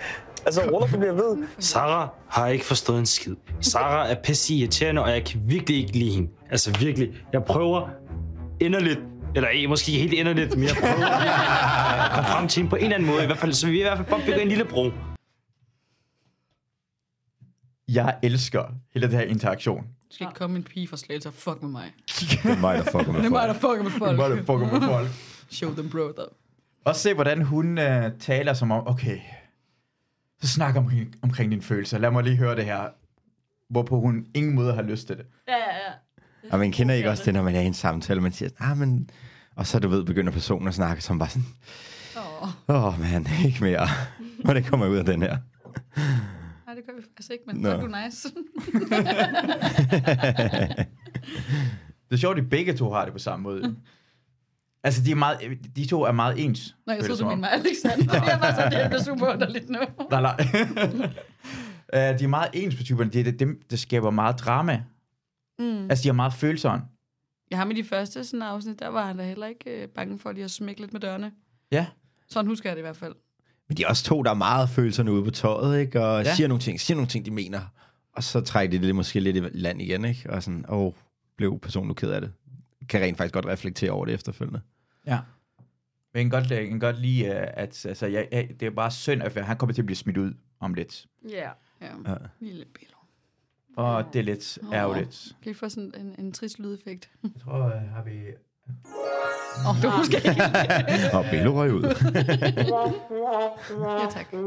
Altså, 0.46 0.86
du 0.92 0.98
bliver 0.98 1.12
ved. 1.12 1.46
Sara 1.58 2.08
har 2.28 2.48
ikke 2.48 2.64
forstået 2.64 2.98
en 2.98 3.06
skid. 3.06 3.36
Sara 3.60 4.10
er 4.10 4.14
pisse 4.22 4.54
irriterende, 4.54 5.02
og 5.02 5.10
jeg 5.10 5.24
kan 5.24 5.40
virkelig 5.44 5.78
ikke 5.78 5.98
lide 5.98 6.10
hende. 6.14 6.30
Altså 6.50 6.78
virkelig. 6.78 7.12
Jeg 7.32 7.44
prøver 7.44 7.88
inderligt, 8.60 9.00
eller 9.34 9.48
ikke, 9.48 9.68
måske 9.68 9.92
ikke 9.92 10.02
helt 10.02 10.12
inderligt, 10.14 10.56
men 10.56 10.64
jeg 10.64 10.76
prøver 10.80 11.06
at 12.04 12.10
komme 12.14 12.28
frem 12.28 12.48
til 12.48 12.60
hende 12.60 12.70
på 12.70 12.76
en 12.76 12.82
eller 12.82 12.94
anden 12.96 13.10
måde. 13.10 13.22
I 13.22 13.26
hvert 13.26 13.38
fald, 13.38 13.52
så 13.52 13.66
vi 13.66 13.78
i 13.78 13.82
hvert 13.82 13.98
fald 13.98 14.08
bare 14.08 14.20
bygger 14.20 14.38
en 14.40 14.48
lille 14.48 14.64
bro. 14.64 14.90
Jeg 17.88 18.16
elsker 18.22 18.64
hele 18.94 19.06
det 19.06 19.14
her 19.18 19.24
interaktion. 19.24 19.82
Du 19.82 20.14
skal 20.16 20.26
ikke 20.26 20.38
komme 20.38 20.56
en 20.56 20.62
pige 20.62 20.88
fra 20.88 20.96
Slagelse 20.96 21.28
og 21.28 21.34
fuck 21.34 21.62
med 21.62 21.70
mig. 21.70 21.92
Det 22.20 22.38
er 22.44 22.60
mig, 22.60 22.76
der 22.78 22.82
fucker 22.84 23.12
med 23.12 23.20
Det 23.20 23.26
er 23.26 23.30
mig, 23.30 23.48
der 23.48 23.54
folk. 23.54 23.78
fucker 23.78 23.82
med 23.82 23.90
folk. 24.16 24.38
Det 24.38 24.46
fucker 24.46 24.80
med 24.80 24.88
folk. 24.88 25.08
Show 25.50 25.72
them 25.74 25.90
brother. 25.90 26.24
Også 26.84 27.00
se, 27.02 27.14
hvordan 27.14 27.42
hun 27.42 27.78
øh, 27.78 28.10
taler 28.20 28.54
som 28.54 28.70
om, 28.70 28.88
okay, 28.88 29.18
så 30.44 30.52
snak 30.52 30.76
omkring, 30.76 31.14
omkring 31.22 31.50
dine 31.50 31.62
følelser. 31.62 31.98
Lad 31.98 32.10
mig 32.10 32.24
lige 32.24 32.36
høre 32.36 32.56
det 32.56 32.64
her. 32.64 32.88
Hvorpå 33.70 34.00
hun 34.00 34.26
ingen 34.34 34.54
måde 34.54 34.74
har 34.74 34.82
lyst 34.82 35.06
til 35.06 35.16
det. 35.16 35.26
Ja, 35.48 35.56
ja, 35.56 35.58
ja. 35.58 35.92
Og 36.52 36.58
man 36.58 36.72
kender 36.72 36.94
ikke 36.94 37.10
også 37.10 37.22
det, 37.24 37.34
når 37.34 37.42
man 37.42 37.54
er 37.54 37.60
i 37.60 37.66
en 37.66 37.74
samtale, 37.74 38.20
man 38.20 38.32
siger, 38.32 38.48
ah, 38.58 38.76
men... 38.76 39.10
Og 39.56 39.66
så, 39.66 39.78
du 39.78 39.88
ved, 39.88 40.04
begynder 40.04 40.32
personen 40.32 40.68
at 40.68 40.74
snakke, 40.74 41.02
som 41.02 41.18
bare 41.18 41.28
sådan, 41.28 41.46
Åh, 42.16 42.48
åh, 42.68 42.84
oh, 42.84 43.00
man, 43.00 43.26
ikke 43.44 43.64
mere. 43.64 43.88
Hvordan 44.44 44.64
kommer 44.64 44.86
jeg 44.86 44.92
ud 44.92 44.98
af 44.98 45.04
den 45.04 45.22
her? 45.22 45.36
nej, 46.66 46.74
det 46.74 46.84
gør 46.86 46.92
vi 46.96 47.02
faktisk 47.02 47.30
ikke, 47.30 47.44
men 47.46 47.56
Nå. 47.56 47.70
fuck, 47.70 47.82
du 47.82 47.86
er 47.86 48.04
nice. 48.04 48.28
Det 52.08 52.12
er 52.12 52.16
sjovt, 52.16 52.38
at 52.38 52.44
de 52.44 52.48
begge 52.48 52.74
to 52.74 52.90
har 52.90 53.04
det 53.04 53.12
på 53.12 53.18
samme 53.18 53.42
måde. 53.42 53.76
Altså, 54.84 55.02
de, 55.04 55.10
er 55.10 55.14
meget, 55.14 55.38
de 55.76 55.86
to 55.86 56.02
er 56.02 56.12
meget 56.12 56.44
ens. 56.44 56.76
Nå, 56.86 56.92
jeg 56.92 57.04
troede, 57.04 57.20
du 57.22 57.26
mente 57.28 57.40
mig, 57.40 57.52
Alexander. 57.52 58.14
Jeg 58.30 58.38
var 58.40 58.54
så, 58.54 58.78
det 58.78 58.90
bliver 58.90 59.02
super 59.02 59.32
underligt 59.32 59.68
nu. 59.70 59.78
Nej, 60.10 60.20
nej. 60.20 60.34
uh, 61.92 61.98
de 62.18 62.24
er 62.24 62.28
meget 62.28 62.48
ens 62.52 62.76
på 62.76 62.82
typerne. 62.82 63.10
Det 63.10 63.28
er 63.28 63.32
dem, 63.32 63.62
der 63.70 63.76
skaber 63.76 64.10
meget 64.10 64.38
drama. 64.40 64.82
Mm. 65.58 65.90
Altså, 65.90 66.02
de 66.02 66.08
har 66.08 66.12
meget 66.14 66.34
følelser. 66.34 66.80
Jeg 67.50 67.58
har 67.58 67.64
med 67.64 67.74
de 67.74 67.84
første 67.84 68.24
sådan 68.24 68.42
afsnit, 68.42 68.78
der 68.80 68.88
var 68.88 69.06
han 69.06 69.18
da 69.18 69.24
heller 69.24 69.46
ikke 69.46 69.70
øh, 69.82 69.88
bange 69.88 70.18
for 70.18 70.32
lige 70.32 70.44
at 70.44 70.50
smække 70.50 70.80
lidt 70.80 70.92
med 70.92 71.00
dørene. 71.00 71.32
Ja. 71.72 71.86
Sådan 72.28 72.48
husker 72.48 72.70
jeg 72.70 72.76
det 72.76 72.80
i 72.80 72.86
hvert 72.86 72.96
fald. 72.96 73.14
Men 73.68 73.76
de 73.76 73.82
er 73.84 73.88
også 73.88 74.04
to, 74.04 74.22
der 74.22 74.30
er 74.30 74.34
meget 74.34 74.68
følelserne 74.70 75.12
ude 75.12 75.24
på 75.24 75.30
tøjet, 75.30 75.80
ikke? 75.80 76.04
Og 76.04 76.24
Ja. 76.24 76.34
siger 76.34 76.48
nogle 76.48 76.60
ting, 76.60 76.80
siger 76.80 76.94
nogle 76.94 77.08
ting, 77.08 77.24
de 77.26 77.30
mener. 77.30 77.60
Og 78.12 78.22
så 78.24 78.40
trækker 78.40 78.78
de 78.80 78.86
det 78.86 78.94
måske 78.94 79.20
lidt 79.20 79.36
i 79.36 79.40
land 79.52 79.82
igen, 79.82 80.04
ikke? 80.04 80.30
Og 80.30 80.42
sådan, 80.42 80.64
åh, 80.68 80.92
blev 81.36 81.58
personen 81.58 81.88
nu 81.88 81.94
ked 81.94 82.10
af 82.10 82.20
det. 82.20 82.32
Kan 82.88 83.00
rent 83.00 83.16
faktisk 83.18 83.34
godt 83.34 83.46
reflektere 83.46 83.90
over 83.90 84.04
det 84.04 84.14
efterfølgende. 84.14 84.60
Ja. 85.06 85.18
Men 86.14 86.22
jeg 86.22 86.30
kan 86.30 86.40
godt, 86.40 86.50
jeg 86.50 86.68
kan 86.68 86.78
godt 86.78 86.98
lide, 86.98 87.24
øh, 87.24 87.46
at 87.54 87.86
altså, 87.86 88.06
jeg, 88.06 88.28
jeg, 88.32 88.48
det 88.60 88.66
er 88.66 88.70
bare 88.70 88.90
synd, 88.90 89.22
at 89.22 89.44
han 89.44 89.56
kommer 89.56 89.74
til 89.74 89.82
at 89.82 89.86
blive 89.86 89.96
smidt 89.96 90.16
ud 90.16 90.34
om 90.60 90.74
lidt. 90.74 91.06
Ja. 91.28 91.50
Ja. 91.80 91.86
Ja. 92.06 92.14
Lille 92.40 92.64
Bello. 92.74 92.96
Og 93.76 94.04
det 94.12 94.18
er 94.18 94.22
lidt 94.22 94.58
Åh. 94.62 94.74
ærgerligt. 94.74 95.36
Kan 95.42 95.50
I 95.50 95.54
få 95.54 95.68
sådan 95.68 95.92
en, 95.96 96.14
en 96.18 96.32
trist 96.32 96.58
lydeffekt? 96.58 97.10
Jeg 97.22 97.30
tror, 97.44 97.64
øh, 97.64 97.72
har 97.72 98.02
vi... 98.02 98.20
Åh, 99.58 99.70
oh, 99.70 99.76
det 99.76 99.90
var 99.90 99.98
måske 99.98 100.16
ikke. 100.16 100.42
Og 101.18 101.24
Bello 101.30 101.52
røg 101.60 101.72
ud. 101.72 101.82
Ja, 104.00 104.06
tak. 104.10 104.30
Det 104.30 104.38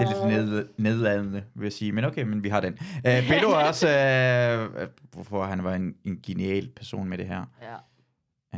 er 0.00 0.08
lidt 0.08 0.48
ned, 0.48 0.68
nedladende, 0.76 1.44
vil 1.54 1.64
jeg 1.64 1.72
sige. 1.72 1.92
Men 1.92 2.04
okay, 2.04 2.22
men 2.22 2.44
vi 2.44 2.48
har 2.48 2.60
den. 2.60 2.72
Uh, 2.96 3.28
Bello 3.28 3.50
er 3.50 3.64
også, 3.68 3.86
uh, 3.86 4.88
hvorfor 5.12 5.44
han 5.44 5.64
var 5.64 5.74
en, 5.74 5.94
en 6.04 6.20
genial 6.26 6.68
person 6.76 7.08
med 7.08 7.18
det 7.18 7.26
her. 7.26 7.44
Ja. 7.62 7.76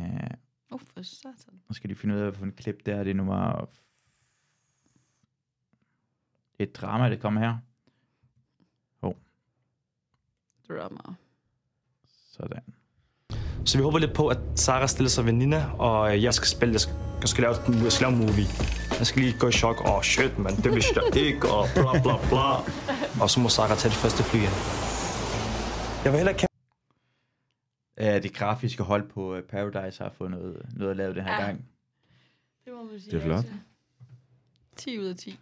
Uh, 0.01 0.29
Åh, 0.71 0.75
oh, 0.75 0.79
for 0.79 1.01
satan. 1.01 1.61
nu 1.69 1.73
skal 1.73 1.89
de 1.89 1.95
finde 1.95 2.15
ud 2.15 2.19
af, 2.19 2.31
hvilken 2.31 2.51
klip 2.51 2.85
det 2.85 2.93
er. 2.93 3.03
Det 3.03 3.09
er 3.09 3.15
nummer... 3.15 3.69
Det 6.51 6.63
er 6.63 6.63
et 6.63 6.75
drama, 6.75 7.09
det 7.09 7.21
kommer 7.21 7.41
her. 7.41 7.57
Drama. 10.69 11.15
Sådan. 12.31 12.63
Så 13.65 13.77
vi 13.77 13.83
håber 13.83 13.99
lidt 13.99 14.13
på, 14.13 14.27
at 14.27 14.37
Sara 14.55 14.87
stiller 14.87 15.09
sig 15.09 15.25
ved 15.25 15.33
Nina, 15.33 15.65
og 15.79 16.15
øh, 16.15 16.23
jeg 16.23 16.33
skal 16.33 16.47
spille, 16.47 16.73
jeg 16.73 16.81
skal, 16.81 16.95
jeg 17.21 17.29
skal 17.29 17.41
lave, 17.41 17.55
jeg 17.83 17.91
skal 17.91 18.07
lave 18.07 18.13
en 18.13 18.27
movie. 18.27 18.45
Jeg 18.99 19.07
skal 19.07 19.21
lige 19.21 19.39
gå 19.39 19.47
i 19.47 19.51
chok. 19.51 19.81
Åh, 19.85 19.95
oh, 19.95 20.01
shit, 20.01 20.39
man, 20.39 20.55
det 20.55 20.75
vidste 20.75 21.01
jeg 21.01 21.15
ikke, 21.15 21.49
og 21.49 21.67
bla 21.73 21.91
bla 22.01 22.15
bla. 22.29 22.47
Og 23.21 23.29
så 23.29 23.39
må 23.39 23.49
Sara 23.49 23.75
tage 23.75 23.89
det 23.89 23.97
første 23.97 24.23
fly 24.23 24.37
igen. 24.37 24.55
Jeg 26.03 26.11
vil 26.11 26.17
heller 26.17 26.31
ikke 26.31 26.46
Uh, 28.01 28.05
det 28.07 28.33
grafiske 28.33 28.83
hold 28.83 29.09
på 29.09 29.35
uh, 29.35 29.41
Paradise 29.41 30.03
har 30.03 30.11
fået 30.17 30.31
noget, 30.31 30.61
noget 30.75 30.91
at 30.91 30.97
lave 30.97 31.13
den 31.13 31.23
her 31.23 31.33
Ja. 31.33 31.45
gang. 31.45 31.65
Det 32.65 32.73
må 32.73 32.91
man 32.91 32.99
sige. 32.99 33.11
Det 33.11 33.17
er 33.19 33.23
flot. 33.25 33.45
10 34.77 34.99
ud 34.99 35.05
af 35.05 35.15
10. 35.15 35.39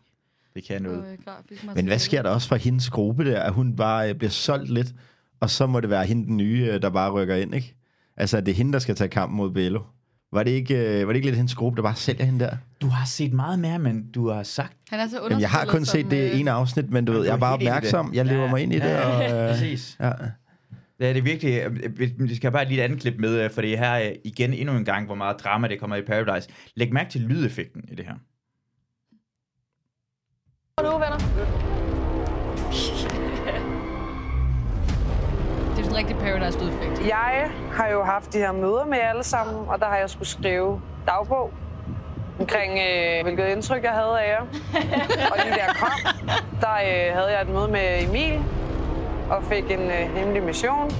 Det 0.55 0.63
kan 0.63 0.81
noget. 0.81 1.11
øh, 1.11 1.17
grafisk 1.25 1.65
Men 1.75 1.85
hvad 1.85 1.99
sker 1.99 2.21
der 2.21 2.29
også 2.29 2.47
for 2.47 2.55
hendes 2.55 2.89
gruppe 2.89 3.25
der? 3.31 3.41
At 3.41 3.53
hun 3.53 3.75
bare 3.75 4.09
øh, 4.09 4.15
bliver 4.15 4.31
solgt 4.31 4.69
lidt, 4.69 4.87
og 5.39 5.49
så 5.49 5.67
må 5.67 5.79
det 5.79 5.89
være 5.89 6.05
hende 6.05 6.25
den 6.25 6.37
nye, 6.37 6.69
øh, 6.71 6.81
der 6.81 6.89
bare 6.89 7.11
rykker 7.11 7.35
ind, 7.35 7.55
ikke? 7.55 7.75
Altså, 8.17 8.41
det 8.41 8.51
er 8.51 8.55
hende, 8.55 8.73
der 8.73 8.79
skal 8.79 8.95
tage 8.95 9.07
kampen 9.07 9.37
mod 9.37 9.51
Bello. 9.51 9.81
Var 10.31 10.43
det 10.43 10.51
ikke, 10.51 10.99
øh, 11.01 11.07
var 11.07 11.13
det 11.13 11.15
ikke 11.17 11.27
lidt 11.27 11.35
hendes 11.37 11.55
gruppe, 11.55 11.75
der 11.75 11.81
bare 11.83 11.95
sælger 11.95 12.25
hende 12.25 12.39
der? 12.45 12.57
Du 12.81 12.87
har 12.87 13.05
set 13.05 13.33
meget 13.33 13.59
mere, 13.59 13.79
men 13.79 14.11
du 14.11 14.29
har 14.29 14.43
sagt... 14.43 14.77
Han 14.89 14.99
er 14.99 15.07
så 15.07 15.21
Jamen, 15.23 15.41
jeg 15.41 15.49
har 15.49 15.65
kun 15.65 15.85
set 15.85 16.11
det 16.11 16.31
øh, 16.31 16.39
ene 16.39 16.51
afsnit, 16.51 16.89
men 16.89 17.05
du 17.05 17.11
ved, 17.11 17.23
jeg 17.23 17.29
er 17.31 17.35
er 17.35 17.39
bare 17.39 17.57
det. 17.59 17.67
opmærksom. 17.67 18.13
Jeg 18.13 18.25
lever 18.25 18.43
Ja, 18.43 18.49
mig 18.51 18.61
ind 18.63 18.73
i 18.73 18.75
det. 18.75 18.81
ja, 18.85 19.09
Og, 19.15 19.21
ja, 19.21 19.43
øh, 19.43 19.51
præcis. 19.53 19.97
Ja. 19.99 20.11
Ja, 20.99 21.10
det 21.10 21.17
er 21.17 21.21
virkelig... 21.21 21.62
øh, 21.62 21.99
Vi 21.99 22.13
vi 22.17 22.36
skal 22.36 22.51
bare 22.51 22.65
lige 22.65 22.79
et 22.79 22.84
andet 22.84 22.99
klip 23.01 23.13
med, 23.19 23.43
øh, 23.43 23.51
for 23.51 23.62
det 23.62 23.73
er 23.73 23.77
her 23.77 24.10
øh, 24.10 24.15
igen 24.23 24.53
endnu 24.53 24.75
en 24.75 24.86
gang, 24.86 25.05
hvor 25.05 25.15
meget 25.15 25.39
drama 25.43 25.67
det 25.67 25.79
kommer 25.79 25.95
i 25.95 26.01
Paradise. 26.01 26.49
Læg 26.75 26.93
mærke 26.93 27.10
til 27.10 27.21
lydeffekten 27.21 27.84
i 27.91 27.95
det 27.95 28.05
her. 28.05 28.15
nu, 30.84 30.91
venner. 30.91 31.17
Det 35.75 35.79
er 35.79 35.84
sådan 35.84 35.89
en 35.91 35.95
rigtig 35.95 36.17
Paradise 36.17 36.60
lydeffekt. 36.60 37.08
Jeg 37.08 37.51
har 37.71 37.88
jo 37.88 38.03
haft 38.03 38.34
de 38.34 38.38
her 38.38 38.51
møder 38.51 38.86
med 38.86 38.97
jer 38.97 39.10
alle 39.10 39.23
sammen, 39.23 39.55
og 39.67 39.79
der 39.79 39.86
har 39.86 39.97
jeg 39.97 40.10
skulle 40.10 40.27
skrive 40.27 40.81
dagbog 41.08 41.53
omkring, 42.39 42.79
øh, 42.79 43.23
hvilket 43.23 43.47
indtryk 43.47 43.84
jeg 43.84 43.91
havde 43.91 44.19
af 44.21 44.29
jer. 44.29 44.41
og 45.31 45.38
lige 45.43 45.55
jeg 45.65 45.75
kom, 45.79 45.91
der 46.62 46.73
øh, 46.73 47.13
havde 47.15 47.27
jeg 47.31 47.41
et 47.41 47.49
møde 47.49 47.67
med 47.67 48.03
Emil 48.03 48.39
og 49.29 49.43
fik 49.43 49.71
en 49.71 49.91
øh, 49.91 50.15
hemmelig 50.15 50.43
mission. 50.43 50.91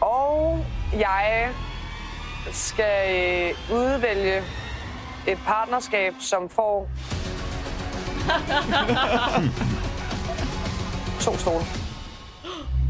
Og 0.00 0.64
jeg 0.92 1.48
skal 2.52 3.16
øh, 3.16 3.76
udvælge 3.76 4.42
et 5.26 5.38
partnerskab, 5.46 6.14
som 6.20 6.48
får 6.48 6.88
to 11.24 11.36
stole. 11.36 11.64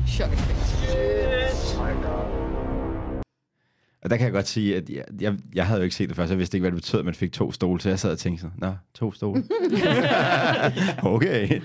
Chok 0.09 0.31
Og 4.03 4.11
der 4.11 4.17
kan 4.17 4.25
jeg 4.25 4.33
godt 4.33 4.49
sige, 4.49 4.77
at 4.77 4.91
jeg, 4.91 5.05
jeg, 5.21 5.35
jeg 5.55 5.67
havde 5.67 5.81
jo 5.81 5.85
ikke 5.85 5.97
set 5.97 6.09
det 6.09 6.17
først. 6.17 6.31
Jeg 6.31 6.39
vidste 6.39 6.57
ikke, 6.57 6.63
hvad 6.63 6.71
det 6.73 6.77
betød, 6.83 6.99
at 7.01 7.05
man 7.05 7.15
fik 7.15 7.33
to 7.33 7.53
stole. 7.53 7.81
Så 7.81 7.89
jeg 7.89 7.99
sad 7.99 8.13
og 8.13 8.19
tænkte 8.19 8.41
sådan, 8.41 8.57
nå, 8.59 8.75
to 8.95 9.13
stole. 9.13 9.45
okay. 11.15 11.61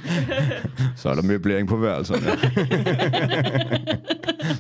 Så 0.95 1.10
er 1.10 1.13
der 1.15 1.21
møblering 1.21 1.67
på 1.67 1.78
værelserne. 1.78 2.21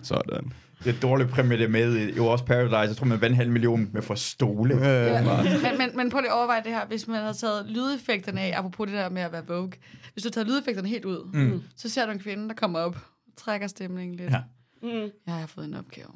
Sådan. 0.03 0.51
Det 0.83 0.95
er 0.95 0.99
dårligt 0.99 1.29
præmie, 1.29 1.57
det 1.57 1.71
med 1.71 1.95
i 1.97 2.15
jo 2.15 2.25
også 2.25 2.45
Paradise. 2.45 2.75
Jeg 2.77 2.95
tror, 2.95 3.05
man 3.05 3.21
vandt 3.21 3.33
en 3.33 3.37
halv 3.37 3.51
million 3.51 3.89
med 3.93 4.01
for 4.01 4.15
stole. 4.15 4.75
Ja. 4.87 5.21
Men, 5.23 5.77
men, 5.77 5.97
men 5.97 6.09
prøv 6.09 6.19
lige 6.21 6.31
at 6.31 6.35
overveje 6.37 6.61
det 6.63 6.71
her. 6.71 6.85
Hvis 6.87 7.07
man 7.07 7.19
havde 7.21 7.33
taget 7.33 7.65
lydeffekterne 7.69 8.41
af, 8.41 8.53
apropos 8.59 8.87
det 8.87 8.95
der 8.97 9.09
med 9.09 9.21
at 9.21 9.31
være 9.31 9.43
Vogue. 9.47 9.71
Hvis 10.13 10.23
du 10.23 10.29
tager 10.29 10.45
lydeffekterne 10.47 10.87
helt 10.89 11.05
ud, 11.05 11.29
Mm. 11.33 11.61
så 11.75 11.89
ser 11.89 12.05
du 12.05 12.11
en 12.11 12.19
kvinde, 12.19 12.47
der 12.49 12.55
kommer 12.55 12.79
op, 12.79 12.97
trækker 13.37 13.67
stemningen 13.67 14.15
lidt. 14.17 14.31
Ja. 14.31 14.39
Mm. 14.83 15.09
Jeg 15.27 15.33
har 15.33 15.47
fået 15.47 15.65
en 15.65 15.73
opgave. 15.73 16.07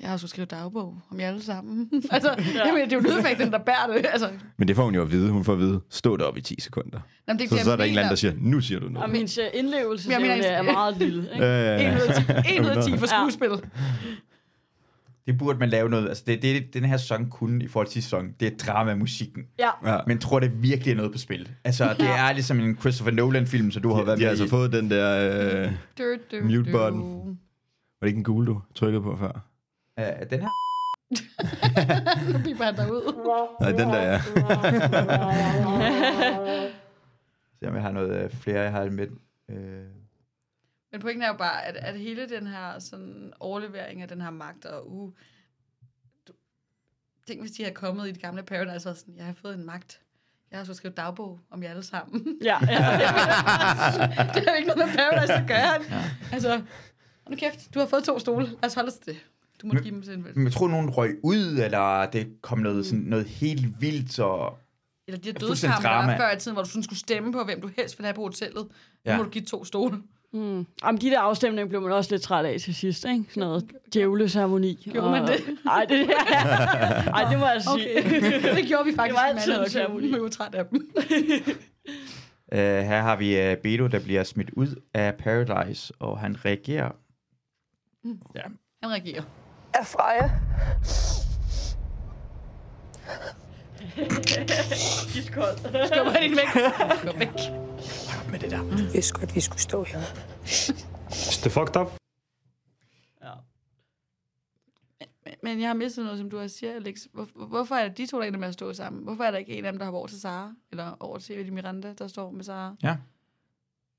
Jeg 0.00 0.10
har 0.10 0.16
skulle 0.16 0.30
skrive 0.30 0.44
dagbog 0.46 0.98
om 1.10 1.20
jer 1.20 1.28
alle 1.28 1.42
sammen. 1.42 1.90
altså, 2.10 2.28
ja. 2.54 2.66
jamen, 2.66 2.84
det 2.84 2.92
er 2.92 2.96
jo 2.96 3.02
lydeffekterne, 3.02 3.50
der 3.52 3.58
bærer 3.58 3.86
det. 3.96 4.06
Altså, 4.12 4.30
Men 4.56 4.68
det 4.68 4.76
får 4.76 4.84
hun 4.84 4.94
jo 4.94 5.02
at 5.02 5.10
vide. 5.12 5.30
Hun 5.30 5.44
får 5.44 5.52
at 5.52 5.58
vide, 5.58 5.80
stå 5.90 6.16
deroppe 6.16 6.38
i 6.40 6.42
10 6.42 6.60
sekunder. 6.60 7.00
Jamen, 7.28 7.40
det 7.40 7.48
så, 7.50 7.58
så 7.64 7.72
er 7.72 7.76
der 7.76 7.84
en 7.84 7.88
eller 7.88 8.02
anden, 8.02 8.10
der 8.10 8.16
siger, 8.16 8.32
nu 8.38 8.60
siger 8.60 8.80
du 8.80 8.88
noget. 8.88 9.04
Og 9.04 9.10
min 9.10 9.22
øh, 9.22 9.60
indlevelse 9.60 10.10
Jeg 10.10 10.20
mener, 10.20 10.34
er 10.34 10.62
meget 10.62 10.96
lille. 10.98 11.28
Ikke? 11.34 11.46
Ja. 11.46 11.88
En 11.90 11.94
ud 11.94 12.00
af 12.00 12.14
10, 12.44 12.54
en 12.56 12.62
ud 12.64 12.66
af 12.70 12.84
10 12.84 12.90
for 12.96 13.06
Ja. 13.06 13.06
skuespil. 13.06 13.50
Det 15.26 15.38
burde 15.38 15.58
man 15.58 15.68
lave 15.68 15.88
noget. 15.88 16.08
Altså, 16.08 16.22
det, 16.26 16.42
det, 16.42 16.74
den 16.74 16.84
her 16.84 16.96
sæson 16.96 17.30
kunne 17.30 17.64
i 17.64 17.68
forhold 17.68 17.86
til 17.86 17.92
sidste 17.92 18.10
sæson, 18.10 18.32
det 18.40 18.52
er 18.52 18.56
drama-musikken. 18.66 19.42
Ja. 19.58 19.68
Ja. 19.92 19.98
Men 20.06 20.18
tror 20.18 20.40
det 20.40 20.62
virkelig 20.62 20.92
er 20.92 20.96
noget 20.96 21.12
på 21.12 21.18
spil. 21.18 21.48
Altså, 21.64 21.94
det 21.98 22.04
Ja. 22.04 22.28
er 22.28 22.32
ligesom 22.32 22.60
en 22.60 22.76
Christopher 22.80 23.12
Nolan-film, 23.14 23.70
så 23.70 23.80
du 23.80 23.92
har 23.92 24.00
De, 24.00 24.06
været 24.06 24.18
de 24.18 24.22
med 24.22 24.26
har 24.26 24.30
altså 24.30 24.44
i. 24.44 24.48
fået 24.48 24.72
den 24.72 24.90
der 24.90 25.64
øh, 26.00 26.44
mute-button. 26.44 27.26
Var 28.00 28.06
det 28.06 28.06
ikke 28.06 28.18
en 28.18 28.24
gul, 28.24 28.46
du 28.46 28.60
trykkede 28.74 29.02
på 29.02 29.16
før? 29.16 29.44
Uh, 30.00 30.30
den 30.30 30.40
her? 30.40 30.48
Nu 32.32 32.38
piper 32.44 32.64
han 32.64 32.76
derud. 32.76 33.02
Nej, 33.60 33.70
den 33.70 33.88
der, 33.88 34.02
ja. 34.02 34.18
Se 37.58 37.68
om 37.68 37.74
jeg 37.74 37.82
har 37.82 37.92
noget 37.92 38.24
uh, 38.24 38.30
flere, 38.30 38.60
jeg 38.60 38.72
har 38.72 38.84
med. 38.90 39.08
Uh, 39.48 39.56
Men 40.92 41.00
pointen 41.00 41.22
er 41.22 41.28
jo 41.28 41.32
bare, 41.36 41.64
at, 41.64 41.76
at 41.76 41.98
hele 41.98 42.28
den 42.28 42.46
her 42.46 42.78
sådan, 42.78 43.32
overlevering 43.40 44.02
af 44.02 44.08
den 44.08 44.20
her 44.20 44.30
magt, 44.30 44.64
og 44.64 44.90
uh, 44.92 45.12
du, 46.28 46.32
tænk 47.26 47.40
hvis 47.40 47.52
de 47.52 47.62
havde 47.62 47.74
kommet 47.74 48.08
i 48.08 48.12
det 48.12 48.20
gamle 48.22 48.42
Paradise, 48.42 48.90
og 48.90 48.96
sådan, 48.96 49.16
jeg 49.16 49.24
har 49.24 49.32
fået 49.32 49.54
en 49.54 49.66
magt. 49.66 50.00
Jeg 50.50 50.58
har 50.58 50.64
så 50.64 50.74
skrevet 50.74 50.96
dagbog 50.96 51.40
om 51.50 51.62
jer 51.62 51.70
alle 51.70 51.82
sammen. 51.82 52.38
Ja, 52.42 52.58
ja. 52.60 52.66
det 54.34 54.44
har 54.44 54.50
jo 54.50 54.56
ikke 54.56 54.68
noget 54.68 54.86
med 54.86 54.94
Paradise 54.96 55.32
at 55.32 55.48
gøre. 55.48 55.82
Ja. 55.90 56.02
Altså, 56.32 56.62
nu 57.28 57.36
kæft, 57.36 57.74
du 57.74 57.78
har 57.78 57.86
fået 57.86 58.04
to 58.04 58.18
stole. 58.18 58.46
Lad 58.46 58.64
os 58.64 58.74
holde 58.74 58.88
os 58.88 58.94
til 58.94 59.14
det. 59.14 59.26
Du 59.62 59.66
må 59.66 59.74
give 59.74 59.94
dem 59.94 60.02
sådan 60.02 60.18
en 60.18 60.26
men 60.34 60.44
jeg 60.44 60.52
tror, 60.52 60.68
nogen 60.68 60.90
røg 60.90 61.18
ud, 61.22 61.58
eller 61.64 62.06
det 62.06 62.28
kom 62.42 62.58
noget, 62.58 62.86
sådan, 62.86 63.04
noget 63.04 63.26
helt 63.26 63.80
vildt, 63.80 64.18
og... 64.18 64.58
Eller 65.08 65.18
de 65.18 65.28
her 65.28 65.38
dødskampe, 65.38 65.82
der 65.82 65.94
var 65.94 66.16
før 66.16 66.36
i 66.36 66.38
tiden, 66.38 66.54
hvor 66.54 66.62
du 66.62 66.68
sådan 66.68 66.82
skulle 66.82 66.98
stemme 66.98 67.32
på, 67.32 67.44
hvem 67.44 67.60
du 67.60 67.70
helst 67.76 67.98
ville 67.98 68.06
have 68.06 68.14
på 68.14 68.22
hotellet. 68.22 68.68
Ja. 69.04 69.10
Ja. 69.10 69.16
Nu 69.16 69.22
må 69.22 69.24
du 69.24 69.30
give 69.30 69.44
to 69.44 69.64
stole. 69.64 69.98
Mm. 70.32 70.66
Jamen, 70.84 71.00
de 71.00 71.10
der 71.10 71.20
afstemninger 71.20 71.68
blev 71.68 71.82
man 71.82 71.92
også 71.92 72.10
lidt 72.10 72.22
træt 72.22 72.44
af 72.44 72.60
til 72.60 72.74
sidst, 72.74 73.04
ikke? 73.04 73.24
Sådan 73.28 73.40
noget 73.40 73.64
djævleceremoni. 73.94 74.88
Gjorde 74.92 75.10
man 75.10 75.26
det? 75.26 75.40
Nej, 75.64 75.84
det, 75.88 75.98
Ej, 77.16 77.30
det 77.30 77.38
må 77.38 77.46
jeg 77.46 77.62
sige. 77.62 77.98
Okay. 77.98 78.54
det 78.56 78.66
gjorde 78.66 78.84
vi 78.84 78.94
faktisk. 78.94 79.14
Det 79.14 79.54
var 79.54 79.60
altid 79.60 79.80
en 79.80 79.86
og 79.86 80.02
vi 80.02 80.22
var 80.22 80.28
træt 80.28 80.54
af 80.54 80.66
dem. 80.66 80.90
Uh, 82.52 82.58
her 82.90 83.02
har 83.02 83.16
vi 83.16 83.52
uh, 83.52 83.56
Beto, 83.62 83.86
der 83.86 83.98
bliver 83.98 84.24
smidt 84.24 84.50
ud 84.50 84.80
af 84.94 85.14
Paradise, 85.14 85.94
og 85.98 86.18
han 86.18 86.44
reagerer... 86.44 86.90
Ja. 88.34 88.42
Han 88.82 88.90
reagerer. 88.90 89.22
Af 89.74 89.86
Freja. 89.86 90.30
Iskold. 95.18 95.56
Skubber 95.86 96.20
hende 96.20 96.36
væk. 96.36 96.48
Gå 97.12 97.18
væk. 97.18 97.28
Med 98.30 98.38
det 98.38 98.50
der. 98.50 98.62
Jeg 98.84 98.92
vidste 98.94 99.14
godt, 99.20 99.34
vi 99.34 99.40
skulle 99.40 99.60
stå 99.60 99.84
her. 99.84 100.00
Det 101.08 101.46
er 101.46 101.50
fucked 101.50 101.76
up. 101.76 101.92
Men- 105.24 105.34
Men 105.42 105.60
jeg 105.60 105.68
har 105.68 105.74
mistet 105.74 106.04
noget, 106.04 106.18
som 106.18 106.30
du 106.30 106.38
har 106.38 106.46
siger, 106.46 106.72
Alex. 106.74 107.06
Hvor, 107.12 107.46
hvorfor 107.46 107.74
er 107.74 107.88
det 107.88 107.98
de 107.98 108.06
to, 108.06 108.20
der 108.20 108.26
ender 108.26 108.38
med 108.38 108.48
at 108.48 108.54
stå 108.54 108.72
sammen? 108.72 109.02
Hvorfor 109.02 109.24
er 109.24 109.30
der 109.30 109.38
ikke 109.38 109.52
en 109.58 109.64
af 109.64 109.72
dem, 109.72 109.78
der 109.78 109.84
har 109.86 109.92
over 109.92 110.06
til 110.06 110.20
Sara? 110.20 110.54
Eller 110.70 110.96
over 111.00 111.18
til 111.18 111.38
Eddie 111.38 111.50
Miranda, 111.52 111.92
der 111.92 112.06
står 112.08 112.30
med 112.30 112.44
Sara? 112.44 112.76
Ja. 112.82 112.96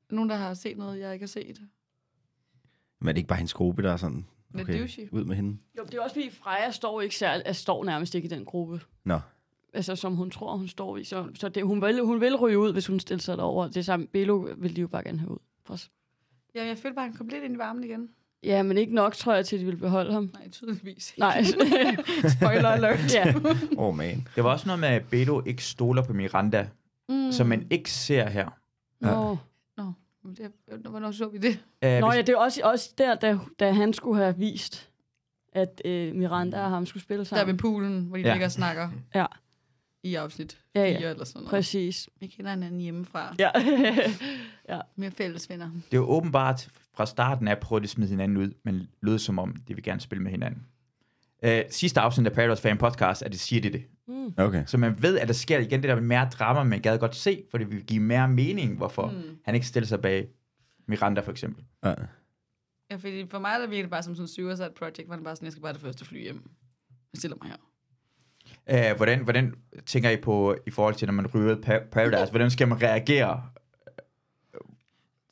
Nogen, 0.10 0.30
der 0.30 0.36
har 0.36 0.54
set 0.54 0.78
noget, 0.78 1.00
jeg 1.00 1.14
ikke 1.14 1.24
har 1.24 1.28
set. 1.28 1.62
Men 3.00 3.08
er 3.10 3.14
det 3.14 3.18
ikke 3.18 3.28
bare 3.28 3.38
hendes 3.38 3.54
gruppe, 3.54 3.84
der 3.84 3.94
er 3.94 3.98
sådan, 3.98 4.26
okay, 4.62 4.80
douchey. 4.80 5.08
ud 5.12 5.24
med 5.24 5.36
hende? 5.36 5.58
Jo, 5.78 5.84
det 5.84 5.94
er 5.94 6.02
også 6.02 6.13
fordi 6.13 6.30
Freja 6.30 6.72
står 6.72 7.02
ikke 7.02 7.16
særlig, 7.16 7.44
altså, 7.46 7.62
står 7.62 7.84
nærmest 7.86 8.16
ikke 8.16 8.26
i 8.26 8.30
den 8.30 8.46
gruppe. 8.46 8.82
Nå. 9.06 9.20
Altså, 9.74 9.96
som 9.96 10.16
hun 10.16 10.32
tror, 10.32 10.58
hun 10.58 10.68
står 10.68 10.98
i. 10.98 11.04
Så, 11.04 11.28
så 11.36 11.50
det, 11.50 11.63
hun, 11.66 11.82
vil, 11.82 12.00
hun 12.06 12.22
vil 12.22 12.36
ryge 12.36 12.60
ud, 12.60 12.74
hvis 12.74 12.88
hun 12.88 13.00
stiller 13.00 13.22
sig 13.22 13.38
derover. 13.38 13.68
Det 13.68 13.86
samme, 13.86 14.08
Belo 14.08 14.48
vil 14.58 14.76
de 14.76 14.82
jo 14.82 14.88
bare 14.88 15.04
gerne 15.04 15.20
have 15.20 15.32
ud. 15.32 15.38
For, 15.66 15.78
Ja, 16.56 16.66
jeg 16.66 16.78
følte 16.78 16.96
bare, 16.96 17.06
han 17.06 17.16
kom 17.16 17.28
lidt 17.28 17.44
ind 17.44 17.56
i 17.56 17.58
varmen 17.58 17.84
igen. 17.84 18.10
ja, 18.44 18.63
men 18.63 18.78
ikke 18.78 18.96
nok, 18.96 19.13
tror 19.16 19.34
jeg, 19.34 19.46
til 19.46 19.56
at 19.56 19.60
de 19.60 19.66
vil 19.66 19.76
beholde 19.78 20.13
ham. 20.13 20.30
Nej, 20.34 20.50
tydeligvis. 20.50 21.13
Nej. 21.18 21.44
Spoiler 22.38 22.70
alert. 22.70 23.13
ja. 23.13 23.34
Åh, 23.38 23.54
oh, 23.78 23.96
man. 23.96 24.28
Det 24.36 24.44
var 24.44 24.52
også 24.52 24.68
noget 24.68 24.80
med, 24.80 24.89
at 24.89 25.06
Beto 25.10 25.42
ikke 25.46 25.63
stoler 25.63 26.04
på 26.04 26.13
Miranda, 26.13 26.70
Mm. 27.10 27.32
som 27.32 27.48
man 27.48 27.68
ikke 27.70 27.92
ser 27.92 28.30
her. 28.30 28.50
Nå, 29.00 29.28
men 29.30 29.38
det, 30.32 30.52
hvornår 30.90 31.12
så 31.12 31.28
vi 31.30 31.38
det? 31.38 31.60
Uh, 31.86 31.90
Nå 32.00 32.12
ja, 32.12 32.22
det 32.22 32.30
er 32.30 32.38
også, 32.38 32.62
også 32.64 32.94
der, 32.98 33.16
da, 33.16 33.38
da 33.60 33.72
han 33.72 33.94
skulle 33.94 34.24
have 34.24 34.38
vist, 34.38 34.90
at 35.54 35.82
øh, 35.86 36.16
Miranda 36.16 36.64
og 36.64 36.70
ham 36.70 36.86
skulle 36.86 37.04
spille 37.04 37.18
Der 37.20 37.24
sammen. 37.24 37.48
ved 37.54 37.60
poolen, 37.60 38.04
hvor 38.06 38.18
de 38.18 38.22
Ja. 38.22 38.28
ja. 38.28 38.34
ligger 38.34 38.48
og 38.48 38.52
snakker 38.52 38.90
Ja, 39.16 39.26
i 40.04 40.16
afsnit 40.16 40.58
Ja, 40.76 40.80
4 40.82 41.02
ja. 41.02 41.10
eller 41.10 41.26
sådan 41.26 41.40
noget. 41.40 41.50
præcis. 41.50 42.10
Vi 42.20 42.28
kender 42.28 42.52
hinanden 42.52 42.82
hjemmefra. 42.82 43.36
Ja. 43.40 43.52
Mere 44.96 45.12
fælles 45.12 45.50
venner. 45.50 45.70
Det 45.92 45.98
er 45.98 46.02
jo 46.02 46.10
åbenbart 46.10 46.70
fra 46.94 47.06
starten 47.06 47.48
af 47.48 47.52
at 47.52 47.60
prøve 47.60 47.84
at 47.84 47.90
smide 47.90 48.10
hinanden 48.10 48.38
ud, 48.38 48.52
men 48.64 48.88
lød 49.02 49.20
som 49.20 49.40
om, 49.40 49.56
de 49.68 49.74
vil 49.76 49.84
gerne 49.84 50.02
spille 50.02 50.24
med 50.24 50.32
hinanden. 50.32 50.66
Uh, 51.48 51.50
sidste 51.70 52.00
afsnit 52.00 52.28
af 52.28 52.34
Paradise 52.34 52.62
Fan 52.62 52.78
Podcast, 52.78 53.24
at 53.24 53.32
det 53.32 53.40
siger 53.40 53.62
de 53.62 53.70
det. 53.70 53.84
Mm. 54.08 54.34
Okay. 54.38 54.63
Så 54.66 54.78
man 54.78 55.02
ved, 55.02 55.20
at 55.20 55.28
der 55.28 55.34
sker 55.34 55.60
igen 55.60 55.82
det 55.82 55.89
der 55.89 55.96
med 55.96 56.04
mere 56.04 56.30
drama, 56.34 56.63
man 56.63 56.82
gad 56.82 57.00
godt 57.00 57.16
se, 57.16 57.44
for 57.52 57.58
det 57.58 57.72
vil 57.72 57.84
give 57.86 58.00
mere 58.00 58.28
mening, 58.28 58.78
hvorfor 58.78 59.08
Mm. 59.10 59.38
han 59.46 59.56
ikke 59.56 59.68
stiller 59.68 59.88
sig 59.88 60.02
bag 60.02 60.28
Miranda 60.88 61.22
for 61.22 61.32
eksempel. 61.32 61.63
Ja. 61.84 61.94
Ja, 62.92 62.96
fordi 62.96 63.28
for 63.30 63.39
mig 63.39 63.50
er 63.56 63.60
det 63.62 63.70
virkelig 63.70 63.89
bare 63.89 64.04
som 64.04 64.16
sådan 64.16 64.24
en 64.24 64.28
suicide 64.28 64.72
project, 64.78 65.06
hvor 65.06 65.16
det 65.16 65.24
bare 65.24 65.36
sådan, 65.36 65.46
jeg 65.46 65.52
skal 65.52 65.62
bare 65.62 65.74
det 65.74 65.82
første 65.82 66.06
fly 66.06 66.22
hjem. 66.22 66.50
Jeg 67.13 67.20
stiller 67.20 67.38
mig 67.42 67.52
her. 67.52 68.89
Øh, 68.92 68.98
hvordan, 68.98 69.24
hvordan 69.24 69.54
tænker 69.86 70.10
I 70.10 70.18
på, 70.18 70.56
i 70.68 70.72
forhold 70.72 70.96
til, 70.96 71.06
når 71.08 71.13
man 71.13 71.28
ryger 71.28 71.56
pa- 71.56 71.89
Paradise, 71.89 72.32
hvordan 72.32 72.52
skal 72.52 72.68
man 72.68 72.82
reagere? 72.82 73.44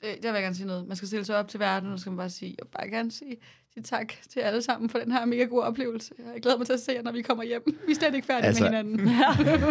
Det, 0.01 0.25
jeg 0.25 0.33
vil 0.33 0.41
gerne 0.41 0.55
sige 0.55 0.67
noget. 0.67 0.87
Man 0.87 0.95
skal 0.97 1.07
stille 1.07 1.25
sig 1.25 1.37
op 1.37 1.47
til 1.47 1.59
verden, 1.59 1.91
og 1.91 1.99
så 1.99 2.01
skal 2.01 2.11
man 2.11 2.17
bare 2.17 2.29
sige, 2.29 2.55
jeg 2.59 2.65
vil 2.65 2.71
bare 2.71 2.89
gerne 2.89 3.11
sige, 3.11 3.37
sige 3.73 3.83
tak 3.83 4.13
til 4.33 4.39
alle 4.39 4.61
sammen 4.61 4.89
for 4.89 4.97
den 4.97 5.11
her 5.11 5.25
mega 5.25 5.43
gode 5.43 5.63
oplevelse. 5.63 6.11
Jeg 6.33 6.41
glæder 6.41 6.57
mig 6.57 6.65
til 6.67 6.73
at 6.73 6.79
se 6.79 6.91
jer, 6.95 7.01
når 7.03 7.11
vi 7.11 7.21
kommer 7.21 7.43
hjem. 7.43 7.61
Vi 7.87 7.91
er 7.91 7.95
slet 7.95 8.15
ikke 8.15 8.27
færdige 8.27 8.47
Altså- 8.47 8.63
med 8.63 8.69
hinanden. 8.71 9.11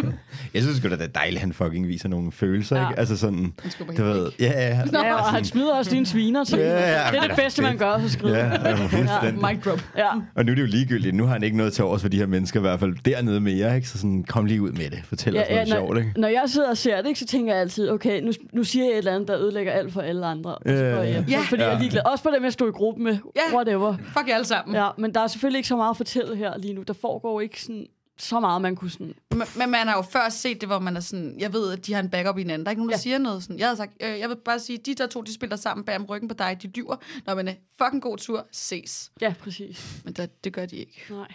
Jeg 0.55 0.63
synes 0.63 0.77
sgu 0.79 0.89
da, 0.89 0.95
det 0.97 1.03
er 1.03 1.07
dejligt, 1.07 1.37
at 1.37 1.41
han 1.41 1.53
fucking 1.53 1.89
viser 1.89 2.09
nogle 2.09 2.33
følelser, 2.33 2.77
Ja. 2.77 2.89
ikke? 2.89 2.99
Altså 3.01 3.17
sådan, 3.17 3.53
du 3.97 4.03
ved, 4.05 4.31
ja, 4.41 4.45
ja. 4.47 4.83
Ja, 4.93 5.15
og 5.15 5.25
han 5.25 5.45
smider 5.45 5.75
også 5.75 5.91
dine 5.91 6.07
sviner 6.07 6.45
til. 6.45 6.59
Ja, 6.59 6.65
ja, 6.65 7.11
det 7.11 7.17
er 7.17 7.21
det 7.21 7.31
det 7.31 7.39
bedste, 7.39 7.63
man 7.63 7.79
gør, 7.79 7.99
så 8.01 8.09
skrive. 8.09 8.37
Ja, 8.37 8.47
ja, 8.71 8.75
fuldstændig. 8.75 9.35
Mic 9.51 9.63
drop. 9.65 9.81
Ja. 9.97 10.09
Og 10.35 10.45
nu 10.45 10.51
er 10.53 10.55
det 10.57 10.63
jo 10.63 10.67
ligegyldigt. 10.67 11.15
Nu 11.17 11.25
har 11.25 11.33
han 11.33 11.43
ikke 11.43 11.57
noget 11.57 11.73
til 11.73 11.85
overs 11.85 12.03
for 12.03 12.09
de 12.09 12.17
her 12.17 12.27
mennesker, 12.27 12.61
i 12.61 12.63
hvert 12.63 12.81
fald 12.81 12.95
dernede 13.05 13.41
mere, 13.41 13.77
ikke? 13.77 13.89
Så 13.89 13.99
sådan, 13.99 14.25
kom 14.25 14.45
lige 14.47 14.63
ud 14.63 14.73
med 14.73 14.91
det. 14.91 15.01
Fortæl 15.05 15.37
os 15.39 15.45
noget 15.51 15.69
sjovt, 15.69 15.99
ikke? 15.99 16.11
når, 16.15 16.21
når 16.21 16.29
jeg 16.29 16.43
sidder 16.47 16.71
og 16.71 16.77
ser 16.77 16.97
det, 17.03 17.09
ikke, 17.09 17.21
så 17.21 17.27
tænker 17.27 17.53
jeg 17.53 17.61
altid, 17.61 17.91
okay, 17.91 18.21
nu, 18.23 18.33
nu 18.53 18.65
siger 18.65 18.85
jeg 18.85 18.93
et 18.93 18.99
eller 18.99 19.15
andet, 19.15 19.29
der 19.29 19.39
ødelægger 19.41 19.73
alt 19.73 19.93
for 19.93 20.01
alle 20.01 20.27
andre. 20.27 20.55
Og 20.55 20.63
så 20.67 20.73
Ja, 20.75 20.91
går 20.95 21.03
jeg 21.03 21.13
hjem. 21.13 21.25
ja. 21.29 21.41
Fordi 21.49 21.63
jeg 21.63 21.69
er 21.69 21.75
Ja. 21.75 21.79
ligeglad. 21.81 22.03
Også 22.13 22.25
på 22.25 22.31
dem, 22.37 22.45
jeg 22.45 22.53
stod 22.53 22.69
i 22.69 22.73
gruppe 22.73 23.03
med. 23.03 23.13
Ja. 23.37 23.41
Whatever. 23.90 24.11
Fuck 24.11 24.29
jer 24.29 24.35
alle 24.35 24.46
sammen. 24.46 24.76
Ja, 24.76 24.88
men 24.98 25.14
der 25.14 25.20
er 25.20 25.26
selvfølgelig 25.26 25.59
ikke 25.59 25.68
så 25.68 25.76
meget 25.76 25.90
at 25.90 25.96
fortælle 25.96 26.37
her 26.37 26.59
lige 26.59 26.74
nu. 26.74 26.83
Der 26.83 26.92
foregår 26.92 27.40
ikke 27.40 27.62
sådan, 27.62 27.87
så 28.18 28.40
meget, 28.40 28.62
man 28.62 28.76
kunne 28.76 28.90
sådan... 28.90 29.14
Men, 29.31 29.42
men 29.59 29.70
man 29.70 29.87
har 29.87 29.96
jo 29.96 30.03
før 30.03 30.29
set 30.29 30.61
det, 30.61 30.68
hvor 30.68 30.79
man 30.79 30.96
er 30.96 31.00
sådan, 31.00 31.35
jeg 31.38 31.53
ved, 31.53 31.72
at 31.72 31.87
de 31.87 31.92
har 31.92 32.00
en 32.00 32.11
backup 32.11 32.38
i 32.38 32.40
hinanden. 32.40 32.66
Der 32.66 32.68
er 32.68 32.70
ikke 32.70 32.81
nogen, 32.81 32.90
der 32.90 32.96
Ja. 32.96 33.00
siger 33.00 33.18
noget 33.18 33.42
sådan. 33.42 33.59
Jeg 33.59 33.66
havde 33.66 33.76
sagt, 33.76 33.92
øh, 34.03 34.18
jeg 34.18 34.29
vil 34.29 34.37
bare 34.44 34.59
sige, 34.59 34.79
de 34.79 34.94
der 34.94 35.07
to, 35.07 35.22
de 35.22 35.35
spiller 35.35 35.57
sammen 35.57 35.85
bag 35.85 35.96
om 35.96 36.05
ryggen 36.05 36.29
på 36.29 36.35
dig, 36.35 36.59
de 36.62 36.68
dyver. 36.68 36.96
Nå, 37.26 37.35
men 37.35 37.48
øh, 37.48 37.55
fucking 37.83 38.03
god 38.03 38.18
tur, 38.18 38.46
ses. 38.53 39.12
Ja, 39.20 39.35
præcis. 39.40 40.00
Men 40.05 40.12
der, 40.14 40.26
det 40.44 40.53
gør 40.53 40.66
de 40.66 40.76
ikke. 40.76 41.03
Nej. 41.11 41.33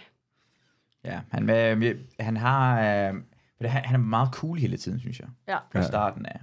Ja, 1.04 1.20
han, 1.30 1.50
øh, 1.50 1.94
han 2.20 2.36
har... 2.36 2.80
Øh, 2.80 3.14
han, 3.60 3.84
han 3.84 3.94
er 3.94 3.98
meget 4.04 4.28
cool 4.32 4.58
hele 4.58 4.76
tiden, 4.76 5.00
synes 5.00 5.20
jeg. 5.20 5.28
Ja. 5.48 5.56
Fra 5.72 5.82
starten 5.82 6.26
af. 6.26 6.40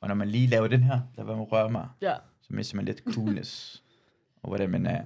Og 0.00 0.08
når 0.08 0.14
man 0.14 0.28
lige 0.28 0.46
laver 0.46 0.66
den 0.68 0.82
her, 0.82 1.00
der 1.16 1.24
var 1.24 1.34
man 1.36 1.42
rører 1.44 1.68
mig, 1.68 1.88
Ja. 2.00 2.14
så 2.42 2.48
mister 2.50 2.76
man 2.76 2.84
lidt 2.84 3.02
coolness. 3.14 3.82
Og 4.46 4.50
hvordan 4.50 4.70
man 4.70 4.86
er. 4.86 5.00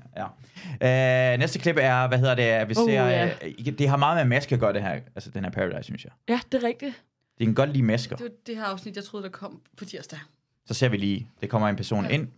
Ja. 0.81 1.33
Øh, 1.33 1.39
næste 1.39 1.59
klip 1.59 1.77
er, 1.81 2.09
hvad 2.09 2.19
hedder 2.19 2.35
det, 2.35 2.69
vi 2.69 2.75
Uh, 2.79 2.89
ser, 2.89 3.07
ja. 3.07 3.27
øh, 3.27 3.79
det 3.79 3.89
har 3.89 3.97
meget 3.97 4.17
med 4.17 4.25
maske 4.37 4.55
at 4.55 4.61
gøre, 4.61 4.73
det 4.73 4.83
her, 4.83 4.91
altså 4.91 5.31
den 5.31 5.45
her 5.45 5.51
Paradise, 5.51 5.83
synes 5.83 6.05
jeg. 6.05 6.13
Ja, 6.29 6.41
det 6.53 6.63
er 6.63 6.67
rigtigt. 6.69 7.03
Det 7.39 7.47
kan 7.47 7.55
godt 7.55 7.71
lide 7.71 7.83
masker. 7.83 8.17
Det 8.17 8.25
var 8.25 8.31
det 8.47 8.57
her 8.57 8.65
afsnit, 8.65 8.97
jeg 8.97 9.05
troede, 9.05 9.25
der 9.25 9.31
kom 9.31 9.61
på 9.79 9.85
tirsdag. 9.85 10.19
Så 10.67 10.75
ser 10.75 10.89
vi 10.89 10.97
lige, 10.97 11.29
det 11.41 11.51
kommer 11.51 11.69
en 11.69 11.77
person 11.77 12.11
ind. 12.11 12.29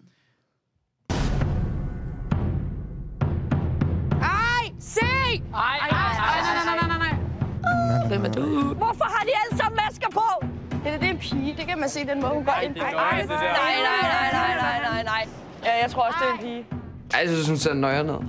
Ej, 4.23 4.65
se! 4.81 5.01
Ej, 5.01 5.41
ej, 5.55 5.89
ej, 5.89 6.15
nej, 6.19 6.65
nej, 6.65 6.77
nej, 6.81 6.99
nej, 6.99 6.99
nej. 7.09 8.09
Hvem 8.09 8.25
er 8.25 8.33
du? 8.33 8.75
Hvorfor 8.75 9.05
har 9.05 9.25
de 9.25 9.31
alle 9.45 9.59
sammen 9.59 9.79
masker 9.89 10.09
på? 10.11 10.47
Eller 10.87 10.99
det 10.99 11.07
er 11.09 11.13
en 11.13 11.19
pige, 11.19 11.55
det 11.59 11.67
kan 11.67 11.79
man 11.79 11.89
se, 11.89 12.07
den 12.07 12.21
måde, 12.21 12.33
hun 12.33 12.45
går 12.45 12.59
ind. 12.65 12.77
Ej, 12.77 12.93
nej, 12.93 13.27
nej, 13.27 13.27
nej, 13.27 14.33
nej, 14.33 14.55
nej, 14.63 14.81
nej, 14.91 15.03
nej. 15.03 15.29
Ja, 15.65 15.83
jeg 15.83 15.91
tror 15.91 16.03
også, 16.03 16.19
det 16.23 16.29
er 16.29 16.33
en 16.33 16.65
pige. 16.65 16.82
Ej, 17.15 17.21
jeg 17.21 17.29
synes, 17.29 17.49
hun 17.49 17.57
ser 17.57 17.75
nøjere. 17.75 18.25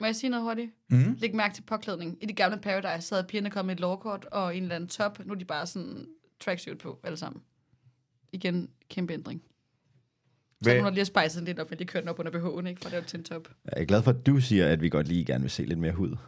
Må 0.00 0.06
jeg 0.06 0.16
sige 0.16 0.30
noget 0.30 0.44
hurtigt? 0.44 0.70
Mm. 0.90 1.16
Læg 1.18 1.34
mærke 1.34 1.54
til 1.54 1.62
påklædning. 1.62 2.18
I 2.20 2.26
det 2.26 2.36
gamle 2.36 2.58
Paradise, 2.58 3.08
så 3.08 3.14
havde 3.14 3.26
pigerne 3.26 3.50
kommet 3.50 3.66
med 3.66 3.74
et 3.74 3.80
lovkort 3.80 4.24
og 4.32 4.56
en 4.56 4.62
eller 4.62 4.74
anden 4.74 4.88
top. 4.88 5.26
Nu 5.26 5.32
er 5.32 5.38
de 5.38 5.44
bare 5.44 5.66
sådan 5.66 6.06
tracksuit 6.40 6.78
på, 6.78 7.00
alle 7.04 7.16
sammen. 7.16 7.42
Igen, 8.32 8.68
kæmpe 8.90 9.12
ændring. 9.12 9.42
Så 10.62 10.74
hun 10.74 10.84
har 10.84 10.90
lige 10.90 11.04
spejset 11.04 11.42
lidt 11.42 11.58
op, 11.58 11.70
men 11.70 11.78
de 11.78 11.84
kørte 11.84 12.00
den 12.02 12.08
op 12.08 12.18
under 12.18 12.32
BH'en, 12.32 12.66
ikke? 12.68 12.80
For 12.80 12.88
det 12.88 12.96
var 12.98 13.04
til 13.04 13.18
en 13.18 13.24
top. 13.24 13.48
Jeg 13.64 13.82
er 13.82 13.84
glad 13.84 14.02
for, 14.02 14.10
at 14.10 14.26
du 14.26 14.40
siger, 14.40 14.68
at 14.68 14.82
vi 14.82 14.88
godt 14.88 15.08
lige 15.08 15.24
gerne 15.24 15.42
vil 15.42 15.50
se 15.50 15.64
lidt 15.64 15.78
mere 15.78 15.92
hud. 15.92 16.08
det 16.10 16.18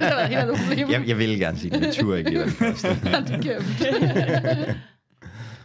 var 0.00 0.26
helt. 0.74 0.90
Jeg, 0.90 1.08
jeg 1.08 1.18
vil 1.18 1.38
gerne 1.38 1.58
sige 1.58 1.70
det, 1.70 1.80
men 1.80 1.92
tur 1.92 2.16
ikke 2.16 2.30
lige 2.30 2.38
være 2.40 2.48
det 2.48 2.56
første. 2.56 2.88
det 2.88 3.42
kan 3.44 4.74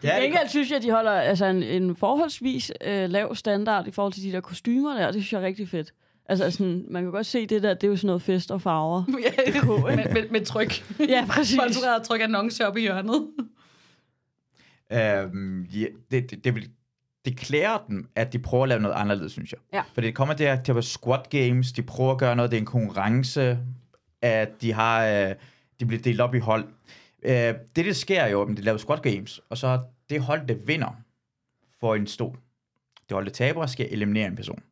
Ja, 0.06 0.20
Gengæld 0.20 0.48
synes 0.48 0.70
jeg, 0.70 0.78
at 0.78 0.84
de 0.84 0.92
holder 0.92 1.12
altså, 1.12 1.46
en, 1.46 1.64
en 1.64 1.96
forholdsvis 1.96 2.72
øh, 2.86 3.10
lav 3.10 3.36
standard 3.36 3.88
i 3.88 3.92
forhold 3.92 4.14
til 4.14 4.24
de 4.24 4.32
der 4.32 4.42
kostymer 4.42 4.98
der, 4.98 5.08
og 5.08 5.14
det 5.14 5.22
synes 5.22 5.34
jeg 5.34 5.42
er 5.42 5.46
rigtig 5.46 5.70
fedt. 5.70 5.94
Altså 6.30 6.52
sådan, 6.52 6.86
man 6.90 7.04
kan 7.04 7.12
godt 7.12 7.26
se 7.26 7.46
det 7.46 7.64
der, 7.64 7.74
det 7.74 7.84
er 7.84 7.88
jo 7.88 7.96
sådan 7.96 8.08
noget 8.08 8.22
fest 8.22 8.52
og 8.52 8.62
farver. 8.62 9.04
ja, 9.26 9.62
med, 9.96 10.14
med, 10.14 10.30
med 10.30 10.46
tryk. 10.46 11.00
Ja, 11.00 11.26
præcis. 11.30 11.58
Sponsoreret 11.58 12.04
tryk 12.04 12.22
annonce 12.22 12.68
op 12.68 12.78
i 12.78 12.82
hjørnet. 12.82 13.28
Øhm, 14.92 15.64
ja, 15.64 15.86
det, 16.12 16.32
det, 16.32 16.44
det, 16.44 16.56
vil, 16.56 16.70
det 17.26 17.38
klæder 17.38 17.84
dem, 17.88 18.10
at 18.16 18.34
de 18.34 18.40
prøver 18.40 18.64
at 18.64 18.70
lave 18.70 18.82
noget 18.82 18.96
anderledes, 18.96 19.32
synes 19.32 19.52
jeg. 19.52 19.60
Ja. 19.74 19.84
For 19.94 20.02
det 20.02 20.16
kommer 20.16 20.34
der 20.34 20.56
til 20.64 20.72
at 20.72 20.76
være 20.76 20.84
squad 20.84 21.30
games, 21.30 21.72
de 21.72 21.84
prøver 21.84 22.12
at 22.12 22.18
gøre 22.18 22.36
noget, 22.36 22.52
det 22.52 22.58
er 22.58 22.62
en 22.62 22.66
konkurrence, 22.66 23.60
at 24.22 24.62
de 24.62 24.74
har, 24.74 25.06
øh, 25.06 25.36
de 25.80 25.86
bliver 25.86 26.02
delt 26.02 26.22
op 26.22 26.36
i 26.36 26.40
hold. 26.40 26.66
Øh, 27.24 27.34
det, 27.76 27.76
det 27.76 27.96
sker 27.96 28.28
jo, 28.28 28.42
at 28.42 28.58
de 28.58 28.62
laver 28.62 28.78
squad 28.78 28.98
games, 28.98 29.42
og 29.50 29.58
så 29.58 29.80
det 30.10 30.22
hold, 30.22 30.48
der 30.48 30.56
vinder, 30.66 31.02
får 31.80 31.96
en 31.96 32.08
stol. 32.08 32.40
Det 33.10 33.16
hold, 33.16 33.26
der 33.26 33.32
taber, 33.32 33.66
skal 33.66 33.88
eliminere 33.92 34.28
en 34.28 34.36
person. 34.36 34.64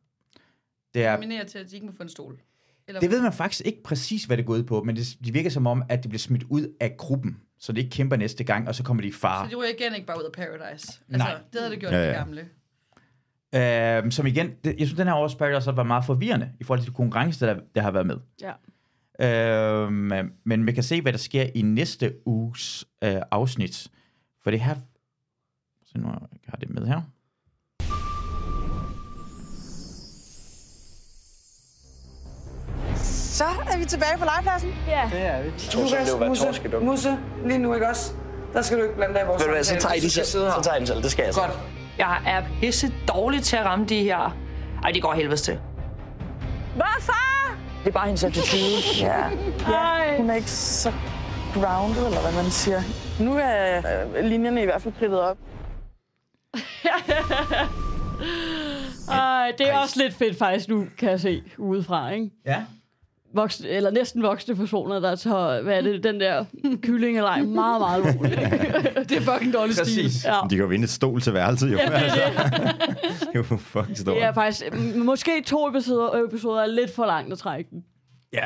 Det 0.94 1.04
er, 1.04 1.14
Nominerer 1.14 1.44
til, 1.44 1.58
at 1.58 1.70
de 1.70 1.74
ikke 1.74 1.86
må 1.86 1.92
få 1.92 2.02
en 2.02 2.08
stol. 2.08 2.40
Eller 2.88 3.00
det 3.00 3.10
ved 3.10 3.22
man 3.22 3.32
faktisk 3.32 3.66
ikke 3.66 3.82
præcis, 3.82 4.24
hvad 4.24 4.36
det 4.36 4.46
går 4.46 4.54
ud 4.54 4.62
på, 4.62 4.82
men 4.82 4.96
det, 4.96 5.16
det 5.24 5.34
virker 5.34 5.50
som 5.50 5.66
om, 5.66 5.82
at 5.88 6.04
de 6.04 6.08
bliver 6.08 6.18
smidt 6.18 6.42
ud 6.42 6.74
af 6.80 6.96
gruppen, 6.96 7.40
så 7.58 7.72
de 7.72 7.80
ikke 7.80 7.90
kæmper 7.90 8.16
næste 8.16 8.44
gang, 8.44 8.68
og 8.68 8.74
så 8.74 8.82
kommer 8.82 9.00
de 9.00 9.08
i 9.08 9.12
fare. 9.12 9.46
Så 9.46 9.50
de 9.50 9.56
ryger 9.56 9.70
igen 9.80 9.94
ikke 9.94 10.06
bare 10.06 10.18
ud 10.18 10.24
af 10.24 10.32
Paradise. 10.32 11.00
Altså, 11.08 11.28
Nej. 11.28 11.38
det 11.52 11.60
havde 11.60 11.70
det 11.72 11.80
gjort 11.80 11.92
Ja, 11.92 11.98
ja, 11.98 12.06
det 12.06 12.16
gamle. 12.16 12.48
Øh, 13.54 14.12
som 14.12 14.26
igen, 14.26 14.50
det, 14.64 14.74
jeg 14.78 14.86
synes, 14.86 14.94
den 14.94 15.06
her 15.06 15.14
års 15.14 15.34
Paradise 15.34 15.76
var 15.76 15.82
meget 15.82 16.04
forvirrende 16.04 16.52
i 16.60 16.64
forhold 16.64 16.80
til 16.80 16.90
de 16.90 16.94
konkurrencer, 16.94 17.54
der, 17.54 17.60
der 17.74 17.80
har 17.80 17.90
været 17.90 18.06
med. 18.06 18.16
Ja. 18.42 18.52
Øh, 19.20 19.92
men 20.44 20.66
vi 20.66 20.72
kan 20.72 20.82
se, 20.82 21.00
hvad 21.00 21.12
der 21.12 21.18
sker 21.18 21.46
i 21.54 21.62
næste 21.62 22.14
uges 22.26 22.84
øh, 23.04 23.16
afsnit. 23.30 23.88
For 24.42 24.50
det 24.50 24.60
her... 24.60 24.74
Så 25.94 26.00
nu 26.00 26.08
har 26.08 26.28
jeg 26.52 26.60
det 26.60 26.70
med 26.70 26.86
her. 26.86 27.00
Så 33.34 33.44
er 33.44 33.78
vi 33.78 33.84
tilbage 33.84 34.18
på 34.18 34.24
legepladsen. 34.24 34.74
Ja. 34.88 35.10
Det 35.12 35.26
er 35.26 35.42
vi. 35.42 35.50
være 36.18 36.28
Musse. 36.28 36.46
Musse, 36.80 37.18
lige 37.46 37.58
nu 37.58 37.74
ikke 37.74 37.88
også? 37.88 38.12
Der 38.52 38.62
skal 38.62 38.78
du 38.78 38.82
ikke 38.82 38.94
blande 38.96 39.14
dig 39.14 39.22
i 39.22 39.26
vores 39.26 39.40
Ved 39.40 39.46
du 39.46 39.52
hvad, 39.54 39.64
så 39.64 39.76
tager 39.76 39.94
I 39.94 40.00
den 40.00 40.10
selv. 40.10 40.26
Så 40.26 40.60
tager 40.62 40.76
I 40.76 40.78
den 40.78 40.86
selv. 40.86 41.02
Det 41.02 41.10
skal 41.10 41.24
jeg 41.24 41.34
så. 41.34 41.40
Godt. 41.40 41.58
Jeg 41.98 42.22
er 42.26 42.42
pisse 42.60 42.92
dårlig 43.08 43.42
til 43.42 43.56
at 43.56 43.64
ramme 43.64 43.86
de 43.86 44.02
her. 44.02 44.36
Ej, 44.84 44.90
det 44.90 45.02
går 45.02 45.12
helvedes 45.12 45.42
til. 45.42 45.60
Hvad, 46.76 47.00
far? 47.00 47.58
Det 47.84 47.88
er 47.88 47.92
bare 47.92 48.06
hendes 48.06 48.24
attitude. 48.24 48.62
Ja. 49.00 49.28
ja. 49.74 50.16
Hun 50.16 50.30
er 50.30 50.34
ikke 50.34 50.50
så 50.50 50.92
grounded, 51.54 52.06
eller 52.06 52.20
hvad 52.20 52.42
man 52.42 52.50
siger. 52.50 52.82
Nu 53.20 53.38
er 53.42 53.76
øh, 54.16 54.24
linjerne 54.24 54.62
i 54.62 54.64
hvert 54.64 54.82
fald 54.82 54.94
kridtet 54.98 55.20
op. 55.20 55.36
Ej, 59.08 59.52
det 59.58 59.68
er 59.68 59.78
også 59.78 60.02
lidt 60.02 60.14
fedt 60.14 60.38
faktisk 60.38 60.68
nu, 60.68 60.86
kan 60.98 61.10
jeg 61.10 61.20
se 61.20 61.42
udefra, 61.58 62.10
ikke? 62.10 62.30
Ja. 62.46 62.62
Voksne, 63.34 63.68
eller 63.68 63.90
næsten 63.90 64.22
voksne 64.22 64.56
personer, 64.56 65.00
der 65.00 65.16
tager, 65.16 65.62
hvad 65.62 65.76
er 65.78 65.80
det, 65.80 66.04
den 66.04 66.20
der 66.20 66.44
kyllingeleg 66.82 67.44
meget, 67.46 67.80
meget 67.80 68.06
alvorligt. 68.06 68.40
det 69.08 69.12
er 69.16 69.20
fucking 69.20 69.52
dårlig 69.52 69.74
stil. 69.76 70.10
Ja. 70.24 70.40
De 70.42 70.48
kan 70.48 70.58
jo 70.58 70.66
vinde 70.66 70.84
et 70.84 70.90
stol 70.90 71.20
til 71.20 71.34
værelset, 71.34 71.72
jo. 71.72 71.76
Ja, 71.78 71.86
det 71.86 71.94
er 71.94 71.98
altså. 71.98 72.20
det 73.20 73.28
er 73.34 73.34
jo 73.34 73.42
fucking 73.42 73.98
stort. 73.98 74.16
Er 74.18 74.32
faktisk, 74.32 74.62
måske 74.96 75.42
to 75.46 75.68
episoder, 75.68 76.24
episoder 76.28 76.62
er 76.62 76.66
lidt 76.66 76.94
for 76.94 77.06
langt 77.06 77.32
at 77.32 77.38
trække 77.38 77.70
den. 77.70 77.84
Ja. 78.32 78.44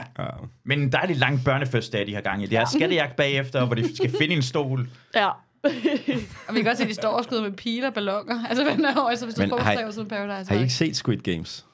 Men 0.65 0.81
en 0.81 0.93
dejlig 0.93 1.17
lang 1.17 1.41
børnefødselsdag, 1.45 2.07
de 2.07 2.15
har 2.15 2.21
gang 2.21 2.43
i. 2.43 2.47
Det 2.47 2.59
er 2.59 2.65
skattejagt 2.65 3.17
bagefter, 3.17 3.67
hvor 3.67 3.75
de 3.75 3.97
skal 3.97 4.11
finde 4.19 4.35
en 4.35 4.43
stol. 4.43 4.89
Ja. 5.15 5.29
Og 6.49 6.55
vi 6.55 6.59
kan 6.61 6.65
godt 6.65 6.77
se, 6.77 6.83
at 6.83 6.89
de 6.89 6.95
står 6.95 7.09
og 7.09 7.25
skyder 7.25 7.43
med 7.43 7.53
piler 7.53 7.89
og 7.89 7.95
ballonger. 7.95 8.45
Altså, 8.49 8.65
hvad 8.65 8.85
er 8.85 9.01
over, 9.01 9.15
så 9.15 9.25
hvis 9.25 9.35
du 9.35 9.41
Men 9.43 9.51
prøver 9.51 9.63
har, 9.63 9.91
sådan 9.91 10.09
Paradise. 10.09 10.51
har 10.51 10.59
I 10.59 10.63
ikke 10.63 10.75
set 10.75 10.97
Squid 10.97 11.19
Games? 11.19 11.67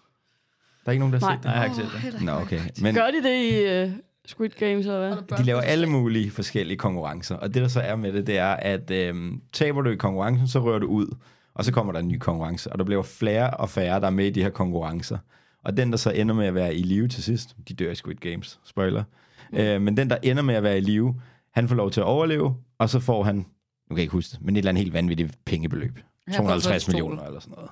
Der 0.85 0.89
er 0.89 0.93
ikke 0.93 1.01
nogen, 1.01 1.13
der 1.13 1.21
har 1.21 1.27
Nej. 1.27 1.35
set 1.37 1.43
det? 1.43 1.45
Nej, 1.45 1.53
jeg 1.53 1.61
har 1.61 1.65
ikke 1.65 2.03
set 2.05 2.13
det. 2.13 2.23
Nå, 2.23 2.33
okay. 2.33 2.61
Men 2.83 2.95
Gør 2.95 3.07
de 3.07 3.23
det 3.23 3.53
i 3.53 3.85
uh, 3.85 3.93
Squid 4.27 4.51
Games, 4.51 4.87
eller 4.87 4.99
hvad? 4.99 5.39
de 5.39 5.43
laver 5.43 5.61
alle 5.61 5.87
mulige 5.87 6.31
forskellige 6.31 6.79
konkurrencer. 6.79 7.37
Og 7.37 7.55
det, 7.55 7.63
der 7.63 7.69
så 7.69 7.81
er 7.81 7.97
med 7.97 8.13
det, 8.13 8.27
det 8.27 8.39
er, 8.39 8.53
at 8.53 8.91
øhm, 8.91 9.41
taber 9.53 9.83
du 9.83 9.91
i 9.91 9.97
konkurrencen, 9.97 10.49
så 10.49 10.59
rører 10.59 10.79
du 10.79 10.87
ud. 10.87 11.07
Og 11.55 11.65
så 11.65 11.73
kommer 11.73 11.93
der 11.93 12.01
en 12.01 12.09
ny 12.09 12.19
konkurrence. 12.19 12.73
Og 12.73 12.79
der 12.79 12.85
bliver 12.85 13.03
flere 13.03 13.51
og 13.51 13.71
færre, 13.71 14.01
der 14.01 14.07
er 14.07 14.11
med 14.11 14.27
i 14.27 14.31
de 14.31 14.43
her 14.43 14.51
konkurrencer. 14.51 15.19
Og 15.65 15.77
den, 15.77 15.91
der 15.91 15.97
så 15.97 16.11
ender 16.11 16.35
med 16.35 16.47
at 16.47 16.55
være 16.55 16.75
i 16.75 16.83
live 16.83 17.09
til 17.09 17.23
sidst, 17.23 17.57
de 17.69 17.75
dør 17.75 17.91
i 17.91 17.95
Squid 17.95 18.17
Games, 18.17 18.61
spoiler. 18.65 19.05
Mm. 19.53 19.59
Øh, 19.59 19.83
men 19.83 19.97
den, 19.97 20.11
der 20.11 20.17
ender 20.23 20.43
med 20.43 20.55
at 20.55 20.63
være 20.63 20.79
i 20.79 20.81
live, 20.81 21.21
han 21.55 21.69
får 21.69 21.75
lov 21.75 21.91
til 21.91 22.01
at 22.01 22.05
overleve, 22.05 22.57
og 22.79 22.91
så 22.91 23.01
får 23.01 23.23
han, 23.23 23.47
nu 23.89 23.95
kan 23.95 23.97
jeg 23.97 24.03
ikke 24.03 24.13
huske 24.13 24.33
det, 24.33 24.43
men 24.43 24.57
et 24.57 24.59
eller 24.59 24.69
andet 24.69 24.83
helt 24.83 24.95
vanvittigt 24.95 25.45
pengebeløb. 25.45 25.99
Han 26.29 26.35
får 26.37 26.47
så 26.47 26.55
en 26.55 26.61
250 26.61 26.83
stol. 26.83 26.93
millioner 26.93 27.23
eller 27.23 27.41
sådan 27.41 27.55
noget. 27.55 27.71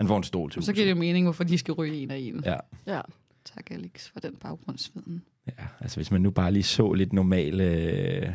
Han 0.00 0.08
får 0.08 0.16
en 0.16 0.24
stol 0.24 0.50
til 0.50 0.62
Så 0.62 0.72
giver 0.72 0.86
det 0.86 0.90
jo 0.90 0.98
mening, 0.98 1.26
hvorfor 1.26 1.44
de 1.44 1.58
skal 1.58 1.74
ryge 1.74 1.94
en 1.94 2.10
af 2.10 2.18
en. 2.18 2.42
Ja. 2.44 2.56
Ja. 2.86 3.00
Tak, 3.44 3.70
Alex, 3.70 4.08
for 4.12 4.20
den 4.20 4.36
baggrundsviden. 4.36 5.22
Ja, 5.46 5.64
altså 5.80 5.96
hvis 5.96 6.10
man 6.10 6.20
nu 6.20 6.30
bare 6.30 6.52
lige 6.52 6.62
så 6.62 6.92
lidt 6.92 7.12
normale 7.12 7.64
øh, 7.64 8.32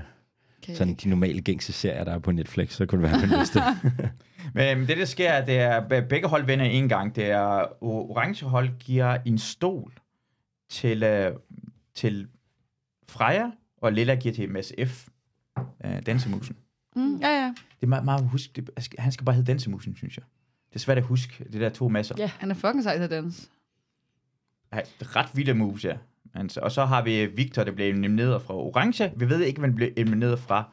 jeg 0.68 0.78
sådan 0.78 0.94
de 0.94 1.10
normale 1.10 1.42
gængse 1.42 1.74
serier, 1.74 2.04
der 2.04 2.12
er 2.12 2.20
på 2.20 2.32
Netflix, 2.32 2.74
så 2.74 2.86
kunne 2.86 3.04
det 3.04 3.12
være 3.12 3.22
den 3.22 3.40
liste. 3.40 3.60
Men 4.78 4.88
det, 4.88 4.98
der 4.98 5.06
sker, 5.06 5.46
det 5.46 5.60
er, 5.60 5.82
at 5.90 6.08
begge 6.08 6.28
hold 6.28 6.46
vinder 6.46 6.66
en 6.66 6.90
gang. 6.90 7.16
Det 7.16 7.26
er, 7.26 7.84
orange 7.84 8.46
hold 8.46 8.70
giver 8.80 9.18
en 9.26 9.38
stol 9.38 9.94
til, 10.70 11.04
uh, 11.04 11.40
til 11.96 12.28
Freja, 13.10 13.52
og 13.78 13.94
lilla 13.94 14.16
giver 14.16 14.36
til 14.36 14.50
MSF, 14.50 15.08
uh, 15.58 16.00
Dansemusen. 16.06 16.56
Mm, 16.96 17.18
ja, 17.22 17.28
ja. 17.44 17.54
Det 17.80 17.84
er 17.84 17.88
meget, 17.88 18.06
meget 18.06 18.30
husk. 18.30 18.56
Det, 18.56 18.70
han 19.00 19.12
skal 19.12 19.26
bare 19.26 19.36
hedde 19.36 19.52
Dansemusen, 19.52 19.96
synes 19.96 20.18
jeg. 20.18 20.24
Det 20.70 20.76
er 20.76 20.80
svært 20.80 20.98
at 20.98 21.04
huske, 21.04 21.44
det 21.54 21.62
der 21.62 21.70
to 21.70 21.88
masser. 21.90 22.16
Ja. 22.18 22.32
Han 22.40 22.52
er 22.52 22.56
fucking 22.56 22.84
sej 22.84 22.96
til 22.98 23.04
at 23.04 23.10
danse. 23.10 23.48
Ja, 24.74 24.80
ret 25.02 25.30
vilde 25.34 25.54
moves, 25.54 25.84
ja. 25.86 25.94
Men 26.36 26.50
så- 26.50 26.60
Og 26.60 26.72
så 26.72 26.86
har 26.86 27.02
vi 27.04 27.26
Victor, 27.26 27.64
der 27.64 27.72
blev 27.72 27.88
elimineret 27.90 28.42
fra 28.42 28.54
Orange. 28.54 29.12
Vi 29.16 29.30
ved 29.30 29.42
ikke, 29.42 29.62
han 29.62 29.76
blev 29.76 29.90
elimineret 29.98 30.40
fra 30.40 30.64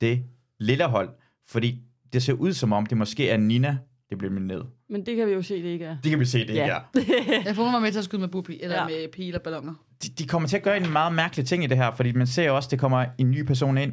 det 0.00 0.22
lille 0.60 0.84
hold, 0.84 1.08
fordi 1.48 1.80
det 2.12 2.22
ser 2.22 2.32
ud 2.32 2.52
som 2.52 2.72
om, 2.72 2.86
det 2.86 2.98
måske 2.98 3.30
er 3.30 3.36
Nina, 3.36 3.78
der 4.10 4.16
blev 4.16 4.30
elimineret. 4.30 4.66
Men 4.88 5.06
det 5.06 5.16
kan 5.16 5.26
vi 5.26 5.32
jo 5.32 5.42
se, 5.42 5.54
det 5.62 5.68
ikke 5.68 5.84
er. 5.84 5.96
Det 6.02 6.10
kan 6.10 6.20
vi 6.20 6.24
se, 6.24 6.38
det 6.38 6.48
ikke 6.48 6.60
er. 6.60 6.80
Jeg 7.46 7.56
får 7.56 7.62
var 7.72 7.78
med 7.78 7.92
til 7.92 7.98
at 7.98 8.04
skyde 8.04 8.20
med 8.20 8.28
bupi, 8.28 8.58
eller 8.62 8.76
Ja. 8.76 8.82
ja. 8.82 8.88
med 8.88 9.08
pil 9.12 9.34
og 9.34 9.42
ballonger. 9.42 9.74
De, 10.02 10.08
de 10.08 10.26
kommer 10.26 10.48
til 10.48 10.56
at 10.56 10.62
gøre 10.62 10.76
en 10.76 10.92
meget 10.92 11.12
mærkelig 11.14 11.46
ting 11.46 11.64
i 11.64 11.66
det 11.66 11.76
her, 11.76 11.94
fordi 11.94 12.12
man 12.12 12.26
ser 12.26 12.44
jo 12.44 12.56
også, 12.56 12.66
at 12.66 12.70
det 12.70 12.78
kommer 12.78 13.06
en 13.18 13.30
ny 13.30 13.42
person 13.42 13.78
ind. 13.78 13.92